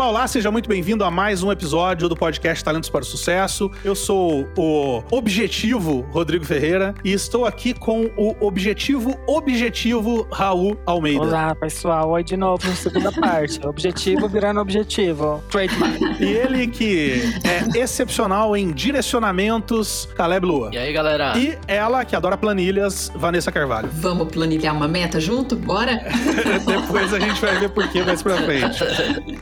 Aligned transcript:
Olá, 0.00 0.08
olá, 0.08 0.26
seja 0.26 0.50
muito 0.50 0.66
bem-vindo 0.66 1.04
a 1.04 1.10
mais 1.10 1.42
um 1.42 1.52
episódio 1.52 2.08
do 2.08 2.16
podcast 2.16 2.64
Talentos 2.64 2.88
para 2.88 3.02
o 3.02 3.04
Sucesso. 3.04 3.70
Eu 3.84 3.94
sou 3.94 4.48
o 4.56 5.02
Objetivo 5.10 6.00
Rodrigo 6.10 6.42
Ferreira 6.42 6.94
e 7.04 7.12
estou 7.12 7.44
aqui 7.44 7.74
com 7.74 8.10
o 8.16 8.34
Objetivo 8.40 9.20
Objetivo 9.26 10.26
Raul 10.32 10.78
Almeida. 10.86 11.20
Olá, 11.20 11.54
pessoal. 11.54 12.08
Oi 12.12 12.24
de 12.24 12.34
novo, 12.34 12.66
segunda 12.76 13.12
parte. 13.12 13.60
Objetivo 13.68 14.26
virando 14.26 14.58
objetivo. 14.60 15.44
Trademark. 15.50 16.00
E 16.18 16.24
ele 16.24 16.66
que 16.66 17.20
é 17.44 17.78
excepcional 17.78 18.56
em 18.56 18.72
direcionamentos, 18.72 20.08
Caleb 20.16 20.46
Lua. 20.46 20.70
E 20.72 20.78
aí, 20.78 20.94
galera? 20.94 21.36
E 21.36 21.58
ela 21.68 22.06
que 22.06 22.16
adora 22.16 22.38
planilhas, 22.38 23.12
Vanessa 23.14 23.52
Carvalho. 23.52 23.90
Vamos 23.92 24.28
planilhar 24.28 24.74
uma 24.74 24.88
meta 24.88 25.20
junto? 25.20 25.56
Bora? 25.56 26.02
Depois 26.64 27.12
a 27.12 27.20
gente 27.20 27.38
vai 27.38 27.58
ver 27.58 27.68
por 27.68 27.86
que 27.88 28.02
mais 28.02 28.22
pra 28.22 28.38
frente. 28.38 28.82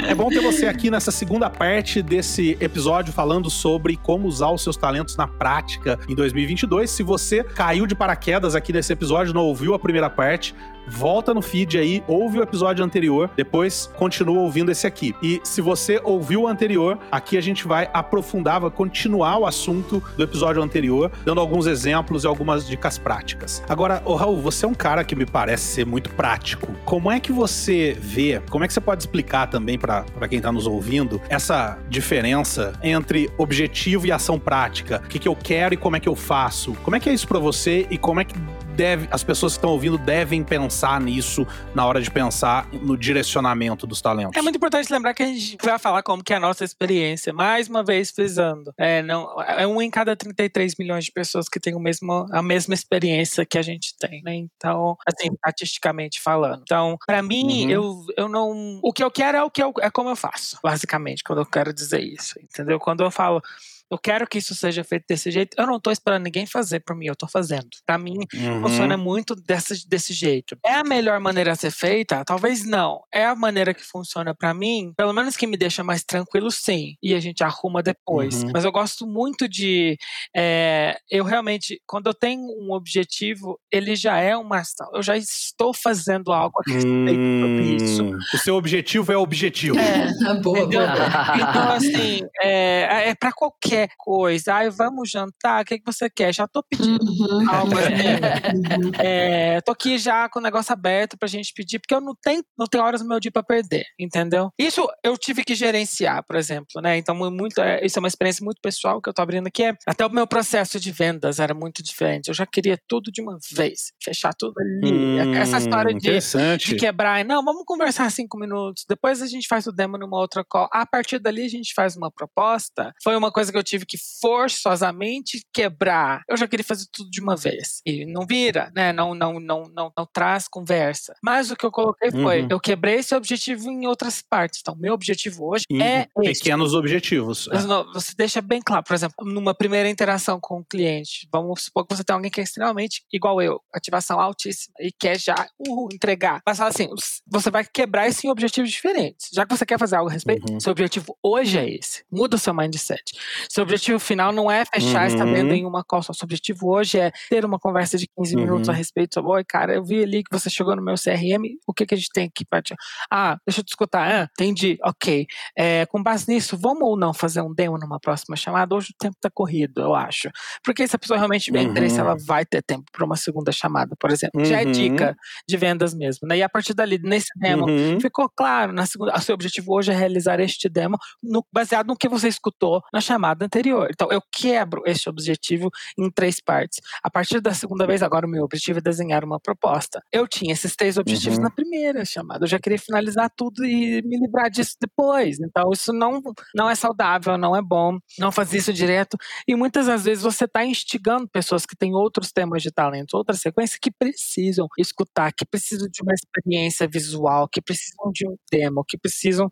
É 0.04 0.16
bom 0.16 0.28
ter 0.28 0.47
você 0.52 0.66
aqui 0.66 0.90
nessa 0.90 1.10
segunda 1.10 1.50
parte 1.50 2.00
desse 2.00 2.56
episódio 2.58 3.12
falando 3.12 3.50
sobre 3.50 3.98
como 3.98 4.26
usar 4.26 4.50
os 4.50 4.62
seus 4.62 4.78
talentos 4.78 5.14
na 5.14 5.28
prática 5.28 5.98
em 6.08 6.14
2022. 6.14 6.88
Se 6.88 7.02
você 7.02 7.44
caiu 7.44 7.86
de 7.86 7.94
paraquedas 7.94 8.54
aqui 8.54 8.72
nesse 8.72 8.90
episódio, 8.90 9.34
não 9.34 9.42
ouviu 9.42 9.74
a 9.74 9.78
primeira 9.78 10.08
parte, 10.08 10.54
volta 10.90 11.34
no 11.34 11.42
feed 11.42 11.78
aí, 11.78 12.02
ouve 12.06 12.38
o 12.38 12.42
episódio 12.42 12.84
anterior, 12.84 13.30
depois 13.36 13.90
continua 13.96 14.40
ouvindo 14.40 14.70
esse 14.70 14.86
aqui. 14.86 15.14
E 15.22 15.40
se 15.44 15.60
você 15.60 16.00
ouviu 16.02 16.42
o 16.42 16.48
anterior, 16.48 16.98
aqui 17.10 17.36
a 17.36 17.40
gente 17.40 17.66
vai 17.66 17.88
aprofundar, 17.92 18.60
vai 18.60 18.70
continuar 18.70 19.38
o 19.38 19.46
assunto 19.46 20.02
do 20.16 20.22
episódio 20.22 20.62
anterior, 20.62 21.10
dando 21.24 21.40
alguns 21.40 21.66
exemplos 21.66 22.24
e 22.24 22.26
algumas 22.26 22.66
dicas 22.66 22.98
práticas. 22.98 23.62
Agora, 23.68 24.02
ô 24.04 24.14
Raul, 24.14 24.40
você 24.40 24.64
é 24.64 24.68
um 24.68 24.74
cara 24.74 25.04
que 25.04 25.14
me 25.14 25.26
parece 25.26 25.64
ser 25.64 25.86
muito 25.86 26.10
prático. 26.10 26.72
Como 26.84 27.10
é 27.10 27.20
que 27.20 27.32
você 27.32 27.96
vê, 27.98 28.40
como 28.50 28.64
é 28.64 28.66
que 28.66 28.72
você 28.72 28.80
pode 28.80 29.02
explicar 29.02 29.46
também 29.48 29.78
para 29.78 30.04
quem 30.28 30.38
está 30.38 30.50
nos 30.50 30.66
ouvindo, 30.66 31.20
essa 31.28 31.78
diferença 31.88 32.72
entre 32.82 33.30
objetivo 33.36 34.06
e 34.06 34.12
ação 34.12 34.38
prática? 34.38 35.02
O 35.04 35.08
que, 35.08 35.18
que 35.18 35.28
eu 35.28 35.36
quero 35.36 35.74
e 35.74 35.76
como 35.76 35.96
é 35.96 36.00
que 36.00 36.08
eu 36.08 36.16
faço? 36.16 36.72
Como 36.82 36.96
é 36.96 37.00
que 37.00 37.08
é 37.08 37.12
isso 37.12 37.26
para 37.26 37.38
você 37.38 37.86
e 37.90 37.98
como 37.98 38.20
é 38.20 38.24
que 38.24 38.34
deve, 38.78 39.08
as 39.10 39.24
pessoas 39.24 39.54
que 39.54 39.58
estão 39.58 39.70
ouvindo 39.70 39.98
devem 39.98 40.44
pensar 40.44 41.00
nisso 41.00 41.44
na 41.74 41.84
hora 41.84 42.00
de 42.00 42.08
pensar 42.08 42.68
no 42.72 42.96
direcionamento 42.96 43.88
dos 43.88 44.00
talentos. 44.00 44.36
É 44.36 44.40
muito 44.40 44.54
importante 44.54 44.90
lembrar 44.92 45.14
que 45.14 45.22
a 45.24 45.26
gente 45.26 45.58
vai 45.60 45.80
falar 45.80 46.00
como 46.04 46.22
que 46.22 46.32
é 46.32 46.36
a 46.36 46.40
nossa 46.40 46.64
experiência, 46.64 47.32
mais 47.32 47.68
uma 47.68 47.82
vez 47.82 48.12
frisando. 48.12 48.72
É, 48.78 49.02
não, 49.02 49.42
é 49.42 49.66
um 49.66 49.82
em 49.82 49.90
cada 49.90 50.14
33 50.14 50.76
milhões 50.78 51.04
de 51.06 51.10
pessoas 51.10 51.48
que 51.48 51.58
tem 51.58 51.74
o 51.74 51.80
mesmo, 51.80 52.28
a 52.30 52.40
mesma 52.40 52.72
experiência 52.72 53.44
que 53.44 53.58
a 53.58 53.62
gente 53.62 53.96
tem, 53.98 54.22
né? 54.22 54.36
Então, 54.36 54.96
assim, 55.04 55.28
estatisticamente 55.32 56.20
falando. 56.20 56.62
Então, 56.62 56.96
para 57.04 57.20
mim, 57.20 57.64
uhum. 57.64 57.70
eu, 57.70 58.06
eu 58.16 58.28
não. 58.28 58.78
O 58.80 58.92
que 58.92 59.02
eu 59.02 59.10
quero 59.10 59.38
é 59.38 59.42
o 59.42 59.50
que 59.50 59.60
eu, 59.60 59.74
é 59.80 59.90
como 59.90 60.08
eu 60.08 60.16
faço, 60.16 60.56
basicamente, 60.62 61.24
quando 61.24 61.40
eu 61.40 61.46
quero 61.46 61.72
dizer 61.72 62.00
isso. 62.00 62.38
Entendeu? 62.40 62.78
Quando 62.78 63.02
eu 63.02 63.10
falo 63.10 63.42
eu 63.90 63.98
quero 63.98 64.26
que 64.26 64.38
isso 64.38 64.54
seja 64.54 64.84
feito 64.84 65.04
desse 65.08 65.30
jeito. 65.30 65.54
Eu 65.58 65.66
não 65.66 65.80
tô 65.80 65.90
esperando 65.90 66.24
ninguém 66.24 66.46
fazer 66.46 66.80
por 66.80 66.94
mim, 66.94 67.06
eu 67.06 67.16
tô 67.16 67.26
fazendo. 67.26 67.68
Para 67.86 67.98
mim, 67.98 68.18
uhum. 68.34 68.62
funciona 68.62 68.96
muito 68.96 69.34
desse, 69.34 69.88
desse 69.88 70.12
jeito. 70.12 70.56
É 70.64 70.74
a 70.74 70.84
melhor 70.84 71.18
maneira 71.20 71.52
a 71.52 71.56
ser 71.56 71.70
feita? 71.70 72.24
Talvez 72.24 72.64
não. 72.64 73.00
É 73.12 73.24
a 73.24 73.34
maneira 73.34 73.72
que 73.72 73.82
funciona 73.82 74.34
para 74.34 74.52
mim, 74.52 74.92
pelo 74.96 75.12
menos 75.12 75.36
que 75.36 75.46
me 75.46 75.56
deixa 75.56 75.82
mais 75.82 76.04
tranquilo, 76.04 76.50
sim. 76.50 76.96
E 77.02 77.14
a 77.14 77.20
gente 77.20 77.42
arruma 77.42 77.82
depois. 77.82 78.42
Uhum. 78.42 78.50
Mas 78.52 78.64
eu 78.64 78.72
gosto 78.72 79.06
muito 79.06 79.48
de. 79.48 79.96
É, 80.36 80.98
eu 81.10 81.24
realmente, 81.24 81.80
quando 81.86 82.08
eu 82.08 82.14
tenho 82.14 82.42
um 82.60 82.72
objetivo, 82.72 83.58
ele 83.72 83.96
já 83.96 84.18
é 84.18 84.36
uma 84.36 84.58
ação. 84.58 84.88
Eu 84.94 85.02
já 85.02 85.16
estou 85.16 85.72
fazendo 85.72 86.32
algo 86.32 86.58
a 86.58 86.70
respeito 86.70 87.20
hum, 87.20 87.76
isso. 87.76 88.04
O 88.34 88.38
seu 88.38 88.56
objetivo 88.56 89.12
é 89.12 89.16
objetivo. 89.16 89.78
É, 89.78 90.08
boa, 90.42 90.66
boa. 90.66 90.94
Então, 91.36 91.72
assim, 91.72 92.20
é, 92.42 93.10
é 93.10 93.14
para 93.14 93.32
qualquer 93.32 93.77
qualquer 93.78 93.88
coisa. 93.96 94.54
Ai, 94.54 94.70
vamos 94.70 95.10
jantar, 95.10 95.62
o 95.62 95.64
que, 95.64 95.78
que 95.78 95.84
você 95.84 96.10
quer? 96.10 96.34
Já 96.34 96.46
tô 96.48 96.62
pedindo 96.62 97.04
uhum. 97.04 97.50
algo 97.50 97.72
assim. 97.78 98.92
é, 98.98 99.60
tô 99.60 99.72
aqui 99.72 99.98
já 99.98 100.28
com 100.28 100.40
o 100.40 100.42
negócio 100.42 100.72
aberto 100.72 101.16
pra 101.16 101.28
gente 101.28 101.52
pedir, 101.54 101.78
porque 101.78 101.94
eu 101.94 102.00
não 102.00 102.14
tenho, 102.20 102.42
não 102.58 102.66
tenho 102.66 102.82
horas 102.82 103.02
no 103.02 103.08
meu 103.08 103.20
dia 103.20 103.30
pra 103.30 103.42
perder, 103.42 103.84
entendeu? 103.98 104.50
Isso 104.58 104.86
eu 105.04 105.16
tive 105.16 105.44
que 105.44 105.54
gerenciar, 105.54 106.24
por 106.26 106.36
exemplo, 106.36 106.80
né? 106.82 106.96
Então, 106.96 107.14
muito, 107.30 107.60
é, 107.60 107.84
isso 107.84 107.98
é 107.98 108.00
uma 108.00 108.08
experiência 108.08 108.44
muito 108.44 108.60
pessoal 108.62 109.00
que 109.00 109.08
eu 109.08 109.14
tô 109.14 109.22
abrindo 109.22 109.46
aqui. 109.46 109.64
É, 109.64 109.76
até 109.86 110.04
o 110.04 110.10
meu 110.10 110.26
processo 110.26 110.80
de 110.80 110.90
vendas 110.90 111.38
era 111.38 111.54
muito 111.54 111.82
diferente. 111.82 112.28
Eu 112.28 112.34
já 112.34 112.46
queria 112.46 112.78
tudo 112.88 113.12
de 113.12 113.20
uma 113.20 113.38
vez, 113.52 113.92
fechar 114.02 114.32
tudo 114.34 114.54
ali. 114.58 114.92
Hum, 114.92 115.34
Essa 115.34 115.58
história 115.58 115.94
de, 115.94 116.18
de 116.58 116.76
quebrar, 116.76 117.24
não, 117.24 117.44
vamos 117.44 117.64
conversar 117.66 118.10
cinco 118.10 118.38
minutos, 118.38 118.84
depois 118.88 119.20
a 119.22 119.26
gente 119.26 119.46
faz 119.46 119.66
o 119.66 119.72
demo 119.72 119.98
numa 119.98 120.18
outra 120.18 120.44
call. 120.44 120.68
A 120.72 120.86
partir 120.86 121.18
dali 121.18 121.44
a 121.44 121.48
gente 121.48 121.72
faz 121.74 121.96
uma 121.96 122.10
proposta. 122.10 122.92
Foi 123.02 123.16
uma 123.16 123.30
coisa 123.30 123.52
que 123.52 123.58
eu 123.58 123.62
tive 123.68 123.86
que 123.86 123.98
forçosamente 124.20 125.42
quebrar. 125.52 126.22
Eu 126.28 126.36
já 126.36 126.46
queria 126.48 126.64
fazer 126.64 126.86
tudo 126.92 127.10
de 127.10 127.20
uma 127.20 127.36
vez. 127.36 127.80
E 127.84 128.04
não 128.06 128.26
vira, 128.26 128.70
né? 128.74 128.92
Não, 128.92 129.14
não, 129.14 129.38
não, 129.38 129.64
não, 129.64 129.92
não 129.96 130.06
traz 130.12 130.48
conversa. 130.48 131.14
Mas 131.22 131.50
o 131.50 131.56
que 131.56 131.64
eu 131.64 131.70
coloquei 131.70 132.10
foi: 132.10 132.42
uhum. 132.42 132.48
eu 132.50 132.60
quebrei 132.60 132.96
esse 132.96 133.14
objetivo 133.14 133.70
em 133.70 133.86
outras 133.86 134.22
partes. 134.22 134.60
Então, 134.60 134.76
meu 134.76 134.94
objetivo 134.94 135.50
hoje 135.50 135.64
é. 135.80 136.06
Pequenos 136.20 136.68
esse. 136.68 136.76
objetivos. 136.76 137.48
Você 137.94 138.12
deixa 138.16 138.40
bem 138.40 138.60
claro, 138.60 138.84
por 138.84 138.94
exemplo, 138.94 139.24
numa 139.24 139.54
primeira 139.54 139.88
interação 139.88 140.38
com 140.40 140.60
o 140.60 140.64
cliente, 140.64 141.28
vamos 141.32 141.64
supor 141.64 141.86
que 141.86 141.96
você 141.96 142.04
tem 142.04 142.14
alguém 142.14 142.30
que 142.30 142.40
é 142.40 142.44
extremamente 142.44 143.04
igual 143.12 143.40
eu, 143.42 143.60
ativação 143.72 144.20
altíssima, 144.20 144.74
e 144.80 144.90
quer 144.92 145.18
já 145.18 145.48
entregar. 145.92 146.40
Mas 146.46 146.58
fala 146.58 146.70
assim: 146.70 146.88
você 147.26 147.50
vai 147.50 147.64
quebrar 147.64 148.08
isso 148.08 148.26
em 148.26 148.30
objetivos 148.30 148.70
diferentes. 148.70 149.28
Já 149.32 149.44
que 149.44 149.56
você 149.56 149.66
quer 149.66 149.78
fazer 149.78 149.96
algo 149.96 150.10
a 150.10 150.12
respeito, 150.12 150.50
uhum. 150.50 150.60
seu 150.60 150.72
objetivo 150.72 151.16
hoje 151.22 151.58
é 151.58 151.68
esse. 151.68 152.04
Muda 152.10 152.36
o 152.36 152.38
seu 152.38 152.54
mindset. 152.54 153.12
Seu 153.58 153.64
objetivo 153.64 153.98
final 153.98 154.30
não 154.30 154.48
é 154.48 154.64
fechar 154.64 155.00
uhum. 155.00 155.06
esta 155.06 155.24
venda 155.24 155.52
em 155.52 155.66
uma 155.66 155.82
call. 155.82 156.00
Seu 156.00 156.14
objetivo 156.22 156.70
hoje 156.70 156.96
é 156.96 157.10
ter 157.28 157.44
uma 157.44 157.58
conversa 157.58 157.98
de 157.98 158.06
15 158.16 158.36
uhum. 158.36 158.42
minutos 158.42 158.68
a 158.68 158.72
respeito 158.72 159.14
sobre, 159.14 159.32
oi, 159.32 159.42
cara, 159.44 159.74
eu 159.74 159.84
vi 159.84 160.00
ali 160.00 160.22
que 160.22 160.30
você 160.30 160.48
chegou 160.48 160.76
no 160.76 160.82
meu 160.82 160.94
CRM, 160.94 161.42
o 161.66 161.74
que, 161.74 161.84
que 161.84 161.92
a 161.92 161.96
gente 161.96 162.10
tem 162.12 162.26
aqui 162.26 162.44
para 162.44 162.62
te... 162.62 162.76
Ah, 163.10 163.36
deixa 163.44 163.58
eu 163.58 163.64
te 163.64 163.70
escutar. 163.70 164.08
Ah, 164.08 164.28
entendi, 164.30 164.78
ok. 164.84 165.26
É, 165.56 165.84
com 165.86 166.00
base 166.00 166.32
nisso, 166.32 166.56
vamos 166.56 166.82
ou 166.84 166.96
não 166.96 167.12
fazer 167.12 167.40
um 167.40 167.52
demo 167.52 167.76
numa 167.76 167.98
próxima 167.98 168.36
chamada? 168.36 168.76
Hoje 168.76 168.90
o 168.94 168.96
tempo 168.96 169.16
tá 169.20 169.28
corrido, 169.28 169.80
eu 169.80 169.92
acho. 169.92 170.30
Porque 170.62 170.86
se 170.86 170.94
a 170.94 170.98
pessoa 171.00 171.16
realmente 171.18 171.46
tiver 171.46 171.64
uhum. 171.64 171.72
interesse, 171.72 171.98
ela 171.98 172.14
vai 172.28 172.46
ter 172.46 172.62
tempo 172.62 172.84
para 172.92 173.04
uma 173.04 173.16
segunda 173.16 173.50
chamada, 173.50 173.96
por 173.98 174.12
exemplo. 174.12 174.44
Já 174.44 174.62
é 174.62 174.66
uhum. 174.66 174.70
dica 174.70 175.16
de 175.48 175.56
vendas 175.56 175.94
mesmo, 175.94 176.28
né? 176.28 176.38
E 176.38 176.44
a 176.44 176.48
partir 176.48 176.74
dali, 176.74 177.00
nesse 177.02 177.36
demo, 177.36 177.68
uhum. 177.68 177.98
ficou 178.00 178.28
claro, 178.28 178.72
na 178.72 178.86
segunda, 178.86 179.16
o 179.16 179.20
seu 179.20 179.34
objetivo 179.34 179.74
hoje 179.74 179.90
é 179.90 179.96
realizar 179.96 180.38
este 180.38 180.68
demo 180.68 180.96
no, 181.20 181.44
baseado 181.52 181.88
no 181.88 181.96
que 181.96 182.08
você 182.08 182.28
escutou 182.28 182.80
na 182.92 183.00
chamada 183.00 183.47
anterior. 183.48 183.88
Então, 183.90 184.08
eu 184.12 184.22
quebro 184.30 184.82
esse 184.86 185.08
objetivo 185.08 185.70
em 185.98 186.10
três 186.10 186.40
partes. 186.40 186.80
A 187.02 187.10
partir 187.10 187.40
da 187.40 187.54
segunda 187.54 187.86
vez, 187.86 188.02
agora 188.02 188.26
o 188.26 188.30
meu 188.30 188.44
objetivo 188.44 188.78
é 188.78 188.82
desenhar 188.82 189.24
uma 189.24 189.40
proposta. 189.40 190.02
Eu 190.12 190.28
tinha 190.28 190.52
esses 190.52 190.76
três 190.76 190.98
objetivos 190.98 191.38
uhum. 191.38 191.44
na 191.44 191.50
primeira 191.50 192.04
chamada. 192.04 192.44
Eu 192.44 192.48
já 192.48 192.58
queria 192.58 192.78
finalizar 192.78 193.30
tudo 193.34 193.64
e 193.64 194.02
me 194.02 194.18
livrar 194.18 194.50
disso 194.50 194.76
depois. 194.80 195.40
Então, 195.40 195.70
isso 195.72 195.92
não, 195.92 196.22
não 196.54 196.68
é 196.68 196.74
saudável, 196.74 197.36
não 197.38 197.56
é 197.56 197.62
bom. 197.62 197.98
Não 198.18 198.30
fazer 198.30 198.58
isso 198.58 198.72
direto. 198.72 199.16
E 199.46 199.54
muitas 199.54 199.86
das 199.86 200.04
vezes 200.04 200.22
você 200.22 200.44
está 200.44 200.64
instigando 200.64 201.28
pessoas 201.28 201.64
que 201.64 201.76
têm 201.76 201.94
outros 201.94 202.30
temas 202.30 202.62
de 202.62 202.70
talento, 202.70 203.14
outras 203.14 203.40
sequências, 203.40 203.78
que 203.80 203.90
precisam 203.90 204.66
escutar, 204.78 205.32
que 205.32 205.46
precisam 205.46 205.88
de 205.90 206.02
uma 206.02 206.12
experiência 206.12 206.86
visual, 206.86 207.48
que 207.48 207.62
precisam 207.62 208.10
de 208.12 208.26
um 208.26 208.36
demo, 208.50 208.84
que 208.84 208.98
precisam, 208.98 209.48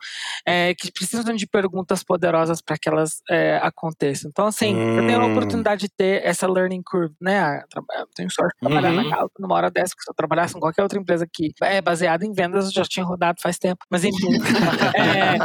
é, 0.47 0.75
que 0.75 0.93
precisam 0.93 1.35
de 1.35 1.47
perguntas 1.47 2.05
poderosas 2.05 2.61
para 2.61 2.77
que 2.77 2.89
elas 2.89 3.23
é, 3.31 3.57
aconteçam. 3.63 3.86
Então, 4.27 4.47
assim, 4.47 4.75
hum. 4.75 4.99
eu 4.99 5.07
tenho 5.07 5.21
a 5.21 5.27
oportunidade 5.27 5.83
de 5.83 5.89
ter 5.89 6.25
essa 6.25 6.47
learning 6.47 6.83
curve, 6.85 7.15
né? 7.21 7.63
Eu 7.75 8.07
tenho 8.15 8.31
sorte 8.31 8.55
de 8.61 8.69
trabalhar 8.69 8.91
uhum. 8.91 9.03
na 9.03 9.11
Calco 9.11 9.35
numa 9.39 9.55
hora 9.55 9.71
dessa, 9.71 9.95
que 9.95 10.03
se 10.03 10.11
eu 10.11 10.15
trabalhasse 10.15 10.57
em 10.57 10.61
qualquer 10.61 10.83
outra 10.83 10.99
empresa 10.99 11.27
que 11.31 11.53
é 11.63 11.81
baseada 11.81 12.25
em 12.25 12.33
vendas, 12.33 12.67
eu 12.67 12.73
já 12.73 12.83
tinha 12.85 13.05
rodado 13.05 13.41
faz 13.41 13.59
tempo. 13.59 13.85
Mas 13.91 14.05
enfim. 14.05 14.27
é, 14.97 15.37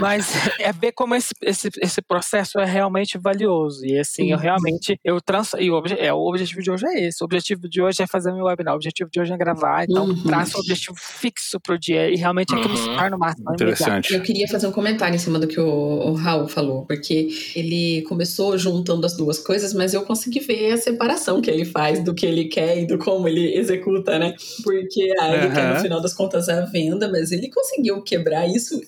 mas 0.00 0.34
é 0.58 0.72
ver 0.72 0.92
como 0.92 1.14
esse, 1.14 1.34
esse, 1.42 1.68
esse 1.80 2.02
processo 2.02 2.58
é 2.58 2.64
realmente 2.64 3.18
valioso. 3.18 3.84
E 3.84 3.98
assim, 3.98 4.24
uhum. 4.26 4.30
eu 4.32 4.38
realmente, 4.38 5.00
eu 5.04 5.20
trans, 5.20 5.52
e 5.58 5.70
o, 5.70 5.82
é, 5.98 6.12
o 6.12 6.20
objetivo 6.28 6.62
de 6.62 6.70
hoje 6.70 6.86
é 6.86 7.06
esse. 7.06 7.22
O 7.22 7.24
objetivo 7.24 7.68
de 7.68 7.82
hoje 7.82 8.02
é 8.02 8.06
fazer 8.06 8.32
meu 8.32 8.44
webinar. 8.44 8.74
O 8.74 8.76
objetivo 8.76 9.10
de 9.10 9.20
hoje 9.20 9.32
é 9.32 9.36
gravar. 9.36 9.84
Então, 9.84 10.06
uhum. 10.06 10.22
traço 10.22 10.56
um 10.56 10.60
objetivo 10.60 10.96
fixo 10.98 11.58
pro 11.60 11.78
dia 11.78 12.10
e 12.10 12.16
realmente 12.16 12.52
é 12.52 12.56
uhum. 12.56 12.62
acreditar 12.62 13.10
no 13.10 13.18
máximo. 13.18 13.52
Interessante. 13.52 14.14
Eu 14.14 14.22
queria 14.22 14.48
fazer 14.48 14.66
um 14.66 14.72
comentário 14.72 15.14
em 15.14 15.18
cima 15.18 15.38
do 15.38 15.46
que 15.46 15.60
o, 15.60 15.66
o 15.66 16.14
Raul 16.14 16.48
falou, 16.48 16.86
porque 16.86 17.28
ele 17.54 18.02
começou 18.02 18.56
juntando 18.56 19.06
as 19.06 19.16
duas 19.16 19.38
coisas, 19.38 19.72
mas 19.74 19.94
eu 19.94 20.02
consegui 20.02 20.40
ver 20.40 20.72
a 20.72 20.76
separação 20.76 21.40
que 21.40 21.50
ele 21.50 21.64
faz 21.64 22.02
do 22.02 22.14
que 22.14 22.26
ele 22.26 22.46
quer 22.46 22.82
e 22.82 22.86
do 22.86 22.98
como 22.98 23.28
ele 23.28 23.56
executa, 23.56 24.18
né? 24.18 24.34
Porque 24.62 25.12
ah, 25.18 25.34
ele 25.34 25.54
quer, 25.54 25.74
no 25.74 25.80
final 25.80 26.00
das 26.00 26.14
contas, 26.14 26.48
a 26.48 26.62
venda, 26.62 27.10
mas 27.10 27.32
ele 27.32 27.48
conseguiu 27.50 28.02
quebrar 28.02 28.46
isso. 28.46 28.80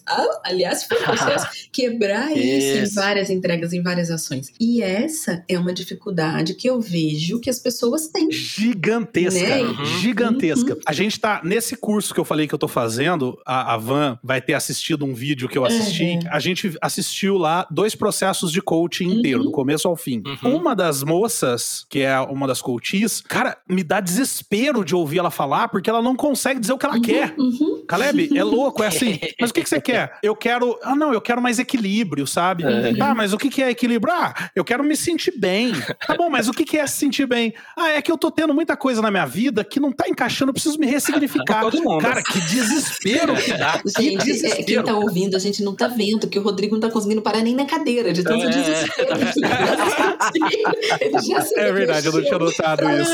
Aliás, 0.44 0.84
foi 0.84 0.98
um 0.98 1.04
processo. 1.04 1.46
quebrar 1.72 2.36
isso 2.36 2.78
em 2.78 2.94
várias 2.94 3.30
entregas, 3.30 3.72
em 3.72 3.82
várias 3.82 4.10
ações. 4.10 4.52
E 4.58 4.82
essa 4.82 5.44
é 5.48 5.58
uma 5.58 5.72
dificuldade 5.72 6.54
que 6.54 6.68
eu 6.68 6.80
vejo 6.80 7.40
que 7.40 7.50
as 7.50 7.58
pessoas 7.58 8.08
têm. 8.08 8.30
Gigantesca. 8.30 9.40
Né? 9.40 9.62
Uhum. 9.62 9.84
Gigantesca. 10.00 10.76
A 10.86 10.92
gente 10.92 11.18
tá. 11.20 11.40
Nesse 11.44 11.76
curso 11.76 12.12
que 12.12 12.20
eu 12.20 12.24
falei 12.24 12.46
que 12.46 12.54
eu 12.54 12.58
tô 12.58 12.68
fazendo, 12.68 13.38
a, 13.46 13.74
a 13.74 13.76
Van 13.76 14.18
vai 14.22 14.40
ter 14.40 14.54
assistido 14.54 15.04
um 15.04 15.14
vídeo 15.14 15.48
que 15.48 15.56
eu 15.56 15.64
assisti. 15.64 16.04
Uhum. 16.04 16.20
A 16.30 16.38
gente 16.38 16.74
assistiu 16.80 17.36
lá 17.36 17.66
dois 17.70 17.94
processos 17.94 18.41
de 18.50 18.60
coaching 18.62 19.06
Uhum. 19.08 19.18
inteiro, 19.18 19.42
do 19.44 19.50
começo 19.50 19.86
ao 19.86 19.94
fim. 19.96 20.22
Uhum. 20.42 20.56
Uma 20.56 20.74
das 20.74 21.02
moças, 21.02 21.84
que 21.88 22.00
é 22.00 22.18
uma 22.20 22.46
das 22.46 22.60
coaches, 22.62 23.20
cara, 23.20 23.56
me 23.68 23.82
dá 23.84 24.00
desespero 24.00 24.84
de 24.84 24.94
ouvir 24.94 25.18
ela 25.18 25.30
falar, 25.30 25.68
porque 25.68 25.88
ela 25.90 26.00
não 26.02 26.16
consegue 26.16 26.58
dizer 26.60 26.72
o 26.72 26.78
que 26.78 26.86
ela 26.86 27.00
quer. 27.00 27.34
Uhum. 27.38 27.84
Caleb, 27.86 28.30
é 28.36 28.42
louco, 28.44 28.82
é 28.82 28.86
assim. 28.88 29.18
Mas 29.40 29.50
o 29.50 29.54
que, 29.54 29.62
que 29.62 29.68
você 29.68 29.80
quer? 29.80 30.18
Eu 30.22 30.34
quero. 30.34 30.78
Ah, 30.82 30.94
não, 30.96 31.12
eu 31.12 31.20
quero 31.20 31.42
mais 31.42 31.58
equilíbrio, 31.58 32.26
sabe? 32.26 32.64
É. 32.64 32.94
Tá, 32.94 33.14
mas 33.14 33.32
o 33.32 33.38
que, 33.38 33.48
que 33.50 33.62
é 33.62 33.70
equilíbrio? 33.70 34.12
Ah, 34.12 34.50
eu 34.56 34.64
quero 34.64 34.82
me 34.82 34.96
sentir 34.96 35.34
bem. 35.38 35.72
Tá 36.06 36.16
bom, 36.16 36.30
mas 36.30 36.48
o 36.48 36.52
que, 36.52 36.64
que 36.64 36.78
é 36.78 36.86
se 36.86 36.96
sentir 36.96 37.26
bem? 37.26 37.52
Ah, 37.76 37.90
é 37.90 38.02
que 38.02 38.10
eu 38.10 38.16
tô 38.16 38.30
tendo 38.30 38.54
muita 38.54 38.76
coisa 38.76 39.02
na 39.02 39.10
minha 39.10 39.26
vida 39.26 39.62
que 39.64 39.78
não 39.80 39.92
tá 39.92 40.08
encaixando, 40.08 40.50
eu 40.50 40.54
preciso 40.54 40.78
me 40.78 40.86
ressignificar. 40.86 41.60
Todo 41.62 41.82
mundo. 41.82 42.00
Cara, 42.00 42.22
que 42.22 42.40
desespero 42.40 43.34
que 43.36 43.52
dá. 43.52 43.78
Que 43.78 44.02
Gente, 44.02 44.16
é, 44.16 44.24
quem 44.24 44.32
desespero. 44.34 44.84
tá 44.84 44.96
ouvindo, 44.96 45.36
a 45.36 45.38
gente 45.38 45.62
não 45.62 45.74
tá 45.74 45.88
vendo 45.88 46.26
que 46.28 46.38
o 46.38 46.42
Rodrigo 46.42 46.74
não 46.74 46.80
tá 46.80 46.90
conseguindo 46.90 47.20
parar 47.22 47.40
nem 47.42 47.54
na 47.54 47.64
cadeira, 47.66 48.12
de 48.12 48.22
tanto 48.32 48.46
É. 48.46 48.50
desespero. 48.50 49.12
É 51.56 51.72
verdade, 51.72 52.06
eu 52.06 52.12
não 52.12 52.22
tinha 52.22 52.38
notado 52.38 52.82
isso. 53.00 53.12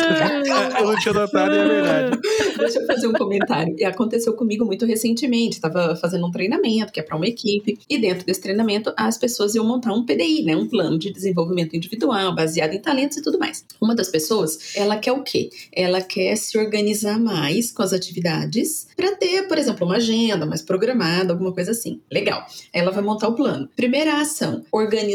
Eu 0.78 0.86
não 0.86 0.98
tinha 0.98 1.14
notado, 1.14 1.54
e 1.54 1.58
é 1.58 1.68
verdade. 1.68 2.18
Deixa 2.58 2.78
eu 2.80 2.86
fazer 2.86 3.06
um 3.06 3.12
comentário. 3.12 3.74
E 3.78 3.84
aconteceu 3.84 4.32
comigo 4.34 4.64
muito 4.64 4.84
recentemente. 4.86 5.56
Estava 5.56 5.96
fazendo 5.96 6.26
um 6.26 6.30
treinamento 6.30 6.92
que 6.92 7.00
é 7.00 7.02
para 7.02 7.16
uma 7.16 7.26
equipe, 7.26 7.78
e 7.88 7.98
dentro 7.98 8.26
desse 8.26 8.40
treinamento 8.40 8.92
as 8.96 9.16
pessoas 9.18 9.54
iam 9.54 9.64
montar 9.64 9.92
um 9.92 10.04
PDI, 10.04 10.42
né? 10.44 10.56
Um 10.56 10.68
plano 10.68 10.98
de 10.98 11.12
desenvolvimento 11.12 11.74
individual, 11.76 12.34
baseado 12.34 12.74
em 12.74 12.80
talentos 12.80 13.16
e 13.18 13.22
tudo 13.22 13.38
mais. 13.38 13.64
Uma 13.80 13.94
das 13.94 14.08
pessoas, 14.08 14.74
ela 14.76 14.96
quer 14.96 15.12
o 15.12 15.22
quê? 15.22 15.50
Ela 15.72 16.00
quer 16.00 16.36
se 16.36 16.58
organizar 16.58 17.18
mais 17.18 17.72
com 17.72 17.82
as 17.82 17.92
atividades 17.92 18.86
para 18.96 19.14
ter, 19.16 19.46
por 19.48 19.58
exemplo, 19.58 19.86
uma 19.86 19.96
agenda 19.96 20.46
mais 20.46 20.62
programada, 20.62 21.32
alguma 21.32 21.52
coisa 21.52 21.72
assim. 21.72 22.00
Legal. 22.10 22.44
Ela 22.72 22.90
vai 22.90 23.02
montar 23.02 23.28
o 23.28 23.34
plano. 23.34 23.68
Primeira 23.76 24.20
ação: 24.20 24.64
organizar 24.72 25.07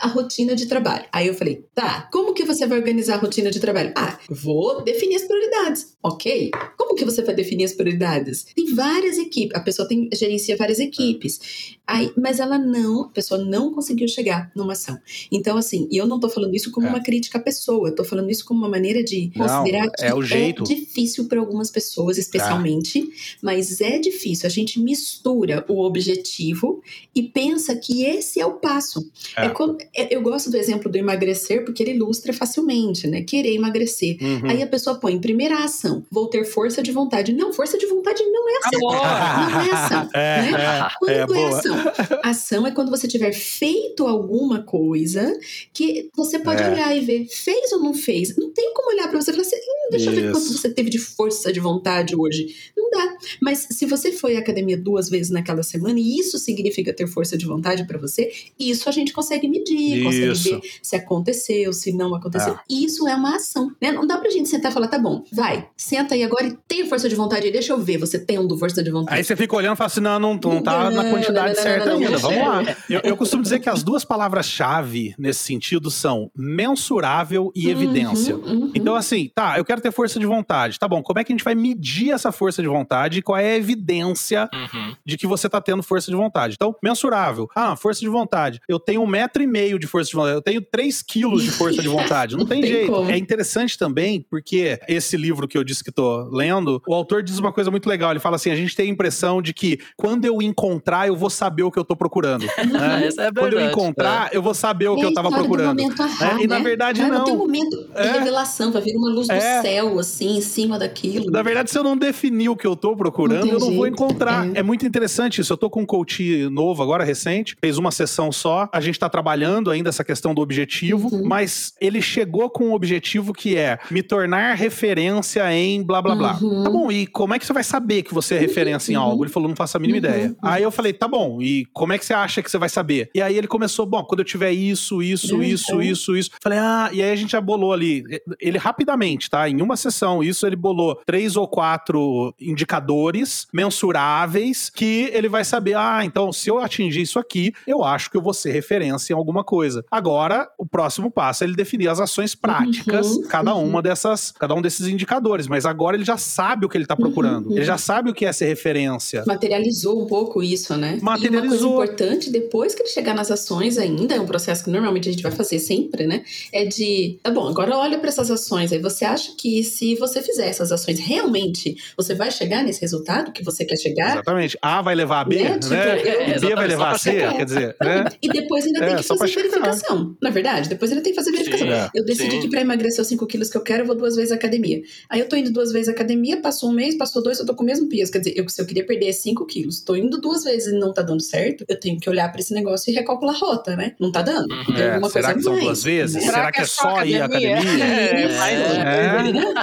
a 0.00 0.06
rotina 0.06 0.54
de 0.54 0.66
trabalho. 0.66 1.04
Aí 1.12 1.26
eu 1.26 1.34
falei, 1.34 1.64
tá, 1.74 2.08
como 2.12 2.34
que 2.34 2.44
você 2.44 2.66
vai 2.66 2.78
organizar 2.78 3.14
a 3.14 3.18
rotina 3.18 3.50
de 3.50 3.60
trabalho? 3.60 3.92
Ah, 3.96 4.18
vou 4.28 4.82
definir 4.82 5.16
as 5.16 5.24
prioridades. 5.24 5.96
Ok. 6.02 6.50
Como 6.76 6.94
que 6.94 7.04
você 7.04 7.22
vai 7.22 7.34
definir 7.34 7.64
as 7.64 7.72
prioridades? 7.72 8.44
Tem 8.54 8.74
várias 8.74 9.18
equipes. 9.18 9.56
A 9.56 9.60
pessoa 9.60 9.86
tem, 9.86 10.08
gerencia 10.12 10.56
várias 10.56 10.78
equipes. 10.78 11.78
Aí, 11.92 12.12
mas 12.16 12.38
ela 12.38 12.56
não, 12.56 13.02
a 13.02 13.08
pessoa 13.08 13.42
não 13.44 13.72
conseguiu 13.74 14.06
chegar 14.06 14.48
numa 14.54 14.74
ação. 14.74 14.96
Então, 15.32 15.56
assim, 15.56 15.88
e 15.90 15.96
eu 15.96 16.06
não 16.06 16.20
tô 16.20 16.28
falando 16.28 16.54
isso 16.54 16.70
como 16.70 16.86
É. 16.86 16.90
uma 16.90 17.00
crítica 17.02 17.38
à 17.38 17.40
pessoa, 17.40 17.88
eu 17.88 17.94
tô 17.96 18.04
falando 18.04 18.30
isso 18.30 18.44
como 18.44 18.60
uma 18.60 18.68
maneira 18.68 19.02
de 19.02 19.32
Não, 19.34 19.44
considerar 19.46 19.90
que 19.90 20.04
é 20.04 20.14
o 20.14 20.22
jeito. 20.22 20.62
difícil 20.62 21.26
para 21.26 21.40
algumas 21.40 21.68
pessoas, 21.68 22.16
especialmente, 22.16 23.08
mas 23.42 23.80
é 23.80 23.98
difícil. 23.98 24.46
A 24.46 24.50
gente 24.50 24.78
mistura 24.78 25.64
o 25.68 25.80
objetivo 25.84 26.80
e 27.14 27.22
pensa 27.24 27.74
que 27.74 28.04
esse 28.04 28.40
é 28.40 28.46
o 28.46 28.52
passo. 28.52 29.10
É. 29.36 29.46
É 29.46 29.48
como- 29.48 29.76
é- 29.96 30.14
eu 30.14 30.22
gosto 30.22 30.48
do 30.50 30.56
exemplo 30.56 30.90
do 30.90 30.96
emagrecer 30.96 31.64
porque 31.64 31.82
ele 31.82 31.92
ilustra 31.92 32.32
facilmente, 32.32 33.06
né? 33.06 33.22
Querer 33.22 33.54
emagrecer. 33.54 34.16
Uhum. 34.20 34.48
Aí 34.50 34.62
a 34.62 34.66
pessoa 34.66 34.96
põe 35.00 35.18
primeira 35.18 35.64
ação, 35.64 36.04
vou 36.10 36.28
ter 36.28 36.44
força 36.44 36.82
de 36.82 36.92
vontade. 36.92 37.32
Não, 37.32 37.52
força 37.52 37.76
de 37.76 37.86
vontade 37.86 38.22
não 38.24 38.48
é 38.48 38.58
ação. 38.58 38.78
Amor. 38.90 38.94
Não 38.94 39.60
é 39.60 39.70
ação. 39.72 40.10
É, 40.20 40.42
né? 40.42 40.50
é, 40.52 41.26
Quando 41.26 41.34
é, 41.36 41.42
é, 41.42 41.46
ação? 41.48 41.79
Ação 42.22 42.66
é 42.66 42.70
quando 42.70 42.90
você 42.90 43.06
tiver 43.06 43.32
feito 43.32 44.06
alguma 44.06 44.62
coisa 44.62 45.38
que 45.72 46.08
você 46.16 46.38
pode 46.38 46.62
É. 46.62 46.70
olhar 46.70 46.96
e 46.96 47.00
ver, 47.00 47.26
fez 47.28 47.72
ou 47.72 47.80
não 47.80 47.94
fez? 47.94 48.36
Não 48.36 48.50
tem 48.50 48.72
como 48.74 48.90
olhar 48.90 49.08
pra 49.08 49.20
você 49.20 49.30
e 49.30 49.34
falar 49.34 49.46
assim, 49.46 49.56
hum, 49.56 49.88
deixa 49.90 50.10
eu 50.10 50.14
ver 50.14 50.30
quanto 50.32 50.44
Isso. 50.44 50.58
você 50.58 50.70
teve 50.70 50.90
de 50.90 50.98
força 50.98 51.52
de 51.52 51.60
vontade 51.60 52.16
hoje. 52.16 52.54
Não 52.76 52.90
dá. 52.90 53.14
Mas 53.42 53.66
se 53.70 53.86
você 53.86 54.10
foi 54.12 54.36
à 54.36 54.40
academia 54.40 54.76
duas 54.76 55.08
vezes 55.08 55.30
naquela 55.30 55.62
semana 55.62 55.98
e 55.98 56.18
isso 56.18 56.38
significa 56.38 56.92
ter 56.92 57.06
força 57.06 57.36
de 57.36 57.46
vontade 57.46 57.84
pra 57.86 57.98
você, 57.98 58.30
isso 58.58 58.88
a 58.88 58.92
gente 58.92 59.12
consegue 59.12 59.48
medir, 59.48 60.02
consegue 60.02 60.32
Isso. 60.32 60.50
ver 60.50 60.60
se 60.82 60.96
aconteceu, 60.96 61.72
se 61.72 61.92
não 61.92 62.14
aconteceu. 62.14 62.54
É. 62.54 62.58
Isso 62.68 63.06
é 63.06 63.14
uma 63.14 63.36
ação, 63.36 63.70
né? 63.80 63.92
Não 63.92 64.06
dá 64.06 64.18
pra 64.18 64.30
gente 64.30 64.48
sentar 64.48 64.70
e 64.70 64.74
falar, 64.74 64.88
tá 64.88 64.98
bom, 64.98 65.24
vai, 65.32 65.68
senta 65.76 66.14
aí 66.14 66.22
agora 66.22 66.46
e 66.46 66.56
tenha 66.66 66.86
força 66.86 67.08
de 67.08 67.14
vontade 67.14 67.50
deixa 67.50 67.72
eu 67.72 67.78
ver, 67.78 67.98
você 67.98 68.18
tendo 68.18 68.56
força 68.58 68.82
de 68.82 68.90
vontade. 68.90 69.16
Aí 69.18 69.24
você 69.24 69.34
fica 69.36 69.56
olhando 69.56 69.74
e 69.74 69.76
fala 69.76 69.86
assim: 69.86 70.00
não, 70.00 70.18
não, 70.18 70.34
não 70.34 70.62
tá 70.62 70.90
Não, 70.90 71.02
na 71.02 71.10
quantidade 71.10 71.48
não, 71.48 71.54
não, 71.54 71.62
certa 71.62 71.69
ainda. 71.74 72.18
Vamos 72.18 72.38
lá. 72.38 72.76
Eu, 72.88 73.00
eu 73.04 73.16
costumo 73.16 73.42
dizer 73.42 73.58
que 73.60 73.68
as 73.68 73.82
duas 73.82 74.04
palavras-chave 74.04 75.14
nesse 75.18 75.40
sentido 75.44 75.90
são 75.90 76.30
mensurável 76.36 77.52
e 77.54 77.68
evidência. 77.68 78.36
Uhum, 78.36 78.42
uhum. 78.62 78.72
Então, 78.74 78.94
assim, 78.94 79.30
tá, 79.34 79.58
eu 79.58 79.64
quero 79.64 79.80
ter 79.80 79.92
força 79.92 80.18
de 80.18 80.26
vontade. 80.26 80.78
Tá 80.78 80.88
bom, 80.88 81.02
como 81.02 81.18
é 81.18 81.24
que 81.24 81.32
a 81.32 81.34
gente 81.34 81.44
vai 81.44 81.54
medir 81.54 82.10
essa 82.12 82.32
força 82.32 82.62
de 82.62 82.68
vontade 82.68 83.18
e 83.18 83.22
qual 83.22 83.38
é 83.38 83.52
a 83.52 83.56
evidência 83.56 84.48
Uhum. 84.52 84.94
de 85.04 85.16
que 85.16 85.26
você 85.26 85.48
tá 85.48 85.60
tendo 85.60 85.82
força 85.82 86.10
de 86.10 86.16
vontade? 86.16 86.54
Então, 86.54 86.74
mensurável. 86.82 87.48
Ah, 87.54 87.76
força 87.76 88.00
de 88.00 88.08
vontade. 88.08 88.60
Eu 88.68 88.78
tenho 88.78 89.02
um 89.02 89.06
metro 89.06 89.42
e 89.42 89.46
meio 89.46 89.78
de 89.78 89.86
força 89.86 90.10
de 90.10 90.16
vontade. 90.16 90.34
Eu 90.36 90.42
tenho 90.42 90.60
três 90.62 91.02
quilos 91.02 91.42
de 91.42 91.50
força 91.50 91.82
de 91.82 91.88
vontade. 91.88 92.36
Não 92.36 92.46
tem 92.46 92.60
Não 92.60 92.66
tem 92.68 92.72
jeito. 92.76 92.92
como. 92.92 93.10
É 93.10 93.16
interessante 93.16 93.76
também, 93.78 94.24
porque 94.30 94.78
esse 94.88 95.16
livro 95.16 95.46
que 95.48 95.56
eu 95.58 95.64
disse 95.64 95.82
que 95.84 95.90
tô 95.92 96.28
lendo, 96.32 96.82
o 96.86 96.94
autor 96.94 97.22
diz 97.22 97.38
uma 97.38 97.52
coisa 97.52 97.70
muito 97.70 97.88
legal. 97.88 98.10
Ele 98.10 98.20
fala 98.20 98.36
assim: 98.36 98.50
a 98.50 98.56
gente 98.56 98.74
tem 98.76 98.86
a 98.88 98.92
impressão 98.92 99.40
de 99.42 99.52
que 99.52 99.78
quando 99.96 100.24
eu 100.24 100.40
encontrar, 100.42 101.08
eu 101.08 101.16
vou 101.16 101.30
saber 101.30 101.49
o 101.62 101.70
que 101.70 101.78
eu 101.78 101.84
tô 101.84 101.94
procurando. 101.96 102.42
né? 102.70 103.06
Essa 103.06 103.22
é 103.24 103.32
Quando 103.32 103.52
eu 103.54 103.58
verdade, 103.58 103.72
encontrar, 103.72 104.30
eu 104.32 104.42
vou 104.42 104.54
saber 104.54 104.88
o 104.88 104.96
que 104.96 105.02
É 105.02 105.06
eu 105.06 105.14
tava 105.14 105.30
procurando. 105.30 105.80
ahá, 105.82 106.38
É, 106.38 106.42
e 106.42 106.46
na 106.46 106.58
né? 106.58 106.64
verdade, 106.64 107.00
Vai, 107.00 107.10
vai 107.10 107.24
ter 107.24 107.30
um 107.30 107.34
não. 107.34 107.38
momento 107.38 107.76
de 107.76 107.90
É. 107.94 108.12
revelação, 108.12 108.72
vai 108.72 108.82
vir 108.82 108.96
uma 108.96 109.10
luz 109.10 109.26
do 109.28 109.32
É. 109.34 109.62
céu, 109.62 109.98
assim, 109.98 110.36
em 110.38 110.40
cima 110.40 110.78
daquilo. 110.78 111.30
Na 111.30 111.42
verdade, 111.42 111.70
se 111.70 111.78
eu 111.78 111.82
não 111.82 111.96
definir 111.96 112.48
o 112.48 112.56
que 112.56 112.66
eu 112.66 112.76
tô 112.76 112.96
procurando, 112.96 113.40
Não 113.40 113.42
tem 113.42 113.52
eu 113.52 113.58
não 113.58 113.66
vou 113.72 113.84
jeito, 113.84 113.94
encontrar. 113.94 114.46
é. 114.54 114.60
É. 114.60 114.62
muito 114.62 114.86
interessante 114.86 115.40
isso. 115.40 115.52
Eu 115.52 115.56
tô 115.56 115.68
com 115.70 115.80
um 115.82 115.86
coach 115.86 116.48
novo 116.50 116.82
agora, 116.82 117.02
recente, 117.04 117.56
fez 117.60 117.78
uma 117.78 117.90
sessão 117.90 118.30
só. 118.30 118.68
A 118.72 118.80
gente 118.80 118.98
tá 118.98 119.08
trabalhando 119.08 119.70
ainda 119.70 119.88
essa 119.88 120.04
questão 120.04 120.34
do 120.34 120.40
objetivo, 120.42 121.08
Uhum. 121.12 121.22
mas 121.26 121.74
ele 121.80 122.00
chegou 122.02 122.48
com 122.50 122.66
um 122.68 122.72
objetivo 122.74 123.32
que 123.32 123.56
é 123.56 123.78
me 123.90 124.02
tornar 124.02 124.54
referência 124.54 125.52
em 125.52 125.82
blá 125.82 126.00
blá 126.02 126.14
blá. 126.14 126.38
Uhum. 126.40 126.64
Tá 126.64 126.70
bom, 126.70 126.92
e 126.92 127.06
como 127.06 127.34
é 127.34 127.38
que 127.38 127.46
você 127.46 127.52
vai 127.52 127.64
saber 127.64 128.02
que 128.02 128.12
você 128.14 128.34
é 128.34 128.38
referência 128.38 128.92
em 128.92 128.96
Uhum. 128.96 129.02
algo? 129.02 129.24
Ele 129.24 129.32
falou, 129.32 129.48
não 129.48 129.56
faço 129.56 129.76
a 129.76 129.80
mínima 129.80 129.98
Uhum. 129.98 130.04
ideia. 130.14 130.36
Aí 130.42 130.62
eu 130.62 130.70
falei, 130.70 130.92
tá 130.92 131.06
bom, 131.08 131.39
e 131.42 131.66
como 131.72 131.92
é 131.92 131.98
que 131.98 132.04
você 132.04 132.14
acha 132.14 132.42
que 132.42 132.50
você 132.50 132.58
vai 132.58 132.68
saber? 132.68 133.10
E 133.14 133.20
aí 133.22 133.36
ele 133.36 133.46
começou, 133.46 133.86
bom, 133.86 134.02
quando 134.04 134.20
eu 134.20 134.24
tiver 134.24 134.52
isso, 134.52 135.02
isso, 135.02 135.36
Uhum. 135.36 135.42
isso, 135.42 135.82
isso, 135.82 136.16
isso. 136.16 136.30
Falei, 136.42 136.58
ah, 136.58 136.90
e 136.92 137.02
aí 137.02 137.10
a 137.10 137.16
gente 137.16 137.32
já 137.32 137.40
bolou 137.40 137.72
ali. 137.72 138.04
Ele 138.40 138.58
rapidamente, 138.58 139.28
tá? 139.30 139.48
Em 139.48 139.60
uma 139.62 139.76
sessão, 139.76 140.22
isso 140.22 140.46
ele 140.46 140.56
bolou 140.56 140.96
três 141.06 141.36
ou 141.36 141.46
quatro 141.48 142.34
indicadores 142.40 143.46
mensuráveis 143.52 144.70
que 144.70 145.10
ele 145.12 145.28
vai 145.28 145.44
saber, 145.44 145.74
ah, 145.76 146.00
então 146.04 146.32
se 146.32 146.48
eu 146.50 146.58
atingir 146.58 147.02
isso 147.02 147.18
aqui, 147.18 147.52
eu 147.66 147.82
acho 147.84 148.10
que 148.10 148.16
eu 148.16 148.22
vou 148.22 148.32
ser 148.34 148.52
referência 148.52 149.12
em 149.12 149.16
alguma 149.16 149.42
coisa. 149.42 149.84
Agora, 149.90 150.48
o 150.58 150.66
próximo 150.66 151.10
passo 151.10 151.44
é 151.44 151.46
ele 151.46 151.56
definir 151.56 151.88
as 151.88 152.00
ações 152.00 152.34
práticas, 152.34 153.06
Uhum, 153.10 153.22
cada 153.28 153.54
uhum. 153.54 153.64
uma 153.68 153.82
dessas, 153.82 154.32
cada 154.32 154.54
um 154.54 154.62
desses 154.62 154.86
indicadores, 154.86 155.46
mas 155.46 155.64
agora 155.66 155.96
ele 155.96 156.04
já 156.04 156.16
sabe 156.16 156.66
o 156.66 156.68
que 156.68 156.76
ele 156.76 156.86
tá 156.86 156.96
procurando. 156.96 157.48
uhum. 157.50 157.56
Ele 157.56 157.64
já 157.64 157.78
sabe 157.78 158.10
o 158.10 158.14
que 158.14 158.24
é 158.24 158.32
ser 158.32 158.46
referência. 158.46 159.24
Materializou 159.26 160.02
um 160.02 160.06
pouco 160.06 160.42
isso, 160.42 160.76
né? 160.76 160.98
Uma 161.30 161.48
coisa 161.48 161.66
importante, 161.66 162.30
depois 162.30 162.74
que 162.74 162.82
ele 162.82 162.88
chegar 162.90 163.14
nas 163.14 163.30
ações 163.30 163.78
ainda, 163.78 164.14
é 164.14 164.20
um 164.20 164.26
processo 164.26 164.64
que 164.64 164.70
normalmente 164.70 165.08
a 165.08 165.12
gente 165.12 165.22
vai 165.22 165.32
fazer 165.32 165.58
sempre, 165.58 166.06
né? 166.06 166.22
É 166.52 166.64
de, 166.64 167.18
tá 167.22 167.30
bom, 167.30 167.46
agora 167.48 167.76
olha 167.76 167.98
para 167.98 168.08
essas 168.08 168.30
ações 168.30 168.72
aí. 168.72 168.78
Você 168.80 169.04
acha 169.04 169.32
que 169.36 169.62
se 169.64 169.94
você 169.96 170.20
fizer 170.22 170.46
essas 170.48 170.72
ações, 170.72 170.98
realmente 170.98 171.76
você 171.96 172.14
vai 172.14 172.30
chegar 172.30 172.62
nesse 172.64 172.80
resultado 172.80 173.32
que 173.32 173.42
você 173.44 173.64
quer 173.64 173.76
chegar? 173.76 174.12
Exatamente. 174.12 174.58
A 174.62 174.82
vai 174.82 174.94
levar 174.94 175.20
a 175.20 175.24
B, 175.24 175.36
Né? 175.36 175.50
né? 175.50 175.58
Tipo, 175.58 175.74
eu- 175.74 175.80
B 175.80 176.02
vai 176.04 176.34
exatamente, 176.34 176.68
levar 176.68 176.90
a 176.94 176.98
C, 176.98 177.10
chegar. 177.12 177.36
quer 177.36 177.44
dizer, 177.44 177.76
né? 177.82 178.04
E 178.22 178.28
depois 178.28 178.64
ainda 178.66 178.78
É, 178.84 178.86
tem 178.88 178.96
que 178.96 179.02
fazer 179.02 179.34
verificação. 179.34 180.16
Na 180.20 180.30
verdade, 180.30 180.68
depois 180.68 180.90
ainda 180.90 181.02
tem 181.02 181.12
que 181.12 181.16
fazer 181.16 181.30
verificação. 181.32 181.66
Sim, 181.66 181.72
é. 181.72 181.90
Eu 181.94 182.04
decidi 182.04 182.30
Sim. 182.32 182.40
que 182.40 182.48
para 182.48 182.60
emagrecer 182.60 183.00
os 183.02 183.08
5 183.08 183.26
quilos 183.26 183.48
que 183.50 183.56
eu 183.56 183.62
quero, 183.62 183.82
eu 183.82 183.86
vou 183.86 183.94
duas 183.96 184.16
vezes 184.16 184.32
à 184.32 184.34
academia. 184.34 184.82
Aí 185.08 185.20
eu 185.20 185.28
tô 185.28 185.36
indo 185.36 185.50
duas 185.52 185.72
vezes 185.72 185.88
à 185.88 185.92
academia, 185.92 186.38
passou 186.40 186.70
um 186.70 186.72
mês, 186.72 186.96
passou 186.96 187.22
dois, 187.22 187.38
eu 187.38 187.46
tô 187.46 187.54
com 187.54 187.62
o 187.62 187.66
mesmo 187.66 187.88
peso. 187.88 188.10
Quer 188.12 188.18
dizer, 188.18 188.34
eu, 188.36 188.48
se 188.48 188.60
eu 188.60 188.66
queria 188.66 188.84
perder 188.84 189.12
5 189.12 189.46
quilos, 189.46 189.80
tô 189.80 189.94
indo 189.96 190.20
duas 190.20 190.44
vezes 190.44 190.72
e 190.72 190.78
não 190.78 190.92
tá 190.92 191.02
dando 191.02 191.19
certo, 191.20 191.64
eu 191.68 191.78
tenho 191.78 191.98
que 192.00 192.08
olhar 192.08 192.30
para 192.30 192.40
esse 192.40 192.52
negócio 192.54 192.90
e 192.90 192.94
recalcular 192.94 193.34
a 193.34 193.38
rota, 193.38 193.76
né? 193.76 193.94
Não 194.00 194.10
tá 194.12 194.22
dando. 194.22 194.52
Uhum. 194.52 194.64
Tem 194.74 194.82
É, 194.82 194.90
alguma 194.92 195.10
será 195.10 195.24
coisa 195.34 195.38
que 195.38 195.42
são 195.44 195.52
mais, 195.52 195.64
duas 195.64 195.82
vezes? 195.84 196.14
né? 196.16 196.20
Será, 196.32 196.52
que 196.52 196.60
é 196.60 196.64
só 196.64 197.04
ir 197.04 197.20
à 197.20 197.24
academia? 197.26 197.84
É, 197.84 198.22
É. 198.22 199.32
né? 199.32 199.54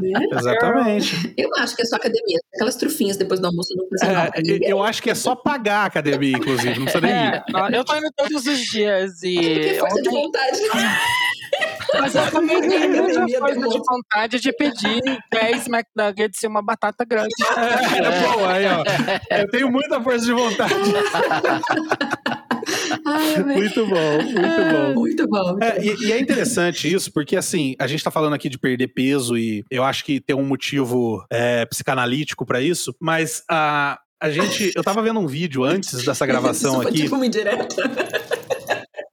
Exatamente. 0.32 1.34
Eu 1.36 1.50
acho 1.58 1.76
que 1.76 1.82
é 1.82 1.84
só 1.84 1.96
academia. 1.96 2.38
Aquelas 2.54 2.76
trufinhas 2.76 3.16
depois 3.16 3.40
do 3.40 3.46
almoço 3.46 3.74
não 3.76 3.86
fazem 3.88 4.14
mal 4.16 4.26
É, 4.34 4.70
eu 4.72 4.82
acho 4.82 5.02
que 5.02 5.10
é 5.10 5.14
só 5.14 5.34
pagar 5.34 5.82
a 5.82 5.84
academia, 5.86 6.36
inclusive, 6.36 6.78
não 6.78 6.84
precisa 6.86 7.00
nem 7.00 7.12
ir. 7.14 7.42
É, 7.74 7.78
eu 7.78 7.84
tô 7.84 7.96
indo 7.96 8.10
todos 8.16 8.46
os 8.46 8.58
dias. 8.58 9.22
E 9.22 9.38
é 9.70 9.74
força 9.78 10.02
de 10.02 10.08
vontade. 10.08 10.58
Mas 12.00 12.14
eu 12.14 12.30
também 12.30 12.60
tenho 12.68 13.02
muita 13.02 13.38
força 13.38 13.68
de 13.68 13.78
vontade 13.78 14.40
de 14.40 14.52
pedir 14.52 15.02
10 15.30 15.66
McNuggets 15.68 16.42
e 16.42 16.46
uma 16.46 16.62
batata 16.62 17.04
grande. 17.04 17.34
É, 17.96 18.20
bom, 18.20 18.44
aí, 18.44 18.66
ó. 18.66 18.84
Eu 19.42 19.48
tenho 19.48 19.70
muita 19.70 20.00
força 20.00 20.24
de 20.24 20.32
vontade. 20.32 20.74
Ai. 23.06 23.42
Muito 23.42 23.86
bom, 23.86 24.22
muito 24.22 24.36
bom. 24.36 24.94
Muito 24.94 25.28
bom. 25.28 25.56
É, 25.60 25.82
e, 25.84 26.06
e 26.06 26.12
é 26.12 26.20
interessante 26.20 26.92
isso, 26.92 27.12
porque 27.12 27.36
assim, 27.36 27.74
a 27.78 27.86
gente 27.86 28.02
tá 28.04 28.10
falando 28.10 28.34
aqui 28.34 28.48
de 28.48 28.58
perder 28.58 28.88
peso 28.88 29.36
e 29.36 29.64
eu 29.70 29.84
acho 29.84 30.04
que 30.04 30.20
tem 30.20 30.36
um 30.36 30.44
motivo 30.44 31.24
é, 31.30 31.64
psicanalítico 31.66 32.44
pra 32.44 32.60
isso, 32.60 32.94
mas 33.00 33.42
a, 33.50 33.98
a 34.20 34.30
gente. 34.30 34.72
Eu 34.74 34.82
tava 34.82 35.02
vendo 35.02 35.20
um 35.20 35.26
vídeo 35.26 35.62
antes 35.64 36.04
dessa 36.04 36.26
gravação 36.26 36.72
Isso 36.72 36.82
foi 36.82 36.90
aqui. 36.90 37.02
tipo 37.02 37.14
uma 37.16 37.26
indireta. 37.26 37.76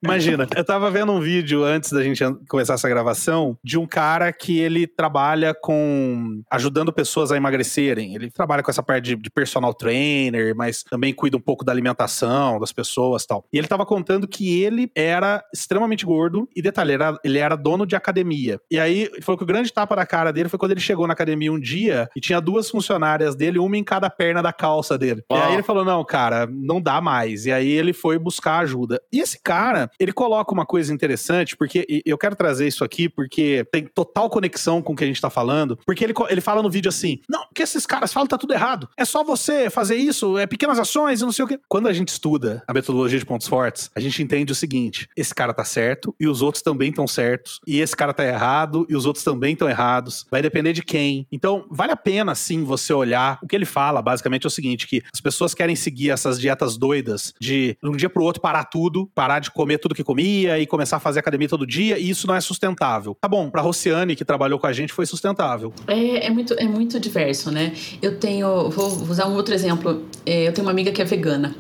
Imagina, 0.04 0.48
eu 0.56 0.64
tava 0.64 0.92
vendo 0.92 1.12
um 1.12 1.20
vídeo 1.20 1.64
antes 1.64 1.92
da 1.92 2.04
gente 2.04 2.22
começar 2.50 2.74
essa 2.74 2.90
gravação 2.90 3.58
de 3.64 3.78
um 3.78 3.88
cara 3.88 4.34
que 4.34 4.60
ele 4.60 4.86
trabalha 4.86 5.54
com 5.54 6.42
ajudando 6.52 6.92
pessoas 6.92 7.32
a 7.32 7.38
emagrecerem. 7.38 8.14
Ele 8.14 8.30
trabalha 8.30 8.62
com 8.62 8.70
essa 8.70 8.84
parte 8.84 9.06
de, 9.06 9.16
de 9.16 9.30
personal 9.30 9.74
trainer, 9.74 10.54
mas 10.56 10.84
também 10.84 11.14
cuida 11.14 11.38
um 11.38 11.42
pouco 11.42 11.64
da 11.64 11.72
alimentação 11.72 12.60
das 12.60 12.74
pessoas 12.74 13.24
e 13.24 13.28
tal. 13.28 13.46
E 13.52 13.58
ele 13.58 13.68
tava 13.68 13.86
contando 13.86 14.28
que 14.28 14.62
ele 14.62 14.92
era 14.94 15.44
extremamente 15.54 16.06
gordo 16.06 16.50
e 16.56 16.62
detalhe, 16.62 16.94
ele 16.94 17.04
era, 17.04 17.20
ele 17.24 17.38
era 17.40 17.56
dono 17.56 17.86
de 17.86 17.96
academia. 17.96 18.60
E 18.70 18.80
aí, 18.80 19.04
ele 19.14 19.22
falou 19.22 19.38
que 19.38 19.44
o 19.44 19.48
grande 19.48 19.72
tapa 19.72 19.96
da 19.96 20.06
cara 20.06 20.32
dele 20.32 20.50
foi 20.50 20.60
quando 20.60 20.72
ele 20.72 20.82
chegou 20.82 21.08
na 21.08 21.14
academia 21.14 21.52
um 21.52 21.60
dia 21.60 22.10
e 22.16 22.20
tinha 22.20 22.42
duas 22.42 22.70
funcionárias 22.70 23.36
dele, 23.36 23.60
uma 23.60 23.78
em 23.78 23.84
cada 23.84 24.10
perna 24.10 24.42
da 24.42 24.52
calça 24.52 24.98
dele. 24.98 25.24
E 25.32 25.36
aí 25.36 25.54
ele 25.54 25.64
falou: 25.64 25.86
não, 25.86 26.04
cara, 26.04 26.48
não 26.52 26.82
dá 26.82 27.00
mais. 27.00 27.46
E 27.46 27.52
aí 27.52 27.72
ele 27.72 27.94
foi 27.94 28.20
buscar 28.20 28.60
ajuda. 28.60 29.02
E 29.12 29.20
esse 29.20 29.42
cara, 29.42 29.90
ele 30.00 30.14
coloca 30.14 30.54
uma 30.54 30.66
coisa 30.66 30.94
interessante, 30.94 31.56
porque 31.56 32.04
eu 32.06 32.18
quero 32.18 32.36
trazer 32.36 32.68
isso 32.68 32.84
aqui, 32.84 33.10
porque 33.10 33.66
tem 33.72 33.86
total 33.86 34.30
conexão 34.30 34.82
com 34.82 34.94
o 34.94 34.96
que 34.96 35.04
a 35.04 35.08
gente 35.08 35.22
tá 35.22 35.30
falando. 35.30 35.78
Porque 35.86 36.04
ele, 36.04 36.14
ele 36.30 36.42
fala 36.42 36.62
no 36.62 36.70
vídeo 36.70 36.90
assim: 36.90 37.20
não, 37.30 37.46
porque 37.46 37.64
esses 37.64 37.86
caras 37.86 38.14
falam 38.14 38.28
que 38.28 38.32
tá 38.32 38.38
tudo 38.38 38.54
errado. 38.54 38.88
É 38.98 39.06
só 39.06 39.24
você 39.24 39.70
fazer 39.70 39.96
isso, 39.96 40.38
é 40.38 40.46
pequenas 40.46 40.80
ações 40.80 41.22
e 41.22 41.26
não 41.26 41.32
sei 41.32 41.46
o 41.46 41.48
quê. 41.48 41.60
Quando 41.68 41.88
a 41.88 41.94
gente 41.94 42.10
estuda 42.10 42.64
a 42.68 42.74
metodologia 42.74 43.20
de 43.20 43.26
pontos 43.26 43.48
fortes, 43.48 43.90
a 43.96 44.00
gente 44.00 44.22
entende 44.22 44.52
o 44.52 44.56
seguinte: 44.56 45.10
esse 45.16 45.34
cara 45.34 45.54
tá 45.54 45.64
certo 45.64 46.16
e 46.20 46.28
os 46.28 46.42
outros 46.42 46.62
também 46.62 46.90
estão 46.90 47.08
certos. 47.08 47.60
E 47.66 47.80
esse 47.80 47.96
cara 47.96 48.14
tá 48.14 48.26
errado 48.26 48.86
e 48.90 48.96
os 48.96 49.06
outros 49.06 49.24
também 49.24 49.54
estão 49.54 49.70
errados. 49.70 50.26
Vai 50.30 50.42
depender 50.42 50.74
de 50.74 50.84
quem. 50.84 51.28
Então, 51.32 51.66
vale 51.70 51.92
a 51.92 51.98
pena 51.98 52.36
sim 52.36 52.64
você 52.64 52.94
olhar. 52.94 53.40
O 53.42 53.48
que 53.48 53.56
ele 53.56 53.66
fala, 53.66 54.02
basicamente, 54.02 54.46
é 54.46 54.48
o 54.48 54.52
seguinte: 54.52 54.88
que 54.88 55.02
as 55.14 55.22
pessoas 55.22 55.54
querem 55.54 55.76
seguir 55.76 56.10
essas 56.12 56.40
dietas 56.40 56.78
doidas 56.78 57.34
de 57.40 57.64
de 57.64 57.78
um 57.90 57.96
dia 57.96 58.10
pro 58.10 58.24
outro 58.24 58.42
parar 58.42 58.66
tudo, 58.66 59.10
parar 59.14 59.40
de 59.40 59.52
comer 59.52 59.78
tudo 59.84 59.94
que 59.94 60.04
comia 60.04 60.58
e 60.58 60.66
começar 60.66 60.96
a 60.96 61.00
fazer 61.00 61.20
academia 61.20 61.50
todo 61.50 61.68
dia, 61.68 62.00
e 62.00 62.10
isso 62.10 62.26
não 62.26 62.34
é 62.34 62.40
sustentável. 62.40 63.18
Tá 63.20 63.28
bom, 63.28 63.50
pra 63.50 63.62
Rociane, 63.62 64.16
que 64.16 64.24
trabalhou 64.24 64.58
com 64.58 64.66
a 64.66 64.72
gente, 64.72 64.94
foi 64.94 65.06
sustentável. 65.06 65.74
É, 65.86 66.28
é 66.28 66.30
muito, 66.30 66.54
é 66.54 66.64
muito 66.64 67.00
diverso, 67.00 67.52
né? 67.52 67.74
Eu 68.02 68.18
tenho. 68.18 68.70
Vou 68.70 68.88
usar 69.10 69.28
um 69.28 69.34
outro 69.36 69.54
exemplo. 69.54 70.06
É, 70.26 70.48
eu 70.48 70.54
tenho 70.54 70.66
uma 70.66 70.72
amiga 70.72 70.92
que 70.92 71.02
é 71.02 71.06
vegana. 71.06 71.54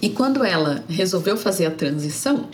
E 0.00 0.08
quando 0.10 0.44
ela 0.44 0.84
resolveu 0.88 1.36
fazer 1.36 1.66
a 1.66 1.70
transição, 1.72 2.48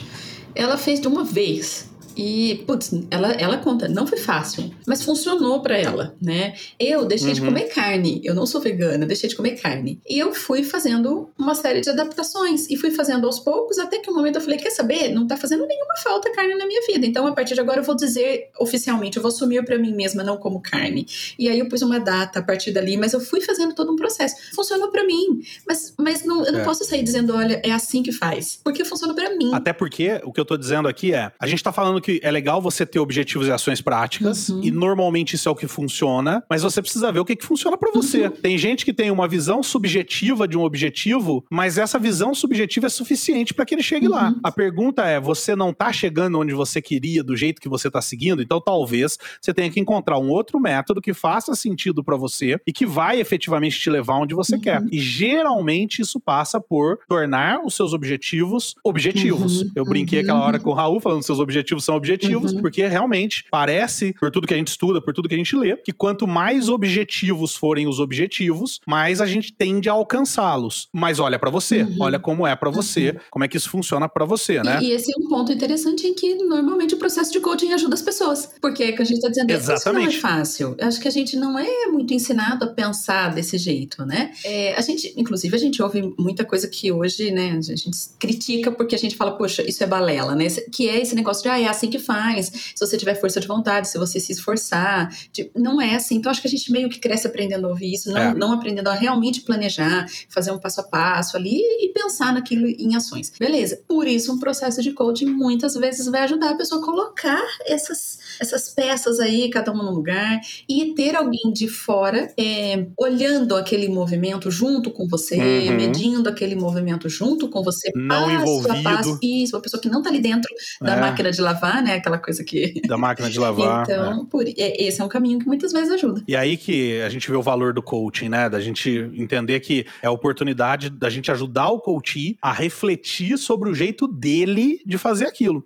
ela 0.55 0.79
fez 0.79 0.99
de 0.99 1.07
uma 1.07 1.23
vez. 1.23 1.93
E, 2.17 2.63
putz, 2.67 2.93
ela, 3.11 3.33
ela 3.33 3.59
conta, 3.59 3.89
não 3.89 4.07
foi 4.07 4.19
fácil, 4.19 4.71
mas 4.87 5.03
funcionou 5.03 5.61
pra 5.63 5.77
ela, 5.77 6.15
né? 6.21 6.55
Eu 6.79 7.05
deixei 7.05 7.33
de 7.33 7.41
Uhum. 7.41 7.47
comer 7.49 7.65
carne, 7.65 8.21
eu 8.25 8.35
não 8.35 8.47
sou 8.47 8.61
vegana, 8.61 9.05
deixei 9.07 9.29
de 9.29 9.37
comer 9.37 9.61
carne. 9.61 10.01
E 10.09 10.19
eu 10.19 10.33
fui 10.35 10.63
fazendo 10.63 11.31
uma 11.39 11.55
série 11.55 11.81
de 11.81 11.91
adaptações, 11.91 12.69
e 12.71 12.77
fui 12.77 12.91
fazendo 12.91 13.27
aos 13.27 13.39
poucos, 13.41 13.79
até 13.79 13.99
que 13.99 14.11
um 14.11 14.15
momento 14.15 14.37
eu 14.37 14.41
falei: 14.41 14.59
quer 14.59 14.71
saber? 14.71 15.09
Não 15.13 15.27
tá 15.27 15.37
fazendo 15.37 15.67
nenhuma 15.67 15.97
falta 16.03 16.31
carne 16.33 16.55
na 16.55 16.67
minha 16.67 16.81
vida. 16.87 17.05
Então, 17.07 17.27
a 17.27 17.33
partir 17.33 17.55
de 17.55 17.61
agora, 17.61 17.81
eu 17.81 17.85
vou 17.85 17.97
dizer 17.97 18.49
oficialmente, 18.59 19.17
eu 19.17 19.23
vou 19.23 19.29
assumir 19.31 19.65
pra 19.65 19.79
mim 19.79 19.93
mesma, 19.95 20.23
não 20.23 20.37
como 20.37 20.61
carne. 20.61 21.07
E 21.39 21.49
aí 21.49 21.59
eu 21.59 21.69
pus 21.69 21.83
uma 21.83 21.99
data 21.99 22.39
a 22.39 22.43
partir 22.43 22.71
dali, 22.73 22.97
mas 22.97 23.13
eu 23.13 23.21
fui 23.21 23.41
fazendo 23.41 23.75
todo 23.75 23.93
um 23.93 23.97
processo. 23.97 24.37
Funcionou 24.55 24.91
pra 24.91 25.05
mim, 25.05 25.41
mas, 25.67 25.95
mas 25.99 26.25
não, 26.25 26.45
eu 26.45 26.53
não 26.53 26.61
É. 26.61 26.65
posso 26.65 26.85
sair 26.85 27.03
dizendo, 27.03 27.35
olha, 27.35 27.61
é 27.65 27.73
assim 27.73 28.03
que 28.03 28.13
faz. 28.13 28.61
Porque 28.63 28.85
funciona 28.85 29.15
pra 29.15 29.35
mim. 29.37 29.51
Até 29.53 29.73
porque 29.73 30.21
o 30.25 30.33
que 30.33 30.41
eu 30.41 30.45
tô 30.45 30.57
dizendo 30.57 30.89
aqui 30.89 31.13
é: 31.15 31.33
a 31.39 31.47
gente 31.47 31.63
tá 31.63 31.73
falando 31.73 32.01
que 32.05 32.21
é 32.23 32.31
legal 32.31 32.61
você 32.61 32.85
ter 32.87 32.99
objetivos 32.99 33.49
e 33.49 33.51
ações 33.53 33.81
práticas, 33.81 34.49
Uhum. 34.51 34.61
e 34.63 34.71
normalmente 34.71 35.35
isso 35.35 35.49
é 35.49 35.53
o 35.53 35.55
que 35.57 35.67
funciona, 35.67 36.43
mas 36.49 36.63
você 36.63 36.81
precisa 36.83 37.11
ver 37.11 37.21
o 37.21 37.25
que, 37.25 37.35
que 37.37 37.45
funciona 37.45 37.77
pra 37.77 37.91
você. 37.93 38.25
Uhum. 38.25 38.31
Tem 38.31 38.59
gente 38.59 38.85
que 38.85 38.93
tem 38.93 39.11
uma 39.11 39.27
visão 39.27 39.63
subjetiva 39.63 40.47
de 40.47 40.57
um 40.59 40.63
objetivo, 40.63 41.45
mas 41.51 41.79
essa 41.79 41.99
visão 41.99 42.35
subjetiva 42.35 42.87
é 42.87 42.91
suficiente 42.91 43.55
pra 43.55 43.65
que 43.65 43.75
ele 43.75 43.83
chegue 43.83 44.07
lá. 44.09 44.29
Uhum. 44.31 44.41
A 44.43 44.53
pergunta 44.53 45.03
é: 45.05 45.19
você 45.21 45.57
não 45.57 45.73
tá 45.73 45.93
chegando 45.93 46.39
onde 46.39 46.53
você 46.53 46.81
queria, 46.83 47.23
do 47.25 47.37
jeito 47.37 47.61
que 47.61 47.69
você 47.69 47.91
tá 47.91 48.01
seguindo? 48.03 48.43
Então 48.43 48.61
talvez 48.61 49.19
você 49.41 49.53
tenha 49.55 49.71
que 49.71 49.81
encontrar 49.81 50.19
um 50.19 50.29
outro 50.29 50.61
método 50.61 51.01
que 51.01 51.15
faça 51.15 51.55
sentido 51.55 52.03
pra 52.05 52.17
você 52.17 52.59
e 52.67 52.73
que 52.73 52.85
vai 52.87 53.21
efetivamente 53.21 53.79
te 53.81 53.89
levar 53.91 54.17
onde 54.19 54.35
você 54.35 54.55
Uhum. 54.57 54.61
quer. 54.61 54.83
E 54.93 54.99
geralmente 55.01 56.01
isso 56.03 56.21
passa 56.21 56.61
por 56.61 56.99
tornar 57.09 57.61
os 57.65 57.75
seus 57.75 57.93
objetivos 57.93 58.75
objetivos. 58.85 59.63
Uhum, 59.63 59.71
Eu 59.75 59.85
brinquei 59.85 60.19
uhum. 60.21 60.25
aquela 60.25 60.45
hora 60.45 60.59
com 60.59 60.71
o 60.71 60.75
Raul 60.75 61.01
falando 61.01 61.21
que 61.21 61.27
seus 61.27 61.39
objetivos 61.41 61.85
são 61.85 61.94
objetivos, 61.95 62.53
Uhum. 62.53 62.61
porque 62.61 62.87
realmente 62.87 63.45
parece, 63.51 64.13
por 64.19 64.31
tudo 64.31 64.47
que 64.47 64.55
a 64.55 64.57
gente 64.57 64.69
estuda, 64.69 65.01
por 65.01 65.13
tudo 65.15 65.29
que 65.29 65.35
a 65.35 65.39
gente 65.39 65.55
lê, 65.57 65.77
que 65.77 65.93
quanto 65.93 66.27
mais 66.27 66.69
objetivos 66.69 67.55
forem 67.55 67.87
os 67.87 67.99
objetivos, 68.01 68.81
mais 68.87 69.21
a 69.21 69.27
gente 69.27 69.53
tende 69.53 69.89
a 69.89 69.93
alcançá-los. 69.93 70.89
Mas 70.93 71.19
olha 71.19 71.39
pra 71.39 71.51
você, 71.51 71.83
Uhum. 71.83 71.97
olha 72.01 72.19
como 72.19 72.47
é 72.47 72.55
pra 72.57 72.71
você, 72.71 73.17
como 73.31 73.45
é 73.45 73.49
que 73.49 73.57
isso 73.57 73.69
funciona 73.71 74.09
pra 74.09 74.25
você, 74.25 74.63
né? 74.63 74.79
E, 74.83 74.87
e 74.89 74.93
esse 74.93 75.11
é 75.13 75.15
um 75.25 75.29
ponto 75.29 75.53
interessante 75.53 76.07
em 76.07 76.15
que 76.15 76.35
normalmente 76.37 76.95
o 76.95 76.99
processo 76.99 77.33
de 77.33 77.41
coaching 77.41 77.73
ajuda 77.73 77.95
as 77.95 78.03
pessoas. 78.03 78.51
Porque 78.61 78.83
é 78.85 78.93
que 78.93 79.03
a 79.03 79.05
gente 79.05 79.17
está 79.17 79.29
dizendo 79.29 79.51
isso 79.51 79.67
não 79.67 79.73
é 79.73 79.77
Exatamente. 79.77 80.21
fácil. 80.21 80.77
Acho 80.81 81.01
que 81.01 81.09
a 81.09 81.11
gente 81.11 81.37
não 81.37 81.59
é 81.59 81.87
muito 81.87 82.13
ensinado 82.15 82.65
a 82.65 82.69
pensar 82.69 83.35
desse 83.35 83.59
jeito, 83.59 84.05
né? 84.05 84.33
É, 84.45 84.75
a 84.75 84.81
gente, 84.81 85.13
inclusive, 85.17 85.55
a 85.55 85.59
gente 85.59 85.83
ouve 85.83 86.15
muita 86.19 86.45
coisa 86.45 86.69
que 86.69 86.91
hoje, 86.93 87.31
né, 87.31 87.51
a 87.59 87.61
gente 87.61 87.91
critica 88.19 88.71
porque 88.71 88.95
a 88.95 88.99
gente 88.99 89.17
fala, 89.17 89.33
poxa, 89.37 89.63
isso 89.69 89.83
é 89.83 89.87
balela, 89.87 90.35
né? 90.35 90.47
Que 90.73 90.89
é 90.89 91.01
esse 91.01 91.15
negócio 91.15 91.43
de, 91.43 91.49
ah, 91.49 91.59
é 91.61 91.67
assim 91.67 91.84
que 91.89 91.99
faz. 91.99 92.47
Se 92.75 92.81
você 92.81 92.97
tiver 92.97 93.15
força 93.15 93.41
de 93.41 93.47
vontade, 93.47 93.89
se 93.89 93.99
você 93.99 94.19
se 94.21 94.33
esforçar. 94.33 95.11
de- 95.33 95.51
não 95.55 95.81
é 95.81 95.95
assim. 95.97 96.17
Então, 96.17 96.31
acho 96.31 96.41
que 96.41 96.47
a 96.47 96.51
gente 96.51 96.71
meio 96.71 96.89
que 96.89 96.99
cresce 96.99 97.27
aprendendo 97.27 97.67
a 97.67 97.71
ouvir 97.71 97.93
isso, 97.95 98.11
não, 98.11 98.21
É. 98.21 98.35
não 98.35 98.53
aprendendo 98.53 98.89
a 98.89 98.95
realmente 98.95 99.41
planejar, 99.43 100.07
fazer 100.29 100.51
um 100.53 100.59
passo 100.59 100.81
a 100.81 100.85
passo 100.85 101.37
ali 101.37 101.59
e 101.81 101.89
pensar 101.93 102.33
naquilo 102.33 102.67
em 102.67 102.95
ações. 102.97 103.33
Beleza. 103.39 103.81
Por 103.89 104.07
isso, 104.07 104.33
um 104.33 104.39
processo 104.39 104.83
de 104.83 104.93
coaching 104.93 105.27
muitas 105.27 105.75
vezes 105.75 106.07
vai 106.07 106.23
ajudar 106.23 106.51
a 106.51 106.55
pessoa 106.55 106.81
a 106.81 106.85
colocar 106.85 107.43
essas, 107.67 108.19
essas 108.41 108.69
peças 108.71 109.19
aí, 109.21 109.51
cada 109.51 109.73
uma 109.73 109.83
no 109.83 109.91
lugar, 109.93 110.41
e 110.69 110.95
ter 110.95 111.17
alguém 111.17 111.53
de 111.53 111.69
fora 111.69 112.33
é, 112.39 112.87
olhando 112.99 113.57
aquele 113.57 113.89
movimento 113.89 114.51
junto 114.51 114.91
com 114.91 115.07
você, 115.09 115.37
Uhum. 115.37 115.77
medindo 115.77 116.29
aquele 116.29 116.55
movimento 116.55 117.09
junto 117.09 117.49
com 117.49 117.63
você, 117.63 117.91
Não 117.95 118.09
passo 118.27 118.31
envolvido. 118.31 118.73
a 118.73 118.83
passo. 118.83 119.19
Isso, 119.23 119.57
uma 119.57 119.63
pessoa 119.63 119.81
que 119.81 119.89
não 119.89 120.03
tá 120.03 120.11
ali 120.11 120.21
dentro 120.21 120.51
da 120.81 120.95
É, 120.97 121.01
máquina 121.01 121.31
de 121.31 121.41
lavar, 121.41 121.74
né? 121.83 121.95
Aquela 121.95 122.19
coisa 122.19 122.43
que. 122.45 122.81
da 122.87 122.97
máquina 122.97 123.31
de 123.31 123.39
lavar. 123.39 123.83
então, 123.83 124.27
por, 124.27 124.47
é, 124.47 124.85
esse 124.85 125.01
é 125.01 125.05
um 125.05 125.09
caminho 125.09 125.39
que 125.39 125.47
muitas 125.47 125.73
vezes 125.73 125.91
ajuda. 125.91 126.23
E 126.27 126.37
aí 126.37 126.57
que 126.57 127.01
a 127.01 127.09
gente 127.09 127.31
vê 127.31 127.37
o 127.37 127.43
valor 127.43 127.73
do 127.73 127.83
coaching, 127.83 128.29
né? 128.29 128.49
Da 128.49 128.61
gente 128.61 129.11
entender 129.15 129.61
que 129.61 129.87
é 130.03 130.07
a 130.07 130.11
oportunidade 130.11 130.91
da 130.91 131.11
gente 131.11 131.31
ajudar 131.31 131.69
o 131.69 131.81
coach 131.81 132.37
a 132.41 132.53
refletir 132.53 133.39
sobre 133.39 133.69
o 133.69 133.75
jeito 133.75 134.07
dele 134.07 134.81
de 134.87 134.99
fazer 134.99 135.27
aquilo. 135.27 135.65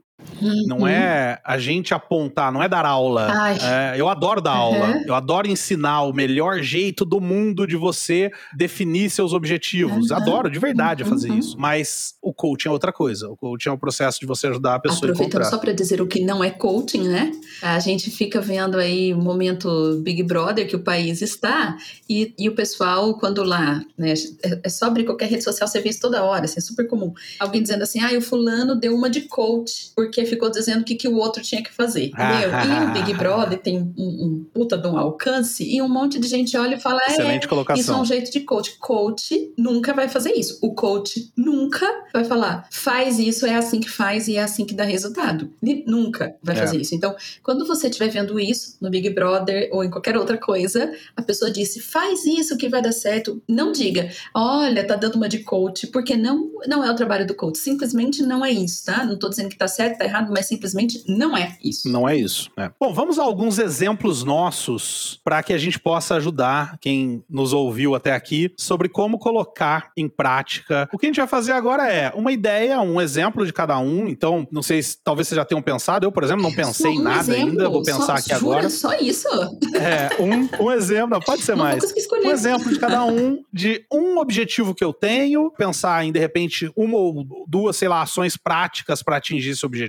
Não 0.67 0.87
é 0.87 1.41
a 1.45 1.59
gente 1.59 1.95
apontar, 1.95 2.53
não 2.53 2.63
é 2.63 2.69
dar 2.69 2.85
aula. 2.85 3.29
É, 3.61 3.95
eu 4.01 4.09
adoro 4.09 4.41
dar 4.41 4.53
Uhum. 4.55 4.59
aula. 4.85 5.03
Eu 5.07 5.15
adoro 5.15 5.49
ensinar 5.49 6.03
o 6.03 6.13
melhor 6.13 6.61
jeito 6.61 7.05
do 7.05 7.21
mundo 7.21 7.67
de 7.67 7.77
você 7.77 8.31
definir 8.57 9.11
seus 9.11 9.33
objetivos. 9.33 10.11
Uhum. 10.11 10.17
Adoro 10.17 10.51
de 10.51 10.59
verdade 10.59 11.05
fazer 11.05 11.31
Uhum. 11.31 11.39
isso. 11.39 11.57
Mas 11.59 12.15
o 12.23 12.33
coaching 12.33 12.69
é 12.69 12.71
outra 12.73 12.93
coisa. 12.93 13.29
O 13.29 13.37
coaching 13.37 13.69
é 13.69 13.73
o 13.73 13.79
processo 13.79 14.19
de 14.21 14.27
você 14.27 14.49
ajudar 14.49 14.75
a 14.77 14.79
pessoa 14.79 14.97
a 14.97 14.99
Aproveitando 15.13 15.29
encontrar. 15.43 15.51
só 15.51 15.59
para 15.59 15.73
dizer 15.73 16.01
o 16.01 16.07
que 16.07 16.21
não 16.25 16.43
é 16.43 16.51
coaching, 16.51 17.09
né? 17.09 17.33
A 17.63 17.79
gente 17.79 18.11
fica 18.11 18.41
vendo 18.41 18.77
aí 18.79 19.15
o 19.15 19.19
momento 19.19 20.01
Big 20.03 20.23
Brother 20.23 20.69
que 20.69 20.77
o 20.77 20.81
país 20.81 21.23
está 21.23 21.77
e, 22.09 22.35
e 22.39 22.49
o 22.49 22.55
pessoal, 22.55 23.15
quando 23.19 23.43
lá, 23.43 23.83
né? 23.97 24.15
É, 24.43 24.61
é 24.65 24.69
só 24.69 24.87
abrir 24.87 25.05
qualquer 25.05 25.29
rede 25.29 25.45
social, 25.45 25.67
você 25.69 25.81
vê 25.81 25.89
isso 25.91 26.01
toda 26.01 26.23
hora, 26.25 26.45
assim, 26.45 26.59
é 26.59 26.63
super 26.63 26.87
comum. 26.87 27.13
Alguém 27.39 27.63
dizendo 27.63 27.83
assim, 27.83 28.01
ah, 28.01 28.17
o 28.17 28.21
fulano 28.21 28.75
deu 28.77 28.95
uma 28.95 29.09
de 29.11 29.23
coach, 29.23 29.91
porque 29.97 30.08
ficou 30.27 30.51
dizendo 30.51 30.83
o 30.83 30.85
que, 30.85 30.95
que 30.95 31.09
o 31.09 31.17
outro 31.17 31.43
tinha 31.43 31.63
que 31.63 31.73
fazer. 31.73 32.07
Entendeu? 32.07 32.51
e 32.51 32.91
o 32.91 32.93
Big 32.93 33.15
Brother 33.15 33.59
tem 33.59 33.79
um, 33.79 33.93
um, 33.97 34.47
puta 34.53 34.77
de 34.77 34.87
um 34.87 34.97
alcance 34.97 35.65
e 35.65 35.81
um 35.83 35.89
monte 35.89 36.19
de 36.19 36.29
gente 36.29 36.57
olha 36.57 36.77
e 36.77 36.81
fala: 36.81 37.01
Excelente 37.09 37.45
é, 37.45 37.49
colocação. 37.49 37.81
isso 37.81 37.93
é 37.93 37.97
um 37.97 38.05
jeito 38.05 38.31
de 38.31 38.41
coach. 38.41 38.79
Coach 38.79 39.53
nunca 39.57 39.93
vai 39.93 40.09
fazer 40.09 40.33
isso. 40.33 40.59
O 40.63 40.75
coach 40.75 41.31
nunca 41.37 41.87
vai 42.13 42.25
falar, 42.25 42.67
faz 42.71 43.19
isso, 43.19 43.47
é 43.47 43.55
assim 43.55 43.81
que 43.81 43.91
faz 43.91 44.29
e 44.29 44.37
é 44.37 44.43
assim 44.43 44.65
que 44.65 44.75
dá 44.75 44.85
resultado. 44.85 45.51
Ele 45.63 45.85
nunca 45.87 46.35
vai 46.43 46.57
É. 46.57 46.59
fazer 46.59 46.81
isso. 46.81 46.95
Então, 46.95 47.15
quando 47.43 47.67
você 47.67 47.89
estiver 47.89 48.09
vendo 48.09 48.39
isso 48.39 48.77
no 48.81 48.91
Big 48.91 49.11
Brother 49.11 49.69
ou 49.73 49.85
em 49.85 49.91
qualquer 49.91 50.17
outra 50.17 50.37
coisa, 50.39 50.93
a 51.17 51.23
pessoa 51.23 51.51
disse, 51.51 51.81
faz 51.81 52.25
isso 52.25 52.57
que 52.57 52.69
vai 52.69 52.83
dar 52.83 52.93
certo. 52.93 53.43
Não 53.49 53.73
diga, 53.73 54.11
olha, 54.35 54.87
tá 54.87 54.97
dando 54.97 55.17
uma 55.17 55.29
de 55.29 55.41
coach, 55.41 55.87
porque 55.89 56.17
não, 56.17 56.51
não 56.67 56.85
é 56.85 56.91
o 56.91 56.95
trabalho 56.97 57.27
do 57.27 57.35
coach. 57.35 57.59
Simplesmente 57.59 58.23
não 58.23 58.45
é 58.45 58.51
isso, 58.51 58.85
tá? 58.85 59.05
Não 59.05 59.17
tô 59.19 59.29
dizendo 59.29 59.49
que 59.49 59.57
tá 59.57 59.69
certo, 59.99 60.01
tá 60.01 60.05
errado, 60.05 60.33
mas 60.33 60.47
simplesmente 60.47 61.03
não 61.09 61.37
é 61.37 61.57
isso. 61.63 61.89
Não 61.91 62.09
é 62.09 62.17
isso. 62.17 62.51
né? 62.57 62.71
Bom, 62.81 62.93
vamos 62.93 63.19
a 63.19 63.23
alguns 63.23 63.59
exemplos 63.59 64.25
nossos 64.25 65.21
para 65.25 65.43
que 65.43 65.53
a 65.53 65.59
gente 65.59 65.79
possa 65.79 66.15
ajudar 66.17 66.79
quem 66.81 67.23
nos 67.29 67.53
ouviu 67.53 67.95
até 67.95 68.13
aqui 68.13 68.53
sobre 68.57 68.89
como 68.89 69.19
colocar 69.19 69.91
em 69.97 70.09
prática. 70.09 70.89
O 70.93 70.99
que 70.99 71.07
a 71.07 71.09
gente 71.09 71.17
vai 71.19 71.27
fazer 71.27 71.53
agora 71.53 71.91
é 71.93 72.11
uma 72.15 72.33
ideia, 72.33 72.81
um 72.81 73.01
exemplo 73.01 73.45
de 73.45 73.53
cada 73.53 73.79
um. 73.79 74.09
Então, 74.09 74.47
não 74.51 74.63
sei 74.63 74.83
se 74.83 74.99
talvez 75.03 75.29
vocês 75.29 75.37
já 75.37 75.45
tenham 75.45 75.63
pensado. 75.63 76.07
Eu, 76.07 76.13
por 76.13 76.23
exemplo, 76.25 76.43
não 76.43 76.53
pensei 76.55 76.87
Só 76.87 76.93
em 76.93 76.99
um 76.99 77.03
nada 77.03 77.19
exemplo, 77.21 77.49
ainda. 77.51 77.69
Vou 77.69 77.85
só- 77.85 77.93
pensar 77.93 78.15
aqui 78.15 78.29
jura, 78.31 78.41
agora. 78.59 78.71
Só 78.71 78.93
isso? 78.95 79.29
É, 79.75 80.23
um, 80.23 80.65
um 80.67 80.73
exemplo, 80.73 81.11
não, 81.11 81.21
pode 81.21 81.43
ser 81.43 81.57
Não 81.57 81.65
mais. 81.65 81.83
Um 82.25 82.31
exemplo 82.31 82.73
de 82.73 82.79
cada 82.79 83.05
um, 83.05 83.43
de 83.53 83.85
um 83.93 84.19
objetivo 84.19 84.75
que 84.75 84.85
eu 84.85 84.93
tenho, 84.93 85.51
pensar 85.53 86.05
em, 86.05 86.13
de 86.13 86.19
repente, 86.19 86.71
uma 86.77 86.97
ou 86.97 87.27
duas, 87.47 87.77
sei 87.77 87.89
lá, 87.89 88.03
ações 88.03 88.37
práticas 88.37 89.03
para 89.03 89.17
atingir 89.17 89.51
esse 89.51 89.65
objetivo, 89.65 89.88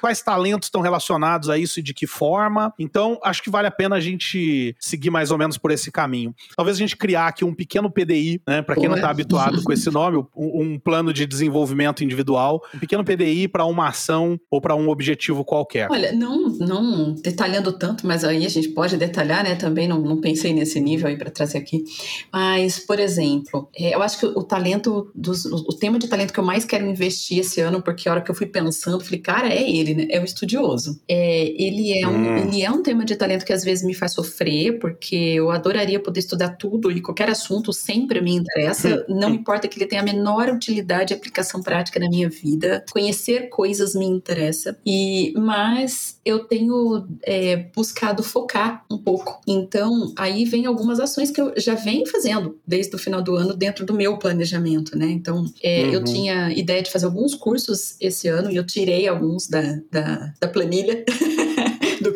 quais 0.00 0.22
talentos 0.22 0.66
estão 0.66 0.80
relacionados 0.80 1.48
a 1.48 1.58
isso 1.58 1.80
e 1.80 1.82
de 1.82 1.94
que 1.94 2.06
forma. 2.06 2.72
Então, 2.78 3.18
acho 3.22 3.42
que 3.42 3.50
vale 3.50 3.68
a 3.68 3.70
pena 3.70 3.96
a 3.96 4.00
gente 4.00 4.74
seguir 4.80 5.10
mais 5.10 5.30
ou 5.30 5.38
menos 5.38 5.58
por 5.58 5.70
esse 5.70 5.90
caminho. 5.92 6.34
Talvez 6.56 6.76
a 6.76 6.80
gente 6.80 6.96
criar 6.96 7.28
aqui 7.28 7.44
um 7.44 7.54
pequeno 7.54 7.90
PDI, 7.90 8.40
né, 8.46 8.62
para 8.62 8.74
quem 8.74 8.88
não 8.88 8.96
está 8.96 9.10
habituado 9.10 9.62
com 9.62 9.72
esse 9.72 9.90
nome, 9.90 10.18
um, 10.34 10.62
um 10.62 10.78
plano 10.78 11.12
de 11.12 11.26
desenvolvimento 11.26 12.02
individual, 12.02 12.62
um 12.74 12.78
pequeno 12.78 13.04
PDI 13.04 13.48
para 13.48 13.64
uma 13.64 13.88
ação 13.88 14.38
ou 14.50 14.60
para 14.60 14.74
um 14.74 14.88
objetivo 14.88 15.44
qualquer. 15.44 15.88
Olha, 15.90 16.12
não, 16.12 16.48
não 16.48 17.14
detalhando 17.14 17.72
tanto, 17.72 18.06
mas 18.06 18.24
aí 18.24 18.44
a 18.44 18.48
gente 18.48 18.70
pode 18.70 18.96
detalhar, 18.96 19.44
né? 19.44 19.54
Também 19.54 19.86
não, 19.86 20.00
não 20.00 20.20
pensei 20.20 20.52
nesse 20.52 20.80
nível 20.80 21.08
aí 21.08 21.16
para 21.16 21.30
trazer 21.30 21.58
aqui. 21.58 21.84
Mas, 22.32 22.78
por 22.78 22.98
exemplo, 22.98 23.68
é, 23.76 23.94
eu 23.94 24.02
acho 24.02 24.18
que 24.18 24.26
o 24.26 24.42
talento, 24.42 25.10
dos, 25.14 25.44
o 25.44 25.76
o 25.76 25.78
tema 25.78 25.98
de 25.98 26.08
talento 26.08 26.32
que 26.32 26.40
eu 26.40 26.44
mais 26.44 26.64
quero 26.64 26.86
investir 26.86 27.40
esse 27.40 27.60
ano, 27.60 27.82
porque 27.82 28.08
a 28.08 28.12
hora 28.12 28.20
que 28.20 28.30
eu 28.30 28.34
fui 28.34 28.46
pensando, 28.46 29.04
falei, 29.04 29.20
cara, 29.26 29.52
é 29.52 29.68
ele, 29.68 29.92
né? 29.94 30.06
É 30.08 30.20
o 30.20 30.24
estudioso. 30.24 31.00
É, 31.08 31.46
ele, 31.60 31.98
é 32.00 32.06
um, 32.06 32.12
Hum. 32.16 32.36
ele 32.36 32.62
é 32.62 32.70
um 32.70 32.80
tema 32.80 33.04
de 33.04 33.16
talento 33.16 33.44
que 33.44 33.52
às 33.52 33.64
vezes 33.64 33.84
me 33.84 33.92
faz 33.92 34.12
sofrer, 34.12 34.78
porque 34.78 35.16
eu 35.16 35.50
adoraria 35.50 35.98
poder 35.98 36.20
estudar 36.20 36.50
tudo 36.50 36.92
e 36.92 37.00
qualquer 37.00 37.28
assunto 37.28 37.72
sempre 37.72 38.20
me 38.20 38.32
interessa. 38.32 39.04
Não 39.08 39.30
importa 39.34 39.66
que 39.66 39.76
ele 39.78 39.86
tenha 39.86 40.00
a 40.02 40.04
menor 40.04 40.48
utilidade 40.48 41.12
e 41.12 41.16
aplicação 41.16 41.60
prática 41.60 41.98
na 41.98 42.08
minha 42.08 42.28
vida. 42.30 42.84
Conhecer 42.92 43.48
coisas 43.48 43.94
me 43.96 44.06
interessa. 44.06 44.78
E, 44.86 45.32
mas 45.36 46.20
eu 46.24 46.44
tenho 46.44 47.06
é, 47.24 47.66
buscado 47.74 48.22
focar 48.22 48.84
um 48.90 48.98
pouco. 48.98 49.40
Então, 49.46 50.12
aí 50.16 50.44
vem 50.44 50.66
algumas 50.66 51.00
ações 51.00 51.30
que 51.32 51.40
eu 51.40 51.52
já 51.56 51.74
venho 51.74 52.06
fazendo 52.06 52.58
desde 52.66 52.94
o 52.94 52.98
final 52.98 53.20
do 53.22 53.34
ano 53.34 53.54
dentro 53.54 53.84
do 53.84 53.92
meu 53.92 54.18
planejamento, 54.18 54.96
né? 54.96 55.06
Então, 55.06 55.44
é, 55.62 55.92
eu 55.94 55.98
Uhum. 55.98 56.04
tinha 56.04 56.52
ideia 56.52 56.82
de 56.82 56.90
fazer 56.90 57.06
alguns 57.06 57.34
cursos 57.34 57.96
esse 58.00 58.28
ano 58.28 58.50
e 58.50 58.56
eu 58.56 58.64
tirei 58.66 59.08
alguns 59.16 59.48
da, 59.48 59.62
da, 59.90 60.32
da 60.40 60.48
planilha. 60.48 61.04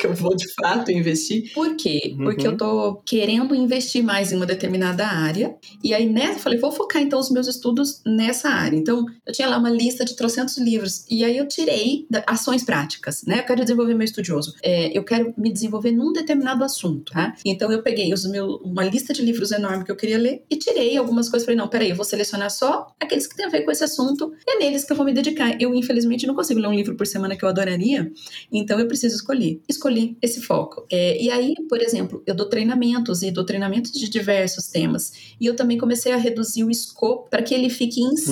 que 0.01 0.07
eu 0.07 0.15
vou 0.15 0.35
de 0.35 0.47
fato 0.55 0.91
investir. 0.91 1.53
Por 1.53 1.77
quê? 1.77 2.15
Porque 2.17 2.47
Uhum. 2.47 2.53
eu 2.53 2.57
tô 2.57 2.95
querendo 3.07 3.55
investir 3.55 4.03
mais 4.03 4.33
em 4.33 4.37
uma 4.37 4.47
determinada 4.47 5.07
área. 5.07 5.55
E 5.85 5.93
aí, 5.93 6.09
nessa, 6.09 6.35
eu 6.35 6.39
falei, 6.39 6.59
vou 6.59 6.73
focar 6.73 7.03
então 7.03 7.19
os 7.19 7.31
meus 7.31 7.47
estudos 7.47 8.01
nessa 8.07 8.49
área. 8.49 8.77
Então, 8.77 9.05
eu 9.27 9.33
tinha 9.33 9.49
lá 9.49 9.59
uma 9.59 9.71
lista 9.71 10.05
de 10.05 10.17
trocentos 10.17 10.57
livros. 10.59 11.05
E 11.11 11.25
aí 11.25 11.37
eu 11.37 11.47
tirei 11.47 12.07
ações 12.27 12.65
práticas, 12.65 13.23
né? 13.27 13.41
Eu 13.41 13.45
quero 13.45 13.61
desenvolver 13.63 13.95
meu 13.95 14.05
estudioso. 14.05 14.55
É, 14.63 14.97
eu 14.97 15.05
quero 15.05 15.35
me 15.37 15.53
desenvolver 15.53 15.93
num 15.93 16.13
determinado 16.13 16.65
assunto, 16.65 17.13
tá? 17.13 17.35
Então, 17.45 17.71
eu 17.71 17.83
peguei 17.83 18.13
os 18.15 18.25
meu, 18.25 18.57
uma 18.65 18.85
lista 18.85 19.13
de 19.13 19.23
livros 19.23 19.53
enorme 19.53 19.85
que 19.85 19.93
eu 19.93 19.97
queria 19.97 20.19
ler 20.19 20.43
e 20.51 20.57
tirei 20.57 20.97
algumas 20.97 21.29
coisas. 21.29 21.45
Falei, 21.45 21.59
não, 21.59 21.69
peraí, 21.69 21.91
eu 21.91 21.97
vou 21.97 22.05
selecionar 22.05 22.51
só 22.51 22.87
aqueles 22.99 23.27
que 23.27 23.37
têm 23.37 23.47
a 23.47 23.49
ver 23.51 23.63
com 23.63 23.71
esse 23.71 23.85
assunto. 23.85 24.33
E 24.47 24.57
é 24.57 24.59
neles 24.59 24.85
que 24.85 24.93
eu 24.93 24.97
vou 24.97 25.05
me 25.05 25.13
dedicar. 25.13 25.61
Eu, 25.61 25.75
infelizmente, 25.75 26.27
não 26.27 26.35
consigo 26.35 26.59
ler 26.61 26.69
um 26.69 26.75
livro 26.75 26.95
por 26.97 27.07
semana 27.07 27.37
que 27.37 27.45
eu 27.45 27.49
adoraria. 27.49 28.11
Então, 28.53 28.79
eu 28.79 28.87
preciso 28.87 29.17
escolher. 29.17 29.61
Escolhi 29.69 29.90
esse 30.23 30.41
foco. 30.41 30.85
É, 30.91 31.21
e 31.23 31.31
aí, 31.31 31.55
por 31.69 31.81
exemplo, 31.81 32.23
eu 32.27 32.35
dou 32.35 32.47
treinamentos 32.49 33.23
e 33.23 33.31
dou 33.31 33.45
treinamentos 33.45 33.91
de 33.93 34.09
diversos 34.09 34.67
temas. 34.69 35.13
E 35.41 35.47
eu 35.47 35.57
também 35.57 35.77
comecei 35.79 36.13
a 36.13 36.17
reduzir 36.17 36.65
o 36.65 36.71
escopo 36.71 37.29
para 37.29 37.43
que 37.43 37.55
ele 37.55 37.69
fique 37.71 38.01
em 38.01 38.17
cima 38.17 38.31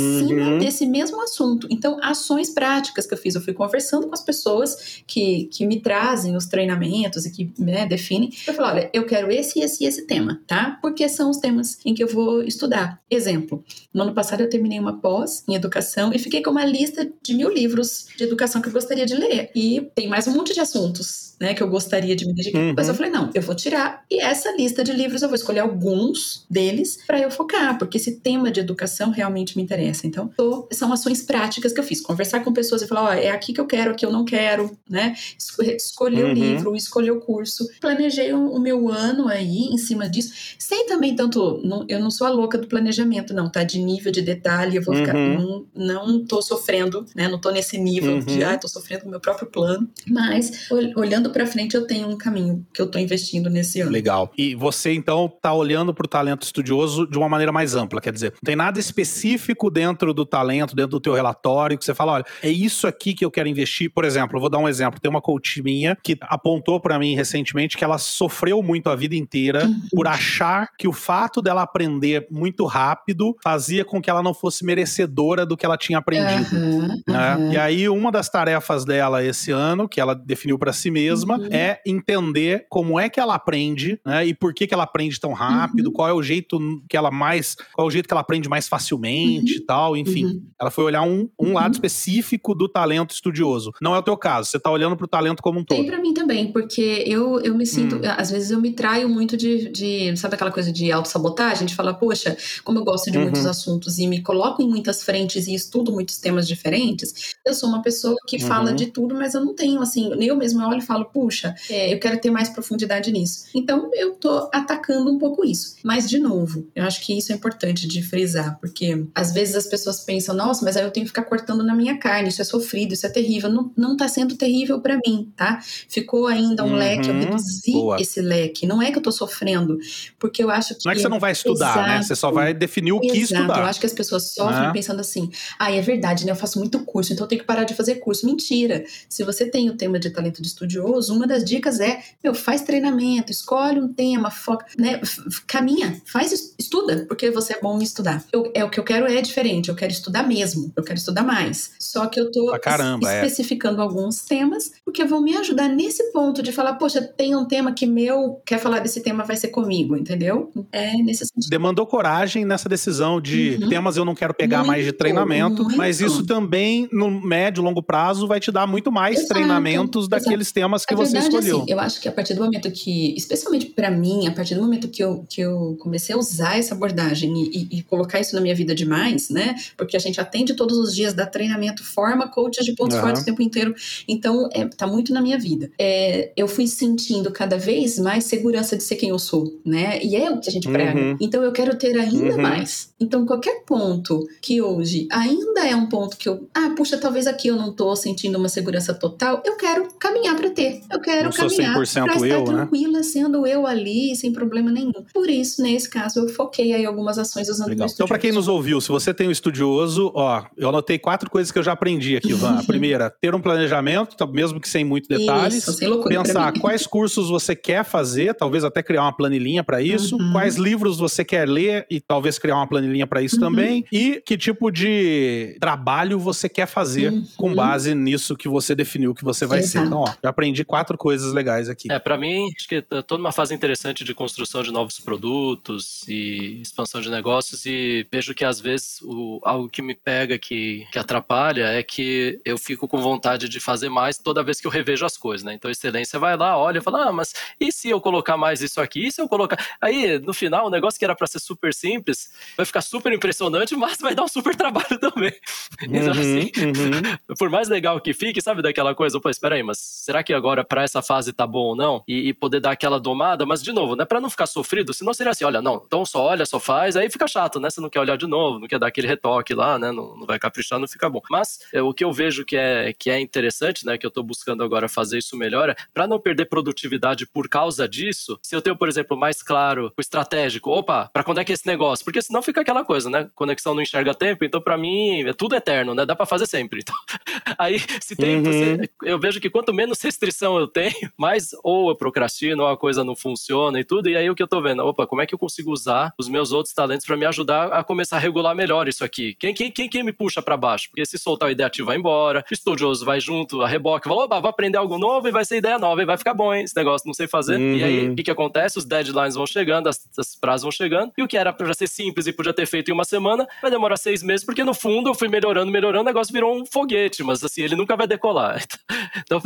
Uhum. 0.53 0.59
desse 0.59 0.87
mesmo 0.87 1.21
assunto. 1.23 1.67
Então, 1.71 1.99
ações 2.03 2.51
práticas 2.51 3.07
que 3.07 3.15
eu 3.15 3.19
fiz, 3.19 3.35
eu 3.35 3.41
fui 3.41 3.53
conversando 3.53 4.07
com 4.07 4.15
as 4.15 4.21
pessoas 4.21 5.03
que, 5.07 5.45
que 5.53 5.67
me 5.67 5.81
trazem 5.81 6.37
os 6.37 6.47
treinamentos 6.47 7.25
e 7.27 7.31
que 7.31 7.53
né, 7.59 7.87
definem. 7.87 8.31
Eu 8.47 8.55
falei, 8.55 8.71
olha, 8.83 8.91
eu 8.93 9.07
quero 9.07 9.31
esse, 9.31 9.61
esse 9.61 9.85
e 9.85 9.87
esse 9.87 10.07
tema, 10.07 10.41
tá? 10.47 10.79
Porque 10.81 11.09
são 11.09 11.31
os 11.31 11.39
temas 11.39 11.79
em 11.85 11.95
que 11.95 12.03
eu 12.03 12.09
vou 12.09 12.43
estudar. 12.43 13.01
Exemplo, 13.11 13.65
no 13.93 14.03
ano 14.03 14.15
passado 14.15 14.41
eu 14.43 14.49
terminei 14.51 14.79
uma 14.79 14.99
pós 15.01 15.43
em 15.49 15.55
educação 15.55 16.13
e 16.13 16.19
fiquei 16.19 16.43
com 16.43 16.51
uma 16.51 16.65
lista 16.65 17.11
de 17.23 17.35
mil 17.35 17.51
livros 17.53 18.07
de 18.17 18.25
educação 18.25 18.61
que 18.61 18.69
eu 18.69 18.73
gostaria 18.73 19.07
de 19.07 19.15
ler. 19.15 19.51
E 19.55 19.89
tem 19.95 20.09
mais 20.09 20.27
um 20.27 20.33
monte 20.35 20.53
de 20.55 20.61
assuntos, 20.61 21.35
né, 21.41 21.48
que 21.55 21.63
eu 21.63 21.69
gostaria 21.69 22.15
de 22.17 22.27
me 22.27 22.35
dedicar. 22.35 22.59
Uhum. 22.59 22.75
Mas 22.77 22.89
eu 22.89 22.95
falei, 22.95 23.11
não, 23.11 23.31
eu 23.35 23.43
vou 23.43 23.55
tirar. 23.55 24.05
E 24.11 24.21
essa 24.21 24.51
lista 24.57 24.83
de 24.85 24.93
livros 24.93 25.23
eu 25.23 25.29
vou 25.29 25.35
escolher 25.37 25.61
alguns 25.61 26.45
deles 26.51 26.99
para 27.07 27.19
eu 27.21 27.31
focar, 27.31 27.79
porque 27.79 27.97
esse 27.99 28.17
tema 28.21 28.51
de 28.51 28.61
educação 28.61 29.11
realmente 29.11 29.57
me 29.57 29.63
interessa. 29.63 30.07
Então, 30.07 30.29
tô- 30.37 30.69
são 30.73 30.93
ações 30.93 31.23
práticas 31.23 31.73
que 31.73 31.81
eu 31.81 31.85
fiz. 31.85 32.01
Conversar 32.01 32.41
com 32.41 32.53
pessoas 32.53 32.83
e 32.83 32.87
falar, 32.87 33.03
ó, 33.05 33.13
é 33.13 33.31
aqui 33.31 33.53
que 33.53 33.61
eu 33.61 33.67
quero, 33.67 33.91
aqui 33.93 34.05
eu 34.05 34.13
não 34.13 34.25
quero, 34.25 34.77
né? 34.89 35.15
Esco- 35.39 35.63
Escolher 35.63 36.25
o 36.25 36.29
Uhum. 36.29 36.35
livro, 36.35 36.77
escolher 36.77 37.11
o 37.11 37.21
curso. 37.21 37.67
Planejei 37.81 38.33
o, 38.33 38.51
o 38.53 38.61
meu 38.61 38.89
ano 38.89 39.29
aí 39.29 39.65
em 39.73 39.79
cima 39.79 40.09
disso. 40.09 40.33
Sem 40.59 40.87
também 40.87 41.15
tanto. 41.15 41.61
não- 41.65 41.85
eu 41.89 42.01
não 42.01 42.11
sou 42.11 42.27
a 42.27 42.31
louca 42.31 42.57
do 42.59 42.67
planejamento, 42.67 43.33
não, 43.35 43.49
tá? 43.51 43.63
De 43.65 43.79
nível 43.79 44.11
de 44.13 44.21
detalhe, 44.23 44.77
eu 44.77 44.83
vou 44.83 44.95
ficar. 44.95 45.15
Uhum. 45.15 45.67
Não, 45.75 46.07
não 46.07 46.25
tô 46.25 46.41
sofrendo, 46.43 47.05
né? 47.15 47.29
Não 47.29 47.39
tô 47.39 47.51
nesse 47.51 47.79
nível 47.79 48.21
de, 48.21 48.39
Uhum. 48.43 48.49
ah, 48.49 48.57
tô 48.59 48.67
sofrendo 48.69 49.03
com 49.03 49.09
o 49.09 49.11
meu 49.11 49.21
próprio 49.21 49.47
plano. 49.49 49.89
Mas, 50.07 50.71
ol- 50.71 50.93
olhando 50.97 51.31
pra 51.39 51.47
frente, 51.47 51.75
eu 51.77 51.87
tenho 51.87 52.09
um 52.09 52.19
caminho 52.19 52.67
que 52.75 52.83
eu 52.83 52.91
tô 52.91 52.99
investindo 52.99 53.49
nesse 53.49 53.81
ano. 53.81 53.93
Legal. 53.93 54.33
E 54.37 54.55
você, 54.57 54.93
então, 54.93 55.33
tá 55.41 55.53
olhando 55.53 55.95
para 55.95 56.05
o 56.05 56.09
talento 56.09 56.43
estudioso 56.43 57.07
de 57.07 57.17
uma 57.17 57.29
maneira 57.29 57.53
mais 57.53 57.77
ampla. 57.77 58.01
Quer 58.01 58.13
dizer, 58.13 58.33
não 58.33 58.41
tem 58.45 58.57
nada 58.57 58.79
específico 58.81 59.71
dentro 59.71 60.13
do 60.13 60.27
talento, 60.27 60.75
dentro 60.75 60.91
do 60.93 61.01
teu 61.01 61.15
relatório, 61.15 61.79
que 61.79 61.85
você 61.85 61.95
fala, 61.95 62.13
olha, 62.15 62.25
é 62.43 62.51
isso 62.51 62.87
aqui 62.89 63.15
que 63.15 63.25
eu 63.25 63.31
quero 63.31 63.49
investir. 63.49 63.91
Por 63.93 64.05
exemplo, 64.05 64.37
eu 64.37 64.41
vou 64.41 64.51
dar 64.51 64.59
um 64.59 64.69
exemplo. 64.69 65.01
Tem 65.01 65.09
uma 65.11 65.21
coach 65.21 65.63
minha 65.63 65.97
que 66.03 66.17
apontou 66.23 66.81
para 66.81 66.99
mim 66.99 67.15
recentemente 67.15 67.77
que 67.77 67.85
ela 67.85 67.99
sofreu 67.99 68.61
muito 68.63 68.91
a 68.91 68.97
vida 68.97 69.15
inteira 69.15 69.67
Uhum. 69.69 69.81
por 69.93 70.07
achar 70.09 70.69
que 70.79 70.89
o 70.89 70.93
fato 70.93 71.41
dela 71.43 71.63
aprender 71.63 72.27
muito 72.31 72.65
rápido 72.65 73.37
fazia 73.43 73.85
com 73.85 74.01
que 74.01 74.09
ela 74.11 74.23
não 74.23 74.33
fosse 74.35 74.65
merecedora 74.65 75.45
do 75.47 75.57
que 75.57 75.65
ela 75.67 75.77
tinha 75.77 75.99
aprendido. 75.99 76.57
Aham, 76.57 76.89
né? 76.89 76.95
aham. 77.09 77.53
E 77.53 77.57
aí, 77.57 77.89
uma 77.89 78.11
das 78.11 78.29
tarefas 78.29 78.85
dela 78.85 79.23
esse 79.25 79.51
ano, 79.51 79.89
que 79.89 80.01
ela 80.01 80.15
definiu 80.15 80.59
pra 80.59 80.73
si 80.73 80.91
mesma, 80.91 81.28
Uhum. 81.37 81.49
é 81.51 81.81
entender 81.87 82.67
como 82.69 82.99
é 82.99 83.09
que 83.09 83.21
ela 83.21 83.35
aprende, 83.35 84.01
né? 84.05 84.27
E 84.27 84.35
por 84.35 84.55
que, 84.55 84.67
que 84.67 84.75
ela 84.75 84.85
aprende 84.85 85.19
tão 85.21 85.33
rápido, 85.33 85.87
Uhum. 85.87 85.93
qual 85.93 86.09
é 86.09 86.13
o 86.13 86.23
jeito 86.23 86.59
que 86.89 86.97
ela 86.97 87.11
mais. 87.11 87.55
Qual 87.73 87.87
é 87.87 87.89
o 87.89 87.91
jeito 87.91 88.07
que 88.07 88.13
ela 88.15 88.21
aprende 88.21 88.49
mais 88.49 88.67
facilmente 88.69 89.57
e 89.57 89.61
tal. 89.61 89.97
Enfim, 89.97 90.25
Uhum. 90.27 90.43
ela 90.61 90.71
foi 90.71 90.85
olhar 90.85 91.03
um, 91.03 91.29
um 91.39 91.49
Uhum. 91.49 91.53
lado 91.55 91.75
específico 91.75 92.55
do 92.55 92.69
talento 92.69 93.11
estudioso. 93.11 93.73
Não 93.81 93.95
é 93.95 93.99
o 93.99 94.03
teu 94.03 94.17
caso, 94.17 94.51
você 94.51 94.59
tá 94.59 94.71
olhando 94.71 94.97
pro 94.97 95.07
talento 95.07 95.43
como 95.43 95.59
um 95.61 95.65
Tem 95.65 95.79
todo. 95.79 95.87
pra 95.87 96.01
mim 96.01 96.15
também, 96.15 96.53
porque 96.53 97.05
eu, 97.07 97.41
eu 97.41 97.55
me 97.55 97.67
sinto, 97.67 97.97
Hum. 97.97 98.01
às 98.17 98.31
vezes 98.31 98.51
eu 98.51 98.61
me 98.61 98.73
traio 98.73 99.09
muito 99.09 99.37
de, 99.37 99.69
de 99.71 100.17
sabe 100.17 100.35
aquela 100.35 100.51
coisa 100.51 100.73
de 100.73 100.91
autossabotagem, 100.93 101.67
de 101.67 101.75
falar, 101.75 101.95
poxa, 101.95 102.37
como 102.65 102.79
eu 102.79 102.85
gosto 102.85 103.11
de 103.11 103.19
Uhum. 103.19 103.25
muitos 103.25 103.45
assuntos 103.47 103.99
e 103.99 104.07
me 104.07 104.23
coloco 104.23 104.63
em 104.63 104.69
muitas 104.69 105.03
frentes 105.03 105.47
e 105.47 105.55
estudo 105.55 105.93
muitos 105.93 106.19
temas 106.19 106.47
diferentes, 106.47 107.35
eu 107.47 107.55
sou 107.55 107.69
uma 107.69 107.83
pessoa 107.83 108.17
que 108.27 108.39
fala 108.39 108.71
Uhum. 108.71 108.77
de 108.77 108.87
tudo, 108.87 109.15
mas 109.15 109.35
eu 109.35 109.45
não 109.45 109.55
tenho, 109.55 109.81
assim, 109.81 110.11
eu 110.23 110.37
mesma 110.37 110.69
olho 110.69 110.79
e 110.79 110.83
falo, 110.83 111.07
puxa, 111.13 111.55
é, 111.71 111.93
eu 111.93 111.99
quero 111.99 112.19
ter 112.19 112.31
mais 112.31 112.49
profundidade 112.49 113.11
nisso. 113.13 113.47
Então, 113.55 113.91
eu 113.95 114.13
tô 114.15 114.49
atacando 114.53 115.11
um 115.11 115.19
pouco 115.19 115.45
isso. 115.45 115.77
Mas, 115.83 116.09
de 116.09 116.19
novo, 116.19 116.67
eu 116.75 116.85
acho 116.85 117.01
que 117.05 117.17
isso 117.17 117.33
é 117.33 117.35
importante 117.35 117.87
de 117.87 118.03
frisar, 118.03 118.59
porque 118.61 119.07
às 119.15 119.33
vezes 119.33 119.55
as 119.57 119.67
pessoas 119.67 120.01
pensam, 120.01 120.35
nossa, 120.35 120.65
mas 120.65 120.77
aí 120.77 120.85
eu 120.85 120.91
tenho 120.91 121.05
que 121.05 121.11
ficar 121.11 121.25
cortando 121.25 121.65
na 121.65 121.75
minha 121.75 121.99
carne, 121.99 122.29
isso 122.29 122.41
é 122.41 122.45
sofrido, 122.45 122.93
isso 122.93 123.07
é 123.07 123.09
terrível. 123.09 123.51
Não, 123.51 123.71
não 123.77 123.97
tá 123.97 124.09
sendo 124.09 124.37
terrível 124.37 124.81
para 124.81 124.99
mim, 125.07 125.33
tá? 125.37 125.61
Ficou 125.89 126.27
ainda 126.27 126.65
um 126.65 126.71
uhum, 126.71 126.77
leque, 126.77 127.09
eu 127.09 127.15
reduzi 127.15 127.73
boa. 127.73 128.01
esse 128.01 128.21
leque. 128.21 128.67
Não 128.67 128.83
é 128.83 128.91
que 128.91 128.99
eu 128.99 129.03
tô 129.03 129.13
sofrendo, 129.13 129.79
porque 130.19 130.43
eu 130.43 130.51
acho 130.51 130.75
que. 130.75 130.85
Não 130.85 130.93
é 130.93 130.95
que 130.95 131.03
você 131.03 131.09
não 131.09 131.21
vai 131.21 131.33
estudar, 131.33 131.73
Exato. 131.73 131.89
né? 131.89 132.03
Você 132.03 132.17
só 132.17 132.31
vai 132.31 132.55
definir 132.55 132.93
o 132.93 133.01
que 133.01 133.09
Exato. 133.09 133.35
estudar. 133.35 133.59
Eu 133.61 133.67
acho 133.67 133.81
que 133.81 133.87
as 133.87 133.93
pessoas 133.93 134.33
sofrem 134.33 134.61
né? 134.61 134.73
pensando 134.73 135.01
assim, 135.01 135.31
ah, 135.59 135.73
é 135.73 135.81
verdade, 135.81 136.25
né? 136.25 136.33
Eu 136.33 136.37
faço 136.37 136.59
muito 136.59 136.79
curso, 136.81 137.13
então 137.13 137.25
eu 137.25 137.29
tenho 137.29 137.41
que 137.41 137.47
parar 137.47 137.65
de 137.65 137.75
fazer 137.75 137.97
curso. 137.97 138.27
Mentira. 138.27 138.85
Se 139.09 139.25
você 139.25 139.47
tem 139.47 139.71
o 139.71 139.77
tema 139.77 139.99
de 139.99 140.11
talento 140.11 140.43
de 140.43 140.49
estudioso, 140.49 140.98
uma 141.09 141.27
das 141.27 141.45
dicas 141.45 141.81
é, 141.81 142.01
meu, 142.23 142.35
faz 142.35 142.63
treinamento, 142.63 143.31
escolhe 143.31 143.81
um 143.81 143.93
tema, 143.93 144.31
foca, 144.31 144.67
né? 144.77 145.01
Caminha, 145.47 146.01
faz, 146.05 146.55
estuda, 146.59 147.05
porque 147.09 147.31
você 147.31 147.55
é 147.55 147.61
bom 147.61 147.79
em 147.79 147.83
estudar. 147.85 148.25
Eu, 148.33 148.51
é 148.55 148.65
o 148.65 148.71
que 148.71 148.81
eu 148.81 148.85
quero 148.85 149.07
é 149.07 149.21
diferente, 149.21 149.69
eu 149.69 149.75
quero 149.75 149.93
estudar 149.93 150.27
mesmo, 150.27 150.73
eu 150.77 150.83
quero 150.83 150.99
estudar 150.99 151.23
mais. 151.23 151.73
Só 151.79 152.07
que 152.07 152.21
eu 152.21 152.31
tô 152.31 152.59
caramba, 152.61 153.11
é. 153.11 153.25
especificando 153.25 153.81
é. 153.81 153.85
alguns 153.85 154.23
temas, 154.23 154.73
porque 154.85 155.05
vão 155.05 155.23
me 155.23 155.37
ajudar 155.37 155.69
nesse 155.69 156.11
ponto 156.13 156.43
de 156.43 156.53
falar, 156.53 156.75
poxa, 156.75 157.01
tem 157.01 157.37
um 157.37 157.45
tema 157.45 157.73
que 157.73 157.87
meu 157.87 158.43
quer 158.45 158.59
falar 158.59 158.81
desse 158.81 159.01
tema 159.01 159.25
vai 159.25 159.37
ser 159.37 159.49
comigo, 159.49 159.97
entendeu? 159.97 160.51
É 160.73 160.93
nesse 160.97 161.27
sentido. 161.27 161.51
Demandou 161.51 161.87
coragem 161.87 162.45
nessa 162.45 162.69
decisão 162.69 163.21
de 163.21 163.59
uhum. 163.61 163.69
temas 163.69 163.97
eu 163.97 164.05
não 164.05 164.15
quero 164.15 164.35
pegar 164.35 164.59
muito, 164.59 164.69
mais 164.69 164.85
de 164.85 164.93
treinamento, 164.93 165.63
muito. 165.63 165.77
mas 165.77 166.01
isso 166.01 166.27
também 166.27 166.89
no 166.93 167.11
médio, 167.11 167.63
longo 167.63 167.83
prazo 167.83 168.27
vai 168.27 168.41
te 168.41 168.51
dar 168.51 168.67
muito 168.67 168.91
mais 168.91 169.19
exato, 169.19 169.35
treinamentos 169.35 170.07
exato. 170.07 170.25
daqueles 170.25 170.53
temas 170.53 170.85
que 170.89 170.95
a 170.95 170.97
você 170.97 171.13
verdade, 171.13 171.37
escolheu. 171.37 171.63
Assim, 171.63 171.73
eu 171.73 171.81
acho 171.81 172.01
que 172.01 172.09
a 172.09 172.13
partir 172.13 172.35
do 172.35 172.43
momento 172.43 172.71
que, 172.71 173.15
especialmente 173.15 173.67
para 173.67 173.91
mim, 173.91 174.27
a 174.27 174.33
partir 174.33 174.55
do 174.55 174.63
momento 174.63 174.89
que 174.89 175.05
eu, 175.05 175.25
que 175.29 175.43
eu 175.43 175.77
comecei 175.81 176.15
a 176.15 176.19
usar 176.19 176.59
essa 176.59 176.75
abordagem 176.75 177.31
e, 177.37 177.69
e, 177.71 177.79
e, 177.79 177.83
colocar 177.83 178.19
isso 178.19 178.35
na 178.35 178.41
minha 178.41 178.55
vida 178.55 178.75
demais, 178.75 179.29
né? 179.29 179.55
Porque 179.77 179.97
a 179.97 180.01
gente 180.01 180.19
atende 180.21 180.55
todos 180.55 180.79
os 180.79 180.95
dias, 180.95 181.13
dá 181.13 181.27
treinamento, 181.27 181.85
forma 181.85 182.27
coaches 182.29 182.65
de 182.65 182.75
pontos 182.75 182.97
uhum. 182.97 183.03
fortes 183.03 183.23
o 183.23 183.25
tempo 183.25 183.43
inteiro. 183.43 183.75
Então, 184.09 184.49
é, 184.53 184.65
tá 184.65 184.87
muito 184.87 185.13
na 185.13 185.21
minha 185.21 185.39
vida. 185.39 185.71
É, 185.79 186.33
eu 186.37 186.49
fui 186.49 186.67
sentindo 186.67 187.31
cada 187.31 187.59
vez 187.59 187.99
mais 187.99 188.25
segurança 188.25 188.77
de 188.77 188.83
ser 188.83 188.97
quem 188.97 189.11
eu 189.11 189.19
sou, 189.19 189.61
né? 189.65 190.03
E 190.03 190.17
é 190.17 190.31
o 190.31 190.41
que 190.41 190.49
a 190.49 190.53
gente 190.53 190.69
prega. 190.69 190.99
Uhum. 190.99 191.17
Então, 191.21 191.43
eu 191.43 191.53
quero 191.53 191.77
ter 191.77 191.99
ainda 191.99 192.35
uhum. 192.35 192.43
mais. 192.43 192.91
Então, 192.99 193.27
qualquer 193.27 193.63
ponto 193.67 194.27
que 194.41 194.63
hoje 194.63 195.07
ainda 195.13 195.67
é 195.67 195.77
um 195.77 195.87
ponto 195.87 196.17
que 196.17 196.29
eu, 196.29 196.49
ah, 196.55 196.73
puxa, 196.75 196.97
talvez 196.97 197.27
aqui 197.27 197.49
eu 197.49 197.57
não 197.57 197.73
tô 197.73 197.95
sentindo 197.95 198.39
uma 198.39 198.49
segurança 198.49 198.95
total, 198.95 199.43
eu 199.45 199.57
quero 199.57 199.89
caminhar 199.99 200.35
para 200.35 200.51
ter. 200.51 200.78
Eu 200.91 201.01
quero 201.01 201.25
não 201.25 201.33
caminhar 201.33 201.75
para 201.75 201.83
estar 201.83 202.27
eu, 202.27 202.45
né? 202.45 202.45
tranquila, 202.45 202.99
né? 202.99 203.03
sendo 203.03 203.47
eu 203.47 203.67
ali, 203.67 204.15
sem 204.17 204.33
problema 204.33 204.71
nenhum. 204.71 204.93
Por 205.13 205.29
isso, 205.29 205.63
nesse 205.63 205.89
caso, 205.89 206.21
eu 206.21 206.29
foquei 206.29 206.73
aí 206.73 206.85
algumas 206.85 207.19
ações 207.19 207.49
usando 207.49 207.69
Legal. 207.69 207.89
Então, 207.93 208.07
para 208.07 208.19
quem 208.19 208.33
nos 208.33 208.49
ouviu, 208.49 208.81
se 208.81 208.89
você 208.89 209.13
tem 209.13 209.29
um 209.29 209.31
estudioso, 209.31 210.11
ó, 210.15 210.45
eu 210.57 210.69
anotei 210.69 210.99
quatro 210.99 211.31
coisas 211.31 211.53
que 211.53 211.59
eu 211.59 211.63
já 211.63 211.73
aprendi 211.73 212.17
aqui, 212.17 212.33
Van. 212.33 212.59
A 212.59 212.63
primeira, 212.67 213.11
ter 213.11 213.35
um 213.35 213.41
planejamento, 213.41 214.17
tá, 214.17 214.27
mesmo 214.27 214.61
que 214.61 214.69
sem 214.69 214.85
muitos 214.85 215.09
detalhes. 215.09 215.57
Isso, 215.59 215.73
sem 215.73 215.89
loucura 215.89 216.23
Pensar 216.23 216.53
quais 216.61 216.87
cursos 216.87 217.29
você 217.29 217.55
quer 217.55 217.85
fazer, 217.85 218.35
talvez 218.35 218.65
até 218.65 218.83
criar 218.83 219.03
uma 219.03 219.13
planilhinha 219.13 219.63
para 219.63 219.81
isso. 219.81 220.17
Uhum. 220.17 220.33
Quais 220.33 220.57
livros 220.57 220.99
você 220.99 221.25
quer 221.25 221.49
ler 221.49 221.87
e 221.91 222.01
talvez 222.01 222.39
criar 222.39 222.57
uma 222.57 222.67
planilhinha 222.67 223.07
para 223.07 223.23
isso 223.23 223.37
uhum. 223.37 223.43
também. 223.43 223.85
E 223.93 224.23
que 224.25 224.37
tipo 224.37 224.71
de 224.71 225.57
trabalho 225.61 226.19
você 226.19 226.49
quer 226.49 226.67
fazer 226.67 227.13
uhum. 227.13 227.25
com 227.37 227.55
base 227.55 227.95
nisso 227.95 228.37
que 228.37 228.49
você 228.49 228.75
definiu 228.75 229.15
que 229.15 229.25
você 229.25 229.47
vai 229.47 229.61
Exato. 229.61 229.73
ser. 229.73 229.87
Então, 229.87 230.01
ó, 230.01 230.13
já 230.23 230.31
aprendi 230.31 230.65
quatro 230.69 230.97
coisas 230.99 231.33
legais 231.33 231.69
aqui. 231.69 231.91
É, 231.91 231.99
para 231.99 232.17
mim, 232.17 232.49
acho 232.57 232.69
que 232.69 232.83
tô 232.83 233.17
numa 233.17 233.33
fase 233.33 233.55
interessante 233.55 234.05
de 234.05 234.15
construção 234.15 234.63
de 234.63 234.71
novos 234.71 235.01
produtos 235.01 236.07
e 236.07 236.61
expansão 236.61 237.01
de 237.01 237.11
negócios 237.11 237.65
e 237.67 238.07
vejo 238.13 238.35
que 238.35 238.45
às 238.45 238.61
vezes 238.61 239.01
o, 239.03 239.41
algo 239.43 239.69
que 239.69 239.81
me 239.81 239.95
pega, 239.95 240.39
que, 240.39 240.87
que 240.93 240.99
atrapalha, 240.99 241.65
é 241.65 241.83
que 241.83 242.41
eu 242.45 242.59
fico 242.59 242.87
com 242.87 242.99
vontade 243.01 243.49
de 243.49 243.59
fazer 243.59 243.89
mais 243.89 244.19
toda 244.19 244.43
vez 244.43 244.61
que 244.61 244.67
eu 244.67 244.71
revejo 244.71 245.07
as 245.07 245.17
coisas, 245.17 245.43
né? 245.43 245.55
Então, 245.55 245.69
a 245.69 245.73
excelência 245.73 246.19
vai 246.19 246.37
lá, 246.37 246.57
olha 246.57 246.79
e 246.79 246.83
fala, 246.83 247.09
ah, 247.09 247.13
mas 247.13 247.33
e 247.59 247.73
se 247.73 247.89
eu 247.89 248.01
colocar 248.01 248.37
mais 248.37 248.61
isso 248.61 248.81
aqui? 248.81 249.07
E 249.07 249.13
se 249.13 249.21
eu 249.21 249.29
colocar... 249.29 249.59
Aí, 249.81 250.19
no 250.19 250.35
final, 250.35 250.67
o 250.67 250.71
negócio 250.71 250.99
que 250.99 251.05
era 251.05 251.17
para 251.17 251.27
ser 251.27 251.39
super 251.39 251.73
simples 251.73 252.31
vai 252.57 252.67
ficar 252.67 252.83
super 252.83 253.13
impressionante, 253.13 253.75
mas 253.77 253.99
vai 253.99 254.15
dar 254.15 254.25
um 254.25 254.29
super 254.29 254.55
trabalho 254.55 254.99
também. 255.01 255.33
Então, 255.81 256.03
uhum, 256.03 256.11
assim, 256.11 256.51
uhum. 256.59 257.37
por 257.39 257.49
mais 257.49 257.69
legal 257.69 258.01
que 258.01 258.13
fique, 258.13 258.43
sabe 258.43 258.63
daquela 258.63 258.95
coisa, 258.95 259.21
pô, 259.21 259.31
espera 259.31 259.55
aí, 259.55 259.63
mas 259.63 259.79
será 259.79 260.23
que 260.23 260.33
agora 260.33 260.58
para 260.65 260.83
essa 260.83 261.03
fase 261.03 261.33
tá 261.33 261.47
bom 261.47 261.69
ou 261.69 261.77
não? 261.77 262.03
E, 262.07 262.29
e, 262.29 262.35
poder 262.35 262.61
dar 262.61 262.73
aquela 262.73 263.01
domada, 263.01 263.45
mas 263.45 263.63
de 263.63 263.73
novo, 263.73 263.97
não 263.97 264.03
é 264.03 264.07
pra 264.07 264.21
não 264.21 264.31
ficar 264.31 264.47
sofrido, 264.47 264.93
senão 264.95 265.13
seria 265.13 265.31
assim, 265.31 265.45
olha, 265.45 265.61
não, 265.61 265.83
então 265.87 266.05
só 266.05 266.25
olha, 266.25 266.47
só 266.47 266.61
faz, 266.61 266.97
aí 266.97 267.11
fica 267.11 267.27
chato, 267.27 267.61
né? 267.61 267.71
Você 267.71 267.81
não 267.81 267.91
quer 267.91 268.01
olhar 268.01 268.17
de 268.17 268.27
novo, 268.27 268.59
não 268.59 268.69
quer 268.69 268.79
dar 268.79 268.87
aquele 268.87 269.07
retoque 269.07 269.55
lá, 269.55 269.79
né? 269.79 269.91
Não, 269.93 270.17
não 270.17 270.27
vai 270.27 270.39
caprichar, 270.39 270.79
não 270.79 270.89
fica 270.89 271.09
bom. 271.09 271.21
Mas 271.31 271.61
é, 271.73 271.83
o 271.83 271.93
que 271.93 272.05
eu 272.05 272.13
vejo 272.13 272.45
que 272.45 272.57
é, 272.57 272.93
que 272.93 273.11
é 273.11 273.21
interessante, 273.21 273.85
né? 273.85 273.99
Que 273.99 274.07
eu 274.07 274.11
tô 274.11 274.23
buscando 274.23 274.63
agora 274.63 274.89
fazer 274.89 275.19
isso 275.19 275.37
melhor, 275.37 275.71
é 275.71 275.77
pra 275.93 276.07
não 276.07 276.19
perder 276.19 276.47
produtividade 276.47 277.27
por 277.27 277.49
causa 277.49 277.89
disso, 277.89 278.39
se 278.43 278.55
eu 278.55 278.63
tenho, 278.63 278.77
por 278.77 278.89
exemplo, 278.89 279.17
mais 279.17 279.43
claro 279.43 279.93
o 279.97 280.01
estratégico, 280.01 280.71
opa, 280.71 281.11
para 281.13 281.25
quando 281.25 281.39
é 281.39 281.45
que 281.45 281.53
é 281.53 281.55
esse 281.55 281.67
negócio? 281.67 282.05
Porque 282.05 282.23
senão 282.23 282.43
fica 282.43 282.61
aquela 282.61 282.85
coisa, 282.85 283.11
né? 283.11 283.29
Conexão 283.35 283.75
não 283.75 283.83
enxerga 283.83 284.15
tempo, 284.15 284.45
então 284.45 284.61
para 284.61 284.77
mim 284.77 285.23
é 285.23 285.33
tudo 285.33 285.55
eterno, 285.55 285.95
né? 285.95 286.05
Dá 286.07 286.15
para 286.15 286.27
fazer 286.27 286.47
sempre. 286.47 286.81
Então, 286.81 286.95
aí 287.59 287.79
se 288.01 288.17
tem, 288.17 288.37
uhum. 288.37 288.45
você, 288.45 288.91
eu 289.03 289.19
vejo 289.19 289.41
que 289.41 289.51
quanto 289.51 289.73
menos 289.73 290.01
restrição 290.01 290.48
eu 290.57 290.67
tenho, 290.67 290.95
mais 291.19 291.51
ou 291.63 291.91
eu 291.91 291.97
procrastino, 291.97 292.63
ou 292.63 292.69
a 292.69 292.77
coisa 292.77 293.03
não 293.03 293.17
funciona 293.17 293.81
e 293.81 293.85
tudo. 293.85 294.09
E 294.09 294.17
aí 294.17 294.31
o 294.31 294.35
que 294.35 294.43
eu 294.43 294.49
tô 294.49 294.63
vendo, 294.63 294.85
opa, 294.85 295.07
como 295.07 295.21
é 295.21 295.27
que 295.27 295.35
eu 295.35 295.39
consigo 295.39 295.73
usar 295.73 296.13
os 296.19 296.29
meus 296.29 296.53
outros 296.53 296.75
talentos 296.75 297.05
para 297.05 297.17
me 297.17 297.27
ajudar 297.27 297.73
a 297.73 297.83
começar 297.83 298.17
a 298.17 298.21
regular 298.21 298.55
melhor 298.55 298.89
isso 298.89 299.05
aqui? 299.05 299.35
Quem 299.39 299.53
quem 299.53 299.71
quem, 299.71 299.89
quem 299.89 300.03
me 300.03 300.13
puxa 300.13 300.41
para 300.41 300.57
baixo? 300.57 300.89
Porque 300.91 301.05
se 301.05 301.19
soltar 301.19 301.49
o 301.49 301.53
ideativo 301.53 301.87
vai 301.87 301.97
embora, 301.97 302.45
o 302.49 302.55
estudioso 302.55 303.05
vai 303.05 303.21
junto, 303.21 303.63
a 303.63 303.69
reboque, 303.69 304.09
fala, 304.09 304.25
opa, 304.25 304.41
vou 304.41 304.51
aprender 304.51 304.79
algo 304.79 304.99
novo 304.99 305.29
e 305.29 305.31
vai 305.31 305.45
ser 305.45 305.57
ideia 305.57 305.79
nova 305.79 306.03
e 306.03 306.07
vai 306.07 306.17
ficar 306.17 306.35
bom, 306.35 306.55
hein? 306.55 306.65
Esse 306.65 306.77
negócio 306.77 307.07
não 307.07 307.15
sei 307.15 307.27
fazer. 307.27 307.59
Uhum. 307.59 307.77
E 307.77 307.83
aí 307.83 308.07
uhum. 308.07 308.13
o 308.13 308.17
que, 308.17 308.23
que 308.23 308.31
acontece? 308.31 308.79
Os 308.79 308.85
deadlines 308.85 309.35
vão 309.35 309.47
chegando, 309.47 309.89
as, 309.89 310.01
as 310.19 310.37
prazos 310.37 310.63
vão 310.63 310.73
chegando, 310.73 311.13
e 311.17 311.23
o 311.23 311.29
que 311.29 311.37
era 311.37 311.53
para 311.53 311.73
ser 311.75 311.89
simples 311.89 312.27
e 312.27 312.33
podia 312.33 312.53
ter 312.53 312.67
feito 312.67 312.91
em 312.91 312.95
uma 312.95 313.05
semana, 313.05 313.47
vai 313.61 313.71
demorar 313.71 313.97
seis 313.97 314.23
meses, 314.23 314.45
porque 314.45 314.65
no 314.65 314.75
fundo 314.75 315.11
eu 315.11 315.15
fui 315.15 315.29
melhorando, 315.29 315.71
melhorando, 315.71 316.03
o 316.03 316.07
negócio 316.07 316.33
virou 316.33 316.57
um 316.57 316.65
foguete, 316.65 317.23
mas 317.23 317.43
assim, 317.43 317.63
ele 317.63 317.77
nunca 317.77 317.97
vai 317.97 318.07
decolar. 318.07 318.63
Então, 319.25 319.43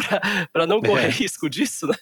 para 0.52 0.66
não 0.66 0.80
correr 0.94 1.07
é. 1.07 1.11
risco 1.11 1.48
disso, 1.48 1.87
né? 1.87 1.94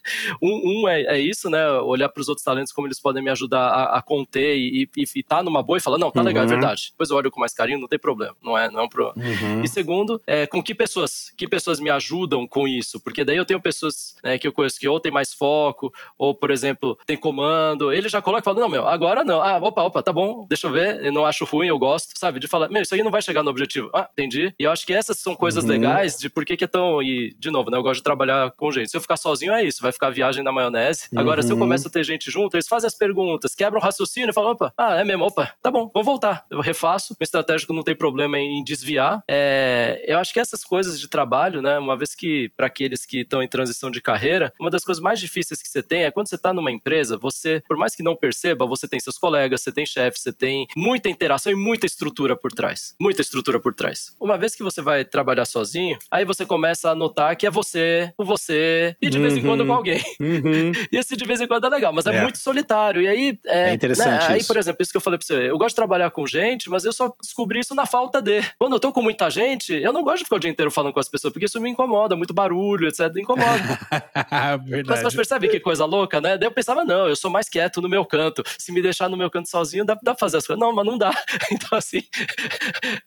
um, 0.43 0.83
um 0.83 0.89
é, 0.89 1.03
é, 1.03 1.19
isso, 1.19 1.49
né? 1.49 1.71
Olhar 1.81 2.09
para 2.09 2.21
os 2.21 2.29
outros 2.29 2.45
talentos, 2.45 2.73
como 2.73 2.87
eles 2.87 3.01
podem 3.01 3.23
me 3.23 3.31
ajudar 3.31 3.69
a, 3.69 3.99
a 3.99 4.03
conter 4.03 4.57
e, 4.57 4.89
e, 4.97 5.05
e 5.17 5.23
tá 5.23 5.43
numa 5.43 5.63
boa 5.63 5.79
e 5.79 5.81
falar, 5.81 5.99
não, 5.99 6.11
tá 6.11 6.23
legal, 6.23 6.45
é 6.45 6.47
uhum. 6.47 6.53
é 6.53 6.57
verdade. 6.57 6.89
Depois 6.91 7.11
eu 7.11 7.17
olho 7.17 7.31
com 7.31 7.41
mais 7.41 7.53
carinho, 7.53 7.79
não 7.79 7.89
tem 7.89 7.99
problema, 7.99 8.35
não 8.43 8.57
é, 8.57 8.71
não 8.71 8.81
é 8.81 8.83
um 8.83 8.89
problema. 8.89 9.29
Uhum. 9.29 9.63
E 9.63 9.69
segundo, 9.69 10.21
é, 10.27 10.47
com 10.47 10.63
que 10.63 10.75
pessoas, 10.75 11.33
que 11.37 11.49
pessoas 11.49 11.81
me 11.81 11.91
ajudam 11.91 12.47
com 12.47 12.67
isso? 12.67 13.01
Porque 13.01 13.25
daí 13.25 13.37
eu 13.37 13.45
tenho 13.45 13.61
pessoas 13.61 14.15
né, 14.23 14.39
que 14.39 14.47
eu 14.47 14.53
conheço 14.53 14.79
que 14.79 14.89
ou 14.89 15.01
tem 15.01 15.13
mais 15.13 15.33
foco, 15.33 15.93
ou, 16.19 16.35
por 16.35 16.51
exemplo, 16.51 16.99
tem 17.07 17.17
comando, 17.17 17.93
ele 17.93 18.09
já 18.09 18.21
coloca 18.21 18.43
e 18.43 18.45
fala, 18.45 18.61
não, 18.61 18.69
meu, 18.69 18.87
agora 18.87 19.25
não. 19.25 19.41
Ah, 19.43 19.59
opa, 19.59 19.83
opa, 19.83 20.03
tá 20.03 20.13
bom, 20.13 20.47
deixa 20.49 20.67
eu 20.67 20.73
ver, 20.73 21.05
eu 21.05 21.13
não 21.13 21.25
acho 21.25 21.45
ruim, 21.45 21.69
eu 21.69 21.79
gosto, 21.79 22.13
sabe? 22.17 22.41
De 22.41 22.49
falar, 22.49 22.69
meu, 22.69 22.83
isso 22.83 22.95
aí 22.95 23.03
não 23.03 23.11
vai 23.11 23.23
chegar 23.23 23.43
no 23.43 23.51
objetivo. 23.51 23.91
Ah, 23.95 24.09
entendi. 24.13 24.55
E 24.59 24.65
eu 24.65 24.71
acho 24.71 24.87
que 24.87 24.93
essas 24.93 25.19
são 25.19 25.35
coisas 25.35 25.65
uhum. 25.65 25.71
legais 25.71 26.17
de 26.19 26.29
por 26.29 26.45
que, 26.45 26.57
que 26.57 26.65
é 26.65 26.67
tão. 26.67 27.03
E, 27.03 27.35
de 27.39 27.51
novo, 27.51 27.71
né? 27.71 27.77
Eu 27.77 27.83
gosto 27.83 28.01
de 28.01 28.05
trabalhar 28.05 28.51
com 28.53 28.71
gente. 28.71 28.80
Se 28.89 28.97
eu 28.97 29.01
ficar 29.01 29.17
sozinho, 29.17 29.53
é 29.53 29.65
isso, 29.65 29.83
vai 29.83 29.93
ficar 29.93 30.11
viagem 30.11 30.43
na 30.43 30.53
maionese. 30.53 31.09
Uhum. 31.13 31.21
Agora, 31.21 31.43
se 31.43 31.51
eu 31.51 31.57
uhum. 31.57 31.63
começo 31.63 31.89
a 31.89 31.91
ter 31.91 32.05
gente 32.05 32.31
junto, 32.31 32.57
eles 32.57 32.69
fazem 32.69 32.87
as 32.87 32.95
perguntas, 32.95 33.55
quebram 33.55 33.81
o 33.81 33.83
raciocínio 33.83 34.31
e 34.31 34.33
falam, 34.33 34.53
opa, 34.53 34.73
ah, 34.77 34.97
é 34.97 35.05
mesmo, 35.05 35.25
opa, 35.25 35.55
tá 35.63 35.71
bom, 35.71 35.91
vamos 35.93 36.07
voltar. 36.07 36.47
Eu 36.51 36.61
refaço. 36.61 37.17
O 37.19 37.23
estratégico 37.23 37.73
não 37.73 37.83
tem 37.83 37.95
problema 37.95 38.39
em 38.39 38.63
desviar. 38.65 39.23
É, 39.29 40.03
eu 40.07 40.19
acho 40.19 40.33
que 40.33 40.41
essas 40.41 40.65
coisas 40.65 40.99
de 41.01 41.09
trabalho, 41.09 41.63
né? 41.63 41.79
Uma 41.79 41.97
vez 41.97 42.15
que, 42.15 42.51
para 42.57 42.67
aqueles 42.67 43.05
que 43.05 43.21
estão 43.21 43.43
em 43.43 43.49
transição 43.49 43.91
de 43.91 44.01
carreira, 44.01 44.53
uma 44.59 44.71
das 44.71 44.85
coisas 44.85 45.03
mais 45.03 45.21
difíceis 45.21 45.63
que 45.63 45.69
você 45.69 45.83
tem 45.83 46.05
é 46.05 46.11
quando 46.11 46.29
você 46.29 46.37
está 46.37 46.53
numa 46.53 46.71
empresa, 46.71 47.17
você, 47.17 47.63
por 47.67 47.77
mais 47.77 47.95
que 47.95 48.03
não 48.03 48.17
perceba, 48.17 48.67
você 48.67 48.89
tem 48.89 49.01
seus 49.01 49.19
colegas, 49.19 49.63
você 49.63 49.73
tem 49.73 49.87
chefe, 49.87 50.21
você 50.21 50.33
tem 50.33 50.67
muita 50.77 51.09
interação 51.09 51.53
e 51.53 51.55
muita 51.55 51.87
estrutura 51.87 52.37
por 52.37 52.53
trás. 52.53 52.95
Muita 53.01 53.23
estrutura 53.23 53.61
por 53.61 53.75
trás. 53.75 54.15
Uma 54.21 54.39
vez 54.39 54.55
que 54.55 54.63
você 54.63 54.81
vai 54.81 55.05
trabalhar 55.05 55.45
sozinho, 55.45 55.99
aí 56.11 56.25
você 56.25 56.47
começa 56.47 56.91
a 56.91 56.95
notar 56.95 57.37
que 57.37 57.47
é 57.47 57.51
você, 57.51 58.13
com 58.17 58.25
você, 58.25 58.60
e 59.01 59.11
de 59.11 59.19
uhum. 59.19 59.23
vez 59.23 59.37
em 59.37 59.43
quando 59.43 59.65
com 59.65 59.71
uhum. 59.71 59.77
alguém. 59.77 60.03
Uhum. 60.21 60.73
e 60.93 60.97
esse 60.97 61.17
de 61.17 61.25
vez 61.25 61.41
em 61.41 61.47
quando 61.47 61.67
é 61.67 61.69
legal, 61.69 61.93
mas 61.93 62.07
é, 62.07 62.17
é 62.17 62.23
muito 62.23 62.39
solitário. 62.39 63.03
E 63.03 63.09
aí. 63.09 63.39
É, 63.47 63.71
é 63.71 63.75
interessante. 63.75 64.29
Né? 64.29 64.35
Aí, 64.35 64.45
por 64.45 64.57
exemplo, 64.57 64.83
isso 64.83 64.91
que 64.91 64.97
eu 64.97 65.01
falei 65.01 65.19
pra 65.19 65.27
você, 65.27 65.51
eu 65.51 65.59
gosto 65.59 65.71
de 65.71 65.77
trabalhar 65.77 66.11
com 66.11 66.27
gente, 66.27 66.69
mas 66.69 66.85
eu 66.85 66.93
só 66.93 67.13
descobri 67.21 67.61
isso 67.61 67.75
na 67.75 67.87
falta 67.87 68.21
de. 68.21 68.43
Quando 68.59 68.75
eu 68.75 68.81
tô 68.81 68.93
com 68.93 69.03
muita 69.03 69.31
gente, 69.31 69.73
eu 69.73 69.93
não 69.93 70.03
gosto 70.03 70.19
de 70.19 70.25
ficar 70.25 70.37
o 70.37 70.41
dia 70.41 70.51
inteiro 70.51 70.71
falando 70.71 70.93
com 70.93 71.01
as 71.01 71.09
pessoas, 71.09 71.33
porque 71.33 71.47
isso 71.47 71.61
me 71.61 71.71
incomoda, 71.71 72.17
muito 72.17 72.35
barulho, 72.35 72.89
etc. 72.89 73.13
Me 73.15 73.23
incomoda. 73.23 73.79
Verdade. 74.65 75.03
Mas, 75.03 75.15
percebe 75.15 75.49
que 75.49 75.61
coisa 75.61 75.85
louca, 75.85 76.21
né? 76.21 76.37
Daí 76.37 76.47
eu 76.47 76.53
pensava, 76.53 76.85
não, 76.85 77.09
eu 77.09 77.17
sou 77.17 77.31
mais 77.31 77.49
quieto 77.49 77.81
no 77.81 77.89
meu 77.89 78.05
canto. 78.05 78.43
Se 78.59 78.73
me 78.73 78.83
deixar 78.83 79.09
no 79.09 79.17
meu 79.17 79.31
canto 79.31 79.49
sozinho, 79.49 79.85
dá, 79.85 79.95
dá 79.95 80.15
pra 80.15 80.21
fazer 80.21 80.39
as 80.39 80.47
coisas. 80.47 80.61
Não, 80.61 80.73
mas 80.73 80.87
não 80.87 80.99
dá. 80.99 81.11
Então, 81.53 81.77
assim, 81.77 82.03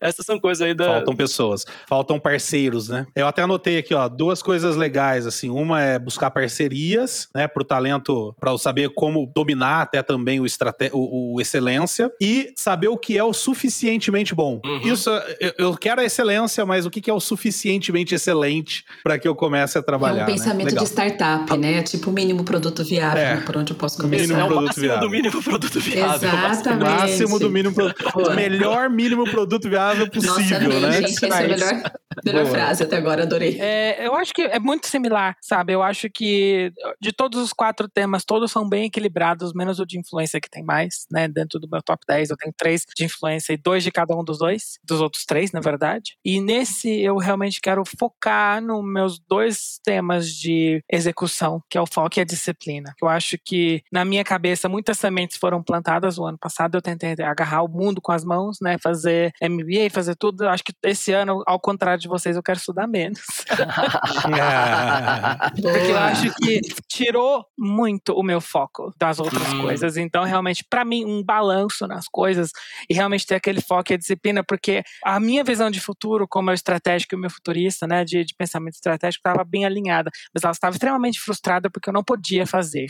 essas 0.02 0.26
são 0.26 0.40
coisas 0.40 0.62
aí 0.62 0.74
da. 0.74 0.86
Faltam 0.86 1.16
pessoas, 1.16 1.66
faltam 1.88 2.20
parceiros, 2.20 2.90
né? 2.90 3.08
Eu 3.16 3.26
até 3.26 3.42
anotei 3.42 3.78
aqui, 3.78 3.94
ó, 3.94 4.08
duas 4.08 4.42
coisas 4.42 4.76
legais, 4.76 5.26
assim 5.26 5.43
assim. 5.44 5.50
Uma 5.50 5.82
é 5.82 6.00
buscar 6.00 6.32
parcerias, 6.32 7.28
né, 7.36 7.48
pro 7.48 7.64
talento, 7.64 8.36
para 8.40 8.58
saber 8.58 8.90
como 8.96 9.30
dominar 9.36 9.82
até 9.82 10.02
também 10.02 10.40
o, 10.40 10.46
estrate 10.46 10.90
o, 10.94 11.36
o 11.36 11.42
excelência 11.42 12.12
e 12.22 12.54
saber 12.56 12.88
o 12.88 12.98
que 12.98 13.18
é 13.18 13.24
o 13.24 13.34
suficientemente 13.34 14.34
bom. 14.34 14.62
Uhum. 14.66 14.80
Isso, 14.84 15.10
eu, 15.40 15.54
eu 15.58 15.78
quero 15.78 16.02
a 16.02 16.06
excelência, 16.06 16.66
mas 16.66 16.86
o 16.86 16.90
que 16.90 17.02
que 17.02 17.10
é 17.10 17.14
o 17.14 17.20
suficientemente 17.20 18.16
excelente 18.16 18.84
para 19.04 19.18
que 19.20 19.28
eu 19.28 19.36
comece 19.36 19.78
a 19.78 19.84
trabalhar, 19.84 20.22
É 20.22 20.24
um 20.24 20.28
né? 20.28 20.34
pensamento 20.34 20.66
Legal. 20.68 20.84
de 20.84 20.90
startup, 20.90 21.58
né? 21.58 21.84
Tipo 21.84 22.10
o 22.10 22.14
mínimo 22.14 22.44
produto 22.44 22.84
viável, 22.84 23.22
É. 23.22 23.36
né? 23.36 23.44
por 23.46 23.58
onde 23.58 23.74
eu 23.74 23.78
posso 23.78 24.02
Mínimo 24.08 24.34
começar. 24.34 24.40
é 24.40 24.44
o 24.44 24.48
produto 24.48 24.66
máximo 24.68 24.84
viável. 24.86 25.02
do 25.02 25.10
mínimo 25.10 25.44
produto 25.44 25.80
viável. 25.80 26.30
Exatamente. 26.30 26.84
Máximo 26.84 27.40
do 27.40 27.50
mínimo 27.50 27.76
produto. 27.76 28.04
Melhor 28.36 28.90
mínimo 28.90 29.24
produto 29.30 29.70
viável 29.70 30.08
Nossa, 30.14 30.34
possível, 30.34 30.58
amei, 30.58 30.80
né? 30.80 30.92
gente. 31.08 31.26
Essa 31.26 31.26
é 31.26 31.46
a 31.46 31.48
melhor, 31.48 31.92
melhor 32.26 32.46
frase 32.48 32.84
até 32.84 32.98
agora, 32.98 33.24
adorei. 33.24 33.58
É, 33.60 34.06
eu 34.08 34.16
acho 34.16 34.34
que 34.34 34.42
é 34.42 34.60
muito 34.60 34.88
similar, 34.88 35.33
sabe? 35.42 35.74
Eu 35.74 35.84
acho 35.84 36.10
que 36.10 36.72
de 37.00 37.12
todos 37.12 37.42
os 37.42 37.54
quatro 37.54 37.88
temas, 37.88 38.26
todos 38.26 38.52
são 38.52 38.68
bem 38.68 38.86
equilibrados, 38.86 39.54
menos 39.54 39.80
o 39.80 39.86
de 39.86 40.00
influência 40.00 40.40
que 40.40 40.50
tem 40.50 40.64
mais, 40.64 41.06
né? 41.12 41.28
Dentro 41.28 41.60
do 41.60 41.70
meu 41.70 41.82
top 41.82 42.04
10, 42.08 42.30
eu 42.30 42.38
tenho 42.38 42.54
três 42.58 42.86
de 42.96 43.06
influência 43.06 43.54
e 43.54 43.58
dois 43.58 43.84
de 43.84 43.92
cada 43.92 44.16
um 44.16 44.24
dos 44.24 44.40
dois, 44.40 44.80
dos 44.84 45.02
outros 45.02 45.26
três, 45.26 45.52
na 45.52 45.60
verdade. 45.60 46.18
E 46.24 46.40
nesse 46.40 46.90
eu 47.02 47.18
realmente 47.18 47.62
quero 47.62 47.84
focar 47.98 48.62
nos 48.62 48.84
meus 48.84 49.20
dois 49.20 49.80
temas 49.84 50.30
de 50.30 50.84
execução, 50.92 51.62
que 51.70 51.78
é 51.78 51.82
o 51.82 51.88
foco 51.88 52.20
e 52.20 52.22
a 52.22 52.26
disciplina. 52.26 52.94
Eu 53.02 53.08
acho 53.08 53.38
que 53.44 53.82
na 53.92 54.06
minha 54.06 54.24
cabeça 54.24 54.70
muitas 54.70 54.98
sementes 54.98 55.38
foram 55.38 55.62
plantadas 55.64 56.18
o 56.18 56.26
ano 56.26 56.38
passado, 56.38 56.76
eu 56.76 56.82
tentei 56.82 57.16
agarrar 57.24 57.64
o 57.64 57.68
mundo 57.68 58.02
com 58.02 58.12
as 58.12 58.24
mãos, 58.24 58.58
né? 58.62 58.78
Fazer 58.82 59.32
MBA, 59.42 59.90
fazer 59.92 60.16
tudo. 60.16 60.44
Eu 60.44 60.50
acho 60.50 60.64
que 60.64 60.74
esse 60.84 61.12
ano, 61.12 61.44
ao 61.46 61.60
contrário 61.60 62.02
de 62.02 62.08
vocês, 62.08 62.36
eu 62.36 62.44
quero 62.44 62.60
estudar 62.60 62.88
menos. 62.88 63.20
Porque 65.62 65.92
eu 65.92 65.98
acho 65.98 66.34
que 66.36 66.62
tirou 66.88 67.46
muito 67.58 68.14
o 68.14 68.24
meu 68.24 68.42
foco 68.42 68.92
das 69.00 69.20
outras 69.20 69.54
Hum. 69.54 69.62
coisas. 69.62 69.98
Então, 69.98 70.24
realmente, 70.24 70.66
pra 70.70 70.84
mim, 70.86 71.06
um 71.06 71.24
balanço 71.24 71.88
nas 71.88 72.06
coisas 72.08 72.52
e 72.90 72.94
realmente 72.94 73.26
ter 73.26 73.36
aquele 73.36 73.62
foco 73.62 73.92
e 73.92 73.96
a 73.96 73.98
disciplina, 73.98 74.44
porque 74.44 74.84
a 75.04 75.20
minha 75.20 75.44
visão 75.44 75.70
de 75.70 75.80
futuro, 75.80 76.28
como 76.28 76.50
eu 76.50 76.54
estratégico 76.54 77.16
e 77.16 77.18
o 77.18 77.20
meu 77.20 77.30
futurista, 77.30 77.86
né, 77.88 78.04
de, 78.06 78.24
de 78.24 78.34
pensamento 78.38 78.74
estratégico, 78.76 79.20
estava 79.28 79.44
bem 79.44 79.66
alinhada, 79.66 80.10
mas 80.34 80.44
ela 80.44 80.52
estava 80.52 80.74
extremamente 80.76 81.20
frustrada 81.20 81.70
porque 81.70 81.90
eu 81.90 81.94
não 81.94 82.04
podia 82.04 82.46
fazer. 82.46 82.88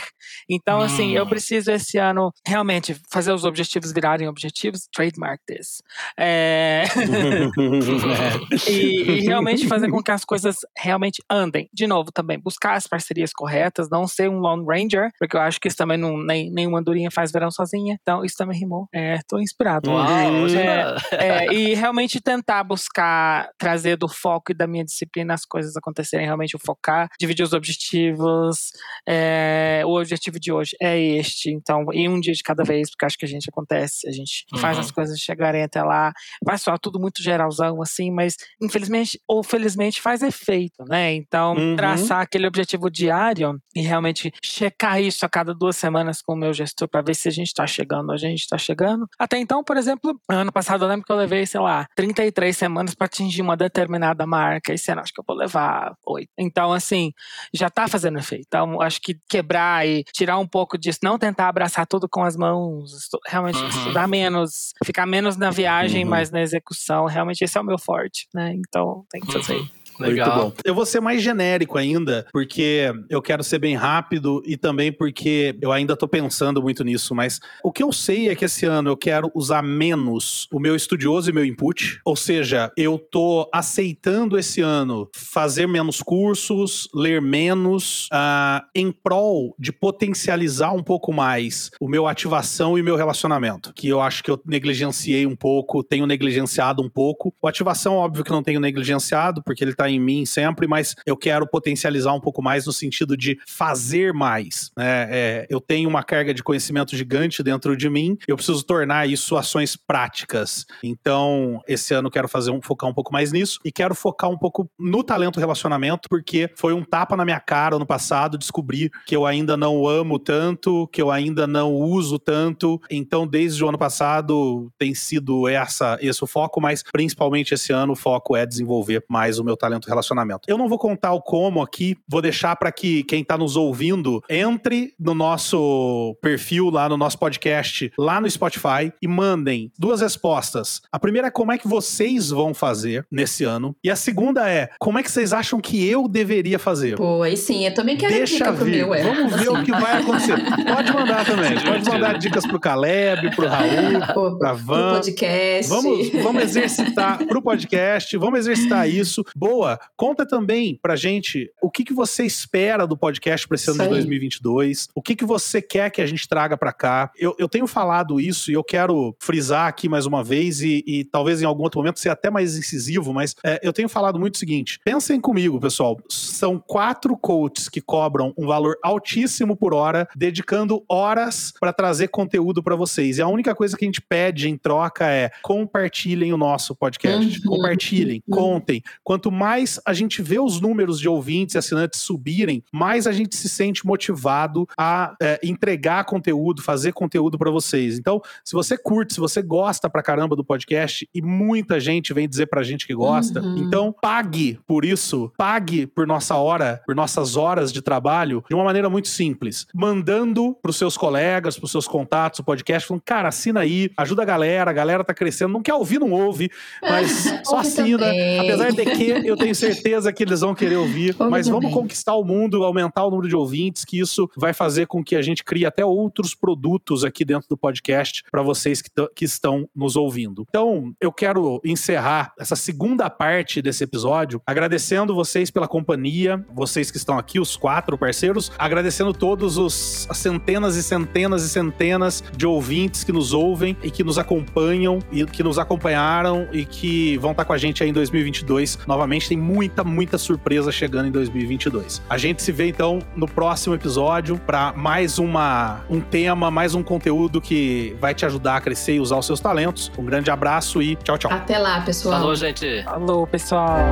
Então, 0.49 0.81
assim, 0.81 1.11
eu 1.15 1.23
Hum. 1.25 1.29
preciso 1.29 1.71
esse 1.71 1.97
ano 1.97 2.31
realmente 2.47 2.95
fazer 3.11 3.31
os 3.33 3.43
objetivos 3.45 3.91
virarem 3.93 4.27
objetivos, 4.27 4.87
trademark 4.93 5.39
this. 5.47 5.81
É... 6.17 6.83
e, 8.67 9.01
e 9.03 9.19
realmente 9.21 9.67
fazer 9.67 9.89
com 9.89 10.01
que 10.01 10.11
as 10.11 10.23
coisas 10.25 10.57
realmente 10.77 11.21
andem. 11.29 11.69
De 11.73 11.87
novo, 11.87 12.11
também, 12.23 12.39
buscar 12.39 12.73
as 12.75 12.87
parcerias 12.87 13.31
corretas, 13.33 13.89
não 13.89 14.07
ser 14.07 14.29
um 14.29 14.39
Lone 14.39 14.65
Ranger, 14.67 15.09
porque 15.19 15.35
eu 15.35 15.41
acho 15.41 15.59
que 15.59 15.67
isso 15.67 15.77
também 15.77 15.97
não, 15.97 16.17
nem, 16.17 16.51
nenhuma 16.51 16.79
andorinha 16.79 17.11
faz 17.11 17.31
verão 17.31 17.51
sozinha. 17.51 17.97
Então, 18.01 18.23
isso 18.25 18.35
também 18.37 18.57
rimou. 18.59 18.87
É, 18.93 19.19
tô 19.27 19.39
inspirado. 19.39 19.89
Uau, 19.91 20.47
É, 20.47 20.95
é- 21.11 21.45
é, 21.47 21.53
e 21.53 21.73
realmente 21.73 22.19
tentar 22.21 22.63
buscar 22.63 23.49
trazer 23.57 23.95
do 23.97 24.07
foco 24.07 24.51
e 24.51 24.55
da 24.55 24.65
minha 24.67 24.83
disciplina 24.83 25.33
as 25.33 25.45
coisas 25.45 25.75
acontecerem, 25.75 26.25
realmente 26.25 26.55
o 26.55 26.59
focar, 26.59 27.09
dividir 27.19 27.43
os 27.43 27.53
objetivos. 27.53 28.71
é, 29.07 29.81
o 29.85 29.99
objetivo 29.99 30.39
de 30.39 30.51
hoje 30.51 30.75
é 30.81 30.97
este, 30.99 31.51
então, 31.51 31.85
e 31.91 32.07
um 32.07 32.19
dia 32.19 32.33
de 32.33 32.41
cada 32.43 32.63
vez, 32.63 32.89
porque 32.89 33.05
acho 33.05 33.17
que 33.17 33.25
a 33.25 33.27
gente 33.27 33.49
acontece, 33.49 34.07
a 34.07 34.11
gente 34.11 34.45
faz 34.59 34.77
Uhum. 34.77 34.83
as 34.83 34.91
coisas 34.91 35.19
chegarem 35.19 35.63
até 35.63 35.83
lá. 35.83 36.11
Vai 36.43 36.57
soar 36.57 36.79
tudo 36.79 36.99
muito 36.99 37.21
geralzão, 37.21 37.81
assim, 37.81 38.11
mas 38.11 38.35
infelizmente 38.61 39.19
ou 39.27 39.43
felizmente 39.43 40.01
faz 40.01 40.21
efeito, 40.21 40.83
né? 40.87 41.13
Então, 41.13 41.55
Uhum. 41.55 41.75
traçar 41.75 42.12
aquele 42.21 42.47
objetivo 42.47 42.89
diário 42.89 43.59
e 43.75 43.81
realmente 43.81 44.31
checar 44.43 45.01
isso 45.01 45.25
a 45.25 45.29
cada 45.29 45.53
duas 45.53 45.75
semanas 45.75 46.21
com 46.21 46.33
o 46.33 46.37
meu 46.37 46.53
gestor 46.53 46.87
para 46.87 47.01
ver 47.01 47.15
se 47.15 47.27
a 47.27 47.31
gente 47.31 47.47
está 47.47 47.65
chegando, 47.67 48.11
a 48.11 48.17
gente 48.17 48.39
está 48.41 48.57
chegando. 48.57 49.07
Até 49.19 49.37
então, 49.37 49.63
por 49.63 49.77
exemplo, 49.77 50.19
ano 50.29 50.51
passado 50.51 50.83
eu 50.85 50.89
lembro 50.89 51.05
que 51.05 51.11
eu 51.11 51.15
levei, 51.17 51.45
sei 51.45 51.59
lá, 51.59 51.85
33 51.95 52.55
semanas 52.55 52.93
para 52.95 53.05
atingir 53.05 53.41
uma 53.41 53.57
determinada 53.57 54.25
marca. 54.27 54.73
Esse 54.73 54.91
ano 54.91 55.01
acho 55.01 55.13
que 55.13 55.19
eu 55.19 55.25
vou 55.27 55.35
levar 55.37 55.93
oito. 56.07 56.29
Então, 56.37 56.71
assim, 56.73 57.11
já 57.53 57.69
tá 57.69 57.87
fazendo 57.87 58.17
efeito. 58.19 58.45
Então, 58.47 58.81
acho 58.81 58.99
que 59.01 59.15
quebrar 59.29 59.87
e 59.87 60.03
tirar 60.13 60.37
um 60.37 60.47
pouco 60.47 60.77
disso, 60.77 60.99
não 61.03 61.17
tentar 61.17 61.47
abraçar 61.47 61.85
tudo 61.87 62.07
com 62.09 62.23
as 62.23 62.35
mãos, 62.35 62.91
realmente 63.27 63.57
Uhum. 63.57 63.67
estudar 63.69 64.07
menos, 64.07 64.73
ficar 64.85 65.05
menos 65.05 65.37
na 65.37 65.49
viagem, 65.51 66.03
Uhum. 66.03 66.09
mais 66.09 66.31
na 66.31 66.41
execução. 66.41 67.05
Realmente 67.05 67.43
esse 67.43 67.57
é 67.57 67.61
o 67.61 67.63
meu 67.63 67.77
forte, 67.77 68.27
né? 68.33 68.53
Então, 68.55 69.05
tem 69.09 69.21
que 69.21 69.31
fazer. 69.31 69.55
Uhum. 69.57 69.67
Muito 69.99 70.11
Legal. 70.11 70.37
bom. 70.37 70.53
Eu 70.63 70.75
vou 70.75 70.85
ser 70.85 70.99
mais 70.99 71.21
genérico 71.21 71.77
ainda, 71.77 72.25
porque 72.31 72.91
eu 73.09 73.21
quero 73.21 73.43
ser 73.43 73.59
bem 73.59 73.75
rápido 73.75 74.41
e 74.45 74.57
também 74.57 74.91
porque 74.91 75.55
eu 75.61 75.71
ainda 75.71 75.95
tô 75.95 76.07
pensando 76.07 76.61
muito 76.61 76.83
nisso, 76.83 77.13
mas 77.15 77.39
o 77.63 77.71
que 77.71 77.83
eu 77.83 77.91
sei 77.91 78.29
é 78.29 78.35
que 78.35 78.45
esse 78.45 78.65
ano 78.65 78.89
eu 78.89 78.97
quero 78.97 79.31
usar 79.33 79.61
menos 79.61 80.47
o 80.51 80.59
meu 80.59 80.75
estudioso 80.75 81.29
e 81.29 81.33
meu 81.33 81.45
input, 81.45 81.99
ou 82.05 82.15
seja, 82.15 82.71
eu 82.77 82.97
tô 82.97 83.49
aceitando 83.53 84.37
esse 84.37 84.61
ano 84.61 85.09
fazer 85.15 85.67
menos 85.67 86.01
cursos, 86.01 86.87
ler 86.93 87.21
menos, 87.21 88.07
ah, 88.11 88.65
em 88.75 88.91
prol 88.91 89.55
de 89.57 89.71
potencializar 89.71 90.73
um 90.73 90.83
pouco 90.83 91.11
mais 91.11 91.71
o 91.79 91.87
meu 91.87 92.07
ativação 92.07 92.77
e 92.77 92.81
o 92.81 92.83
meu 92.83 92.95
relacionamento, 92.95 93.73
que 93.73 93.87
eu 93.87 94.01
acho 94.01 94.23
que 94.23 94.31
eu 94.31 94.39
negligenciei 94.45 95.25
um 95.25 95.35
pouco, 95.35 95.83
tenho 95.83 96.05
negligenciado 96.05 96.81
um 96.81 96.89
pouco. 96.89 97.33
O 97.41 97.47
ativação, 97.47 97.95
óbvio 97.95 98.23
que 98.23 98.31
não 98.31 98.43
tenho 98.43 98.59
negligenciado, 98.59 99.43
porque 99.43 99.63
ele 99.63 99.73
tá 99.73 99.82
em 99.89 99.99
mim 99.99 100.25
sempre, 100.25 100.67
mas 100.67 100.95
eu 101.05 101.17
quero 101.17 101.47
potencializar 101.47 102.13
um 102.13 102.19
pouco 102.19 102.41
mais 102.41 102.65
no 102.65 102.73
sentido 102.73 103.15
de 103.17 103.37
fazer 103.47 104.13
mais. 104.13 104.71
né? 104.77 105.07
É, 105.09 105.47
eu 105.49 105.59
tenho 105.59 105.89
uma 105.89 106.03
carga 106.03 106.33
de 106.33 106.43
conhecimento 106.43 106.95
gigante 106.95 107.43
dentro 107.43 107.75
de 107.75 107.89
mim, 107.89 108.17
eu 108.27 108.35
preciso 108.35 108.63
tornar 108.63 109.07
isso 109.07 109.35
ações 109.35 109.75
práticas. 109.75 110.65
Então, 110.83 111.61
esse 111.67 111.93
ano 111.93 112.09
quero 112.09 112.27
fazer 112.27 112.51
um, 112.51 112.61
focar 112.61 112.89
um 112.89 112.93
pouco 112.93 113.11
mais 113.11 113.31
nisso 113.31 113.59
e 113.63 113.71
quero 113.71 113.95
focar 113.95 114.29
um 114.29 114.37
pouco 114.37 114.69
no 114.79 115.03
talento 115.03 115.39
relacionamento, 115.39 116.07
porque 116.09 116.49
foi 116.55 116.73
um 116.73 116.83
tapa 116.83 117.15
na 117.15 117.25
minha 117.25 117.39
cara 117.39 117.75
ano 117.75 117.85
passado 117.85 118.37
descobrir 118.37 118.91
que 119.05 119.15
eu 119.15 119.25
ainda 119.25 119.57
não 119.57 119.87
amo 119.87 120.19
tanto, 120.19 120.87
que 120.87 121.01
eu 121.01 121.11
ainda 121.11 121.45
não 121.47 121.73
uso 121.73 122.19
tanto. 122.19 122.81
Então, 122.89 123.27
desde 123.27 123.63
o 123.63 123.69
ano 123.69 123.77
passado 123.77 124.71
tem 124.77 124.93
sido 124.93 125.47
essa 125.47 125.97
esse 126.01 126.23
o 126.23 126.27
foco, 126.27 126.61
mas 126.61 126.83
principalmente 126.91 127.53
esse 127.53 127.71
ano 127.71 127.93
o 127.93 127.95
foco 127.95 128.35
é 128.35 128.45
desenvolver 128.45 129.03
mais 129.09 129.39
o 129.39 129.43
meu 129.43 129.57
talento 129.57 129.72
relacionamento. 129.81 130.41
Eu 130.47 130.57
não 130.57 130.67
vou 130.67 130.77
contar 130.77 131.13
o 131.13 131.21
como 131.21 131.61
aqui, 131.61 131.95
vou 132.07 132.21
deixar 132.21 132.55
para 132.55 132.71
que 132.71 133.03
quem 133.03 133.23
tá 133.23 133.37
nos 133.37 133.55
ouvindo 133.55 134.21
entre 134.29 134.93
no 134.99 135.13
nosso 135.13 136.15
perfil 136.21 136.69
lá 136.69 136.87
no 136.89 136.97
nosso 136.97 137.17
podcast, 137.17 137.91
lá 137.97 138.19
no 138.19 138.29
Spotify 138.29 138.91
e 139.01 139.07
mandem 139.07 139.71
duas 139.77 140.01
respostas. 140.01 140.81
A 140.91 140.99
primeira 140.99 141.27
é 141.27 141.31
como 141.31 141.51
é 141.51 141.57
que 141.57 141.67
vocês 141.67 142.29
vão 142.29 142.53
fazer 142.53 143.05
nesse 143.11 143.43
ano 143.43 143.75
e 143.83 143.89
a 143.89 143.95
segunda 143.95 144.49
é 144.49 144.69
como 144.79 144.97
é 144.97 145.03
que 145.03 145.11
vocês 145.11 145.33
acham 145.33 145.59
que 145.59 145.87
eu 145.87 146.07
deveria 146.07 146.59
fazer. 146.59 146.97
Pô, 146.97 147.21
aí 147.21 147.37
sim, 147.37 147.65
eu 147.65 147.73
também 147.73 147.97
quero 147.97 148.13
Deixa 148.13 148.37
dica 148.37 148.53
pro 148.53 148.65
vir. 148.65 148.77
meu, 148.77 148.93
é. 148.93 149.03
Vamos 149.03 149.35
ver 149.35 149.49
o 149.49 149.63
que 149.63 149.71
vai 149.71 150.01
acontecer. 150.01 150.35
Pode 150.65 150.93
mandar 150.93 151.25
também. 151.25 151.53
Pode 151.63 151.89
mandar 151.89 152.17
dicas 152.17 152.45
pro 152.45 152.59
Caleb, 152.59 153.35
pro 153.35 153.47
Raul, 153.47 153.99
pra 154.37 154.53
pro 154.53 154.57
Van. 154.57 154.93
podcast. 154.95 155.69
Vamos, 155.69 156.09
vamos 156.21 156.43
exercitar 156.43 157.25
pro 157.25 157.41
podcast, 157.41 158.17
vamos 158.17 158.39
exercitar 158.39 158.89
isso. 158.89 159.23
Boa, 159.35 159.62
conta 159.95 160.25
também 160.25 160.77
pra 160.81 160.95
gente 160.95 161.51
o 161.61 161.69
que, 161.71 161.83
que 161.83 161.93
você 161.93 162.25
espera 162.25 162.85
do 162.87 162.97
podcast 162.97 163.47
pra 163.47 163.55
esse 163.55 163.69
ano 163.69 163.77
Isso 163.77 163.83
de 163.89 163.95
aí. 163.95 164.01
2022, 164.01 164.87
o 164.95 165.01
que, 165.01 165.15
que 165.15 165.25
você 165.25 165.61
quer 165.61 165.89
que 165.89 166.01
a 166.01 166.05
gente 166.05 166.27
traga 166.27 166.57
pra 166.57 166.71
cá. 166.73 167.11
Eu, 167.17 167.35
eu 167.37 167.47
tenho 167.49 167.67
falado 167.67 168.19
isso 168.19 168.51
e 168.51 168.53
eu 168.53 168.63
quero 168.63 169.15
frisar 169.19 169.67
aqui 169.67 169.87
mais 169.89 170.05
uma 170.05 170.23
vez 170.23 170.61
e, 170.61 170.83
e 170.85 171.03
talvez 171.05 171.41
em 171.41 171.45
algum 171.45 171.63
outro 171.63 171.79
momento 171.79 171.99
ser 171.99 172.09
até 172.09 172.29
mais 172.29 172.57
incisivo, 172.57 173.13
mas 173.13 173.35
é, 173.43 173.59
eu 173.63 173.73
tenho 173.73 173.89
falado 173.89 174.19
muito 174.19 174.35
o 174.35 174.37
seguinte: 174.37 174.79
pensem 174.83 175.19
comigo, 175.19 175.59
pessoal. 175.59 175.97
São 176.09 176.59
quatro 176.59 177.15
coaches 177.17 177.69
que 177.69 177.81
cobram 177.81 178.33
um 178.37 178.47
valor 178.47 178.75
altíssimo 178.83 179.55
por 179.55 179.73
hora, 179.73 180.07
dedicando 180.15 180.83
horas 180.89 181.53
pra 181.59 181.71
trazer 181.73 182.07
conteúdo 182.09 182.61
pra 182.63 182.75
vocês. 182.75 183.17
E 183.17 183.21
a 183.21 183.27
única 183.27 183.53
coisa 183.55 183.77
que 183.77 183.85
a 183.85 183.87
gente 183.87 184.01
pede 184.01 184.49
em 184.49 184.57
troca 184.57 185.07
é 185.07 185.29
compartilhem 185.41 186.33
o 186.33 186.37
nosso 186.37 186.75
podcast. 186.75 187.39
Uhum. 187.39 187.55
Compartilhem, 187.55 188.21
Uhum. 188.27 188.35
contem. 188.35 188.81
Quanto 189.03 189.31
mais 189.31 189.52
a 189.85 189.93
gente 189.93 190.21
vê 190.21 190.39
os 190.39 190.59
números 190.59 190.99
de 190.99 191.07
ouvintes 191.07 191.55
e 191.55 191.57
assinantes 191.57 191.99
subirem, 192.01 192.63
mais 192.71 193.07
a 193.07 193.11
gente 193.11 193.35
se 193.35 193.47
sente 193.49 193.85
motivado 193.85 194.67
a 194.77 195.15
é, 195.21 195.39
entregar 195.43 196.03
conteúdo, 196.05 196.61
fazer 196.61 196.91
conteúdo 196.93 197.37
pra 197.37 197.51
vocês. 197.51 197.97
Então, 197.99 198.21
se 198.43 198.53
você 198.53 198.77
curte, 198.77 199.13
se 199.13 199.19
você 199.19 199.41
gosta 199.41 199.89
pra 199.89 200.01
caramba 200.03 200.35
do 200.35 200.43
podcast, 200.43 201.07
e 201.13 201.21
muita 201.21 201.79
gente 201.79 202.13
vem 202.13 202.27
dizer 202.27 202.47
pra 202.47 202.63
gente 202.63 202.85
que 202.87 202.93
gosta, 202.93 203.41
Uhum. 203.41 203.57
então 203.57 203.95
pague 204.01 204.59
por 204.67 204.85
isso, 204.85 205.31
pague 205.37 205.85
por 205.87 206.05
nossa 206.07 206.35
hora, 206.35 206.81
por 206.85 206.95
nossas 206.95 207.35
horas 207.35 207.71
de 207.71 207.81
trabalho, 207.81 208.43
de 208.49 208.55
uma 208.55 208.63
maneira 208.63 208.89
muito 208.89 209.07
simples. 209.07 209.65
Mandando 209.73 210.55
pros 210.61 210.75
seus 210.77 210.97
colegas, 210.97 211.57
pros 211.57 211.71
seus 211.71 211.87
contatos, 211.87 212.39
o 212.39 212.43
podcast, 212.43 212.87
falando, 212.87 213.03
cara, 213.03 213.27
assina 213.29 213.59
aí, 213.61 213.89
ajuda 213.97 214.21
a 214.21 214.25
galera, 214.25 214.71
a 214.71 214.73
galera 214.73 215.03
tá 215.03 215.13
crescendo, 215.13 215.53
não 215.53 215.61
quer 215.61 215.73
ouvir, 215.73 215.99
não 215.99 216.11
ouve, 216.11 216.49
mas 216.81 217.11
só 217.45 217.57
assina. 217.59 217.99
também. 217.99 218.39
Apesar 218.39 218.71
de 218.71 218.85
que 218.85 219.09
eu 219.27 219.35
tenho 219.43 219.55
certeza 219.55 220.11
que 220.11 220.23
eles 220.23 220.41
vão 220.41 220.55
querer 220.55 220.77
ouvir. 220.77 221.13
Vamos 221.13 221.31
mas 221.31 221.47
vamos 221.47 221.65
também. 221.65 221.75
conquistar 221.75 222.15
o 222.15 222.23
mundo, 222.23 222.63
aumentar 222.63 223.05
o 223.05 223.09
número 223.09 223.27
de 223.27 223.35
ouvintes, 223.35 223.85
que 223.85 223.99
isso 223.99 224.29
vai 224.35 224.53
fazer 224.53 224.87
com 224.87 225.03
que 225.03 225.15
a 225.15 225.21
gente 225.21 225.43
crie 225.43 225.65
até 225.65 225.85
outros 225.85 226.33
produtos 226.35 227.03
aqui 227.03 227.25
dentro 227.25 227.47
do 227.49 227.57
podcast 227.57 228.23
para 228.31 228.41
vocês 228.41 228.81
que, 228.81 228.89
que 229.15 229.25
estão 229.25 229.67
nos 229.75 229.95
ouvindo. 229.95 230.45
Então, 230.49 230.93
eu 230.99 231.11
quero 231.11 231.61
encerrar 231.63 232.33
essa 232.39 232.55
segunda 232.55 233.09
parte 233.09 233.61
desse 233.61 233.83
episódio 233.83 234.41
agradecendo 234.45 235.15
vocês 235.15 235.51
pela 235.51 235.67
companhia, 235.67 236.43
vocês 236.53 236.89
que 236.89 236.97
estão 236.97 237.17
aqui, 237.17 237.39
os 237.39 237.55
quatro 237.55 237.97
parceiros, 237.97 238.51
agradecendo 238.57 239.13
todos 239.13 239.57
os 239.57 239.73
as 240.09 240.17
centenas 240.17 240.75
e 240.75 240.83
centenas 240.83 241.43
e 241.43 241.49
centenas 241.49 242.23
de 242.35 242.45
ouvintes 242.45 243.03
que 243.03 243.11
nos 243.11 243.33
ouvem 243.33 243.75
e 243.83 243.89
que 243.89 244.03
nos 244.03 244.17
acompanham 244.17 244.99
e 245.11 245.25
que 245.25 245.43
nos 245.43 245.57
acompanharam 245.57 246.47
e 246.51 246.65
que 246.65 247.17
vão 247.17 247.31
estar 247.31 247.45
com 247.45 247.53
a 247.53 247.57
gente 247.57 247.83
aí 247.83 247.89
em 247.89 247.93
2022. 247.93 248.79
Novamente 248.87 249.27
tem 249.33 249.37
muita, 249.37 249.83
muita 249.83 250.17
surpresa 250.17 250.71
chegando 250.71 251.07
em 251.07 251.11
2022. 251.11 252.03
A 252.07 252.17
gente 252.17 252.43
se 252.43 252.51
vê 252.51 252.67
então 252.67 252.99
no 253.15 253.27
próximo 253.27 253.73
episódio 253.73 254.37
para 254.37 254.73
mais 254.73 255.17
uma 255.17 255.81
um 255.89 255.99
tema, 255.99 256.51
mais 256.51 256.75
um 256.75 256.83
conteúdo 256.83 257.41
que 257.41 257.95
vai 257.99 258.13
te 258.13 258.25
ajudar 258.25 258.57
a 258.57 258.61
crescer 258.61 258.95
e 258.95 258.99
usar 258.99 259.17
os 259.17 259.25
seus 259.25 259.39
talentos. 259.39 259.91
Um 259.97 260.05
grande 260.05 260.29
abraço 260.29 260.81
e 260.81 260.95
tchau, 260.97 261.17
tchau. 261.17 261.31
Até 261.31 261.57
lá, 261.57 261.81
pessoal. 261.81 262.19
Falou, 262.19 262.35
gente. 262.35 262.83
Alô, 262.85 263.25
pessoal. 263.25 263.91